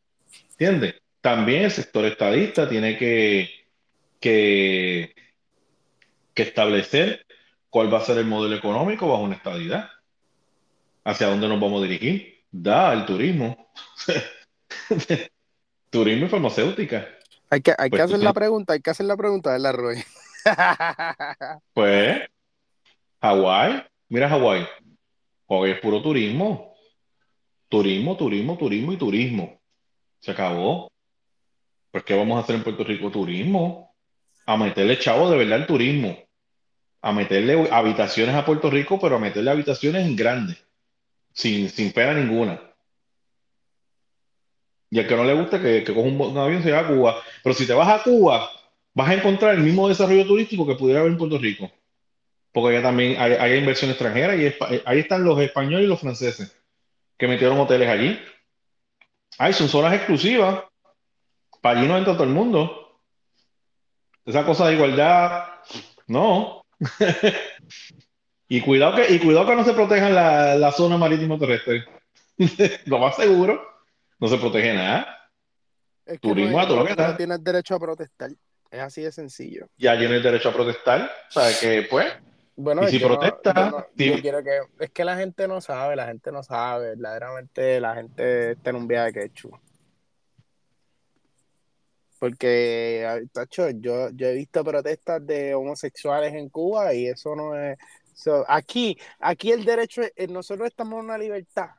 ¿Entiendes? 0.51 0.95
También 1.22 1.64
el 1.64 1.72
sector 1.72 2.05
estadista 2.05 2.68
tiene 2.68 2.97
que, 2.97 3.49
que, 4.20 5.14
que 6.34 6.43
establecer 6.43 7.26
cuál 7.70 7.93
va 7.93 7.99
a 7.99 8.05
ser 8.05 8.18
el 8.18 8.26
modelo 8.26 8.55
económico 8.55 9.07
bajo 9.07 9.24
una 9.24 9.36
estadidad 9.36 9.89
hacia 11.03 11.28
dónde 11.28 11.47
nos 11.47 11.59
vamos 11.59 11.82
a 11.82 11.86
dirigir. 11.86 12.43
Da 12.51 12.93
el 12.93 13.05
turismo. 13.05 13.70
turismo 15.89 16.26
y 16.26 16.30
farmacéutica. 16.30 17.07
Hay 17.49 17.61
que, 17.61 17.72
hay 17.78 17.89
que 17.89 17.97
pues 17.97 18.01
hacer 18.01 18.20
la 18.20 18.34
pregunta, 18.34 18.74
hay 18.74 18.82
que 18.82 18.89
hacer 18.89 19.05
la 19.05 19.15
pregunta 19.15 19.53
de 19.53 19.59
la 19.59 19.72
Roy. 19.72 20.03
pues, 21.74 22.30
Hawái, 23.22 23.84
mira 24.09 24.30
Hawái. 24.30 24.68
Hoy 25.47 25.72
es 25.72 25.80
puro 25.80 26.01
turismo. 26.01 26.76
Turismo, 27.70 28.18
turismo, 28.18 28.57
turismo 28.57 28.93
y 28.93 28.97
turismo. 28.97 29.61
Se 30.20 30.32
acabó. 30.32 30.91
Pues, 31.91 32.03
¿qué 32.03 32.15
vamos 32.15 32.38
a 32.38 32.41
hacer 32.41 32.55
en 32.55 32.63
Puerto 32.63 32.84
Rico? 32.84 33.09
Turismo. 33.09 33.95
A 34.45 34.57
meterle 34.57 34.99
chavo 34.99 35.30
de 35.30 35.38
verdad 35.38 35.59
el 35.59 35.68
turismo. 35.68 36.18
A 37.08 37.14
meterle 37.14 37.70
habitaciones 37.72 38.36
a 38.36 38.43
Puerto 38.43 38.70
Rico, 38.70 38.99
pero 38.99 39.16
a 39.16 39.20
meterle 39.20 39.51
habitaciones 39.51 40.05
en 40.05 40.16
grandes 40.18 40.58
sin, 41.38 41.70
sin 41.70 41.93
pena 41.93 42.14
ninguna. 42.14 42.60
Y 44.89 44.99
al 44.99 45.08
que 45.08 45.16
no 45.16 45.24
le 45.24 45.34
gusta 45.34 45.62
que, 45.62 45.84
que 45.84 45.93
coja 45.93 46.08
un, 46.08 46.38
avión 46.38 46.64
se 46.64 46.72
va 46.72 46.80
a 46.80 46.88
Cuba. 46.88 47.22
Pero 47.43 47.53
si 47.53 47.68
te 47.68 47.74
vas 47.74 47.88
a 47.88 48.03
Cuba, 48.03 48.49
vas 48.93 49.10
a 49.10 49.14
encontrar 49.14 49.53
el 49.53 49.62
mismo 49.62 49.88
desarrollo 49.88 50.26
turístico 50.26 50.66
que 50.66 50.76
pudiera 50.76 51.01
haber 51.01 51.12
en 51.12 51.18
Puerto 51.18 51.38
Rico. 51.38 51.72
Porque 52.51 52.76
allá 52.76 52.88
también 52.88 53.22
hay, 53.22 53.58
inversión 53.58 53.91
extranjera 53.91 54.36
y 54.36 54.53
ahí 54.86 54.99
están 54.99 55.24
los 55.24 55.39
españoles 55.39 55.86
y 55.86 55.89
los 55.89 55.99
franceses 55.99 56.58
que 57.18 57.28
metieron 57.28 57.60
hoteles 57.60 57.88
allí. 57.88 58.20
Hay 59.38 59.53
son 59.53 59.70
zonas 59.70 59.93
exclusivas. 59.93 60.64
Para 61.62 61.80
allí 61.80 61.88
no 61.88 61.97
entra 61.97 62.14
todo 62.14 62.24
el 62.24 62.32
mundo. 62.32 62.99
Esa 64.26 64.45
cosa 64.45 64.68
de 64.68 64.74
igualdad, 64.74 65.49
no. 66.08 66.66
Y 68.49 68.61
cuidado 68.61 68.95
que, 68.95 69.13
y 69.13 69.19
cuidado 69.19 69.45
que 69.45 69.55
no 69.55 69.65
se 69.65 69.73
protejan 69.73 70.15
la, 70.15 70.55
la 70.55 70.71
zona 70.71 70.97
marítimo 70.97 71.38
terrestre. 71.38 71.84
lo 72.86 72.99
más 72.99 73.15
seguro, 73.15 73.61
no 74.19 74.28
se 74.28 74.38
protege 74.38 74.73
nada. 74.73 75.30
Turismo 76.21 76.59
a 76.59 76.67
todo 76.67 76.78
lo 76.78 76.86
que 76.86 76.91
está. 76.91 77.09
No 77.09 77.17
tienes 77.17 77.43
derecho 77.43 77.75
a 77.75 77.80
protestar. 77.80 78.32
Es 78.71 78.80
así 78.80 79.01
de 79.01 79.11
sencillo. 79.11 79.67
Ya 79.78 79.97
tienes 79.97 80.23
derecho 80.23 80.49
a 80.49 80.53
protestar. 80.53 81.11
O 81.30 81.32
sea, 81.32 81.59
que 81.59 81.88
pues. 81.89 82.07
Bueno, 82.55 82.84
y 82.84 82.88
si 82.88 82.99
protesta. 82.99 83.86
quiero 83.95 84.43
que, 84.43 84.59
es 84.80 84.89
que 84.91 85.05
la 85.05 85.17
gente 85.17 85.47
no 85.47 85.59
sabe, 85.59 85.95
la 85.97 86.07
gente 86.07 86.32
no 86.32 86.41
sabe. 86.41 86.95
Verdaderamente 86.95 87.82
la 87.82 87.95
gente 87.95 88.51
está 88.51 88.69
en 88.69 88.75
un 88.78 88.88
viaje 88.88 89.11
que 89.11 89.34
chulo. 89.34 89.59
Porque, 92.20 93.26
tacho, 93.32 93.70
yo, 93.70 94.09
yo 94.09 94.28
he 94.28 94.34
visto 94.34 94.63
protestas 94.63 95.26
de 95.26 95.53
homosexuales 95.53 96.34
en 96.34 96.49
Cuba 96.49 96.93
y 96.93 97.07
eso 97.07 97.36
no 97.36 97.55
es, 97.55 97.78
aquí, 98.47 98.97
aquí 99.20 99.51
el 99.51 99.63
derecho, 99.65 100.01
eh, 100.15 100.28
nosotros 100.28 100.68
estamos 100.68 100.99
en 100.99 101.05
una 101.05 101.18
libertad 101.18 101.70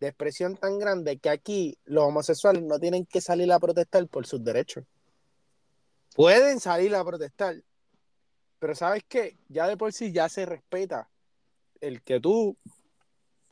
de 0.00 0.08
expresión 0.08 0.56
tan 0.56 0.78
grande 0.78 1.18
que 1.18 1.30
aquí 1.30 1.78
los 1.84 2.04
homosexuales 2.04 2.62
no 2.62 2.78
tienen 2.78 3.06
que 3.06 3.20
salir 3.20 3.50
a 3.52 3.58
protestar 3.58 4.06
por 4.08 4.26
sus 4.26 4.42
derechos. 4.44 4.84
Pueden 6.14 6.60
salir 6.60 6.94
a 6.94 7.04
protestar, 7.04 7.56
pero 8.58 8.74
sabes 8.74 9.02
qué, 9.08 9.36
ya 9.48 9.66
de 9.66 9.76
por 9.76 9.92
sí 9.92 10.12
ya 10.12 10.28
se 10.28 10.46
respeta 10.46 11.08
el 11.80 12.02
que 12.02 12.20
tú, 12.20 12.56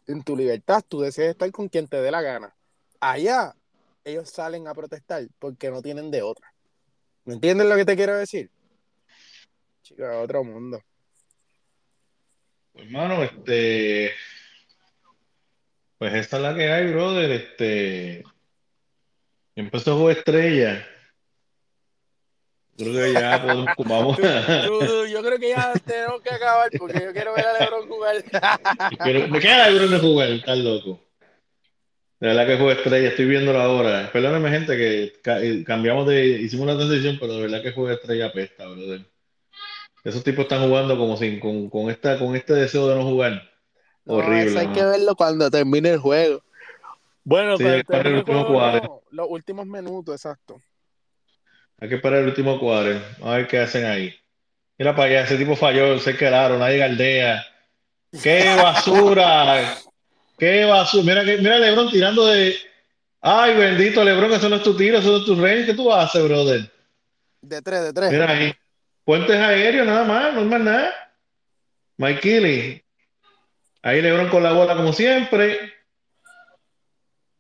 en 0.07 0.23
tu 0.23 0.37
libertad, 0.37 0.83
tú 0.87 1.01
desees 1.01 1.31
estar 1.31 1.51
con 1.51 1.69
quien 1.69 1.89
te 1.89 2.01
dé 2.01 2.11
la 2.11 2.23
gana. 2.23 2.55
Allá, 3.01 3.55
ellos 4.05 4.31
salen 4.31 4.69
a 4.69 4.75
protestar 4.75 5.27
porque 5.39 5.71
no 5.71 5.83
tienen 5.83 6.11
de 6.11 6.23
otra. 6.23 6.53
¿Me 7.25 7.35
entiendes 7.35 7.69
lo 7.69 7.77
que 7.77 7.85
te 7.85 7.97
quiero 7.97 8.17
decir? 8.17 8.51
Chicos, 9.83 10.07
otro 10.17 10.45
mundo. 10.45 10.81
Hermano, 12.75 13.23
este. 13.23 14.13
Pues 15.99 16.15
esta 16.15 16.37
es 16.37 16.43
la 16.43 16.55
que 16.55 16.73
hay, 16.73 16.93
brother. 16.93 17.31
Este. 17.31 18.25
Empezó 19.55 19.95
juego 19.95 20.11
estrella. 20.11 20.87
Creo 22.77 22.95
que 22.95 23.13
ya 23.13 23.43
podemos. 23.43 23.67
Vamos. 23.85 24.17
yo 24.17 25.23
creo 25.23 25.39
que 25.39 25.51
ya 25.51 25.73
tenemos 25.85 26.23
que 26.23 26.31
acabar 26.31 26.71
porque 26.79 27.05
yo 27.05 27.13
quiero 27.13 27.35
ver 27.35 27.47
a 27.47 27.59
Lebron 27.61 27.87
jugar. 27.89 28.17
me 29.31 29.41
queda 29.41 29.69
Lebron 29.69 29.91
de 29.91 29.99
jugar, 29.99 30.31
estás 30.31 30.59
loco. 30.59 31.12
De 32.23 32.29
verdad 32.29 32.47
que 32.47 32.55
juego 32.55 32.71
estrella, 32.71 33.09
estoy 33.09 33.25
viéndolo 33.25 33.61
ahora. 33.61 34.09
Perdóname, 34.13 34.49
gente, 34.49 34.77
que 34.77 35.13
eh, 35.25 35.65
cambiamos 35.65 36.07
de. 36.07 36.25
Hicimos 36.25 36.69
una 36.69 36.77
transición, 36.77 37.17
pero 37.19 37.35
de 37.35 37.41
verdad 37.41 37.63
que 37.63 37.73
juego 37.73 37.91
estrella 37.91 38.27
apesta, 38.27 38.65
brother. 38.65 39.05
Esos 40.05 40.23
tipos 40.23 40.45
están 40.45 40.69
jugando 40.69 40.97
como 40.97 41.17
sin, 41.17 41.41
con, 41.41 41.69
con, 41.69 41.91
esta, 41.91 42.21
con 42.21 42.37
este 42.37 42.55
deseo 42.55 42.87
de 42.87 42.95
no 42.95 43.03
jugar. 43.03 43.43
Horrible. 44.07 44.57
hay 44.57 44.69
que 44.69 44.85
verlo 44.85 45.17
cuando 45.17 45.51
termine 45.51 45.89
el 45.91 45.99
juego. 45.99 46.45
Bueno, 47.25 47.57
Sí, 47.57 47.65
pero 47.65 47.75
hay 47.75 47.83
que 47.83 48.09
el 48.09 48.15
último 48.15 48.47
cuadro. 48.47 48.83
no, 48.83 49.03
los 49.11 49.27
últimos 49.29 49.67
minutos, 49.67 50.15
exacto. 50.15 50.63
Hay 51.81 51.89
que 51.89 51.97
esperar 51.97 52.21
el 52.21 52.29
último 52.29 52.61
cuadro. 52.61 53.01
A 53.25 53.35
ver 53.35 53.49
qué 53.49 53.59
hacen 53.59 53.85
ahí. 53.85 54.15
Mira 54.79 54.95
para 54.95 55.09
allá, 55.09 55.25
ese 55.25 55.39
tipo 55.39 55.57
falló, 55.57 55.99
se 55.99 56.17
quedaron, 56.17 56.61
nadie 56.61 56.79
galdea. 56.79 57.45
¡Qué 58.23 58.45
basura! 58.63 59.77
¡Qué 60.43 60.65
basura! 60.65 61.05
Mira, 61.05 61.25
que, 61.25 61.37
mira 61.39 61.57
Lebron 61.57 61.89
tirando 61.89 62.27
de. 62.27 62.57
Ay, 63.21 63.55
bendito 63.57 64.03
Lebron, 64.03 64.33
eso 64.33 64.49
no 64.49 64.57
es 64.57 64.65
tu 64.65 64.77
tiro, 64.77 64.99
eso 64.99 65.13
no 65.13 65.19
es 65.19 65.25
tu 65.25 65.37
range. 65.37 65.67
¿Qué 65.67 65.75
tú 65.75 65.93
haces, 65.93 66.21
brother? 66.25 66.69
De 67.43 67.63
tres, 67.63 67.85
de 67.85 67.93
tres. 67.93 68.11
Mira 68.11 68.29
ahí. 68.29 68.53
Puentes 69.05 69.37
aéreos, 69.37 69.87
nada 69.87 70.03
más, 70.03 70.35
no 70.35 70.41
es 70.41 70.47
más 70.47 70.61
nada. 70.61 70.93
Mike 71.97 72.21
Kelly. 72.21 72.85
Ahí 73.83 74.03
Lebron 74.03 74.31
con 74.31 74.43
la 74.43 74.53
bola 74.53 74.75
como 74.75 74.93
siempre. 74.93 75.75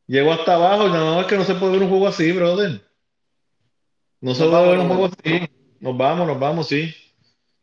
Llegó 0.07 0.32
hasta 0.32 0.55
abajo 0.55 0.86
nada 0.86 1.16
más 1.16 1.26
que 1.26 1.36
no 1.36 1.42
se 1.42 1.57
puede 1.57 1.72
ver 1.72 1.82
un 1.82 1.88
juego 1.88 2.07
así, 2.07 2.30
brother. 2.30 2.88
No 4.20 4.32
se 4.32 4.42
Nos 4.44 4.50
puede 4.53 4.68
ver 4.68 4.78
un 4.78 4.86
juego 4.86 5.07
así. 5.07 5.50
Nos 5.80 5.96
vamos, 5.96 6.28
nos 6.28 6.38
vamos, 6.38 6.68
sí. 6.68 6.94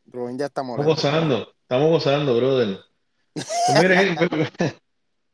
Rubén 0.05 0.37
ya 0.37 0.47
está 0.47 0.63
Estamos 0.63 0.85
gozando, 0.85 1.53
estamos 1.61 1.89
gozando, 1.91 2.35
brother. 2.35 2.81
Pues 3.33 3.81
mire, 3.81 4.17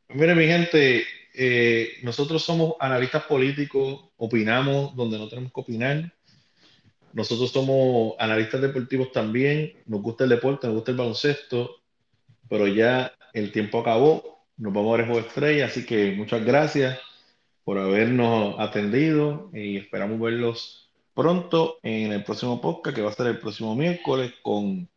mire, 0.08 0.34
mi 0.34 0.46
gente, 0.46 1.04
eh, 1.34 1.98
nosotros 2.02 2.42
somos 2.42 2.74
analistas 2.80 3.24
políticos, 3.24 4.10
opinamos 4.16 4.94
donde 4.96 5.18
no 5.18 5.28
tenemos 5.28 5.52
que 5.52 5.60
opinar. 5.60 6.12
Nosotros 7.12 7.50
somos 7.50 8.14
analistas 8.18 8.60
deportivos 8.60 9.12
también, 9.12 9.72
nos 9.86 10.02
gusta 10.02 10.24
el 10.24 10.30
deporte, 10.30 10.66
nos 10.66 10.76
gusta 10.76 10.90
el 10.90 10.98
baloncesto, 10.98 11.76
pero 12.48 12.66
ya 12.66 13.12
el 13.32 13.52
tiempo 13.52 13.80
acabó, 13.80 14.44
nos 14.56 14.72
vamos 14.72 14.94
a 14.94 14.96
ver 14.98 15.06
juego 15.06 15.26
estrella, 15.26 15.66
así 15.66 15.86
que 15.86 16.12
muchas 16.12 16.44
gracias 16.44 16.98
por 17.64 17.78
habernos 17.78 18.54
atendido 18.58 19.50
y 19.52 19.78
esperamos 19.78 20.20
verlos 20.20 20.90
pronto 21.14 21.78
en 21.82 22.12
el 22.12 22.22
próximo 22.22 22.60
podcast 22.60 22.94
que 22.94 23.02
va 23.02 23.10
a 23.10 23.14
ser 23.14 23.26
el 23.28 23.38
próximo 23.38 23.74
miércoles 23.74 24.34
con 24.42 24.88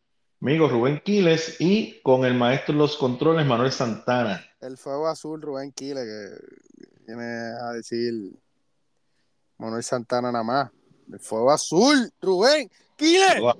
amigo 0.41 0.67
Rubén 0.67 1.01
Quiles 1.03 1.57
y 1.59 1.99
con 2.01 2.25
el 2.25 2.33
maestro 2.33 2.73
de 2.73 2.79
los 2.79 2.97
controles 2.97 3.45
Manuel 3.45 3.71
Santana. 3.71 4.48
El 4.61 4.77
fuego 4.77 5.07
azul, 5.07 5.41
Rubén 5.41 5.71
Quile, 5.71 6.03
que 6.03 6.85
viene 7.07 7.23
a 7.23 7.71
decir 7.73 8.13
Manuel 9.57 9.83
Santana 9.83 10.31
nada 10.31 10.43
más. 10.43 10.71
El 11.11 11.19
fuego 11.19 11.51
azul, 11.51 12.11
Rubén 12.21 12.69
Quile. 12.97 13.37
Agua, 13.37 13.55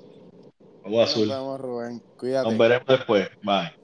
agua 0.86 1.02
Nos 1.02 1.10
azul. 1.12 1.28
vemos, 1.30 1.62
Rubén. 1.62 2.04
Cuídate. 2.18 2.50
Nos 2.50 2.58
veremos 2.58 2.88
después. 2.88 3.30
Bye. 3.43 3.79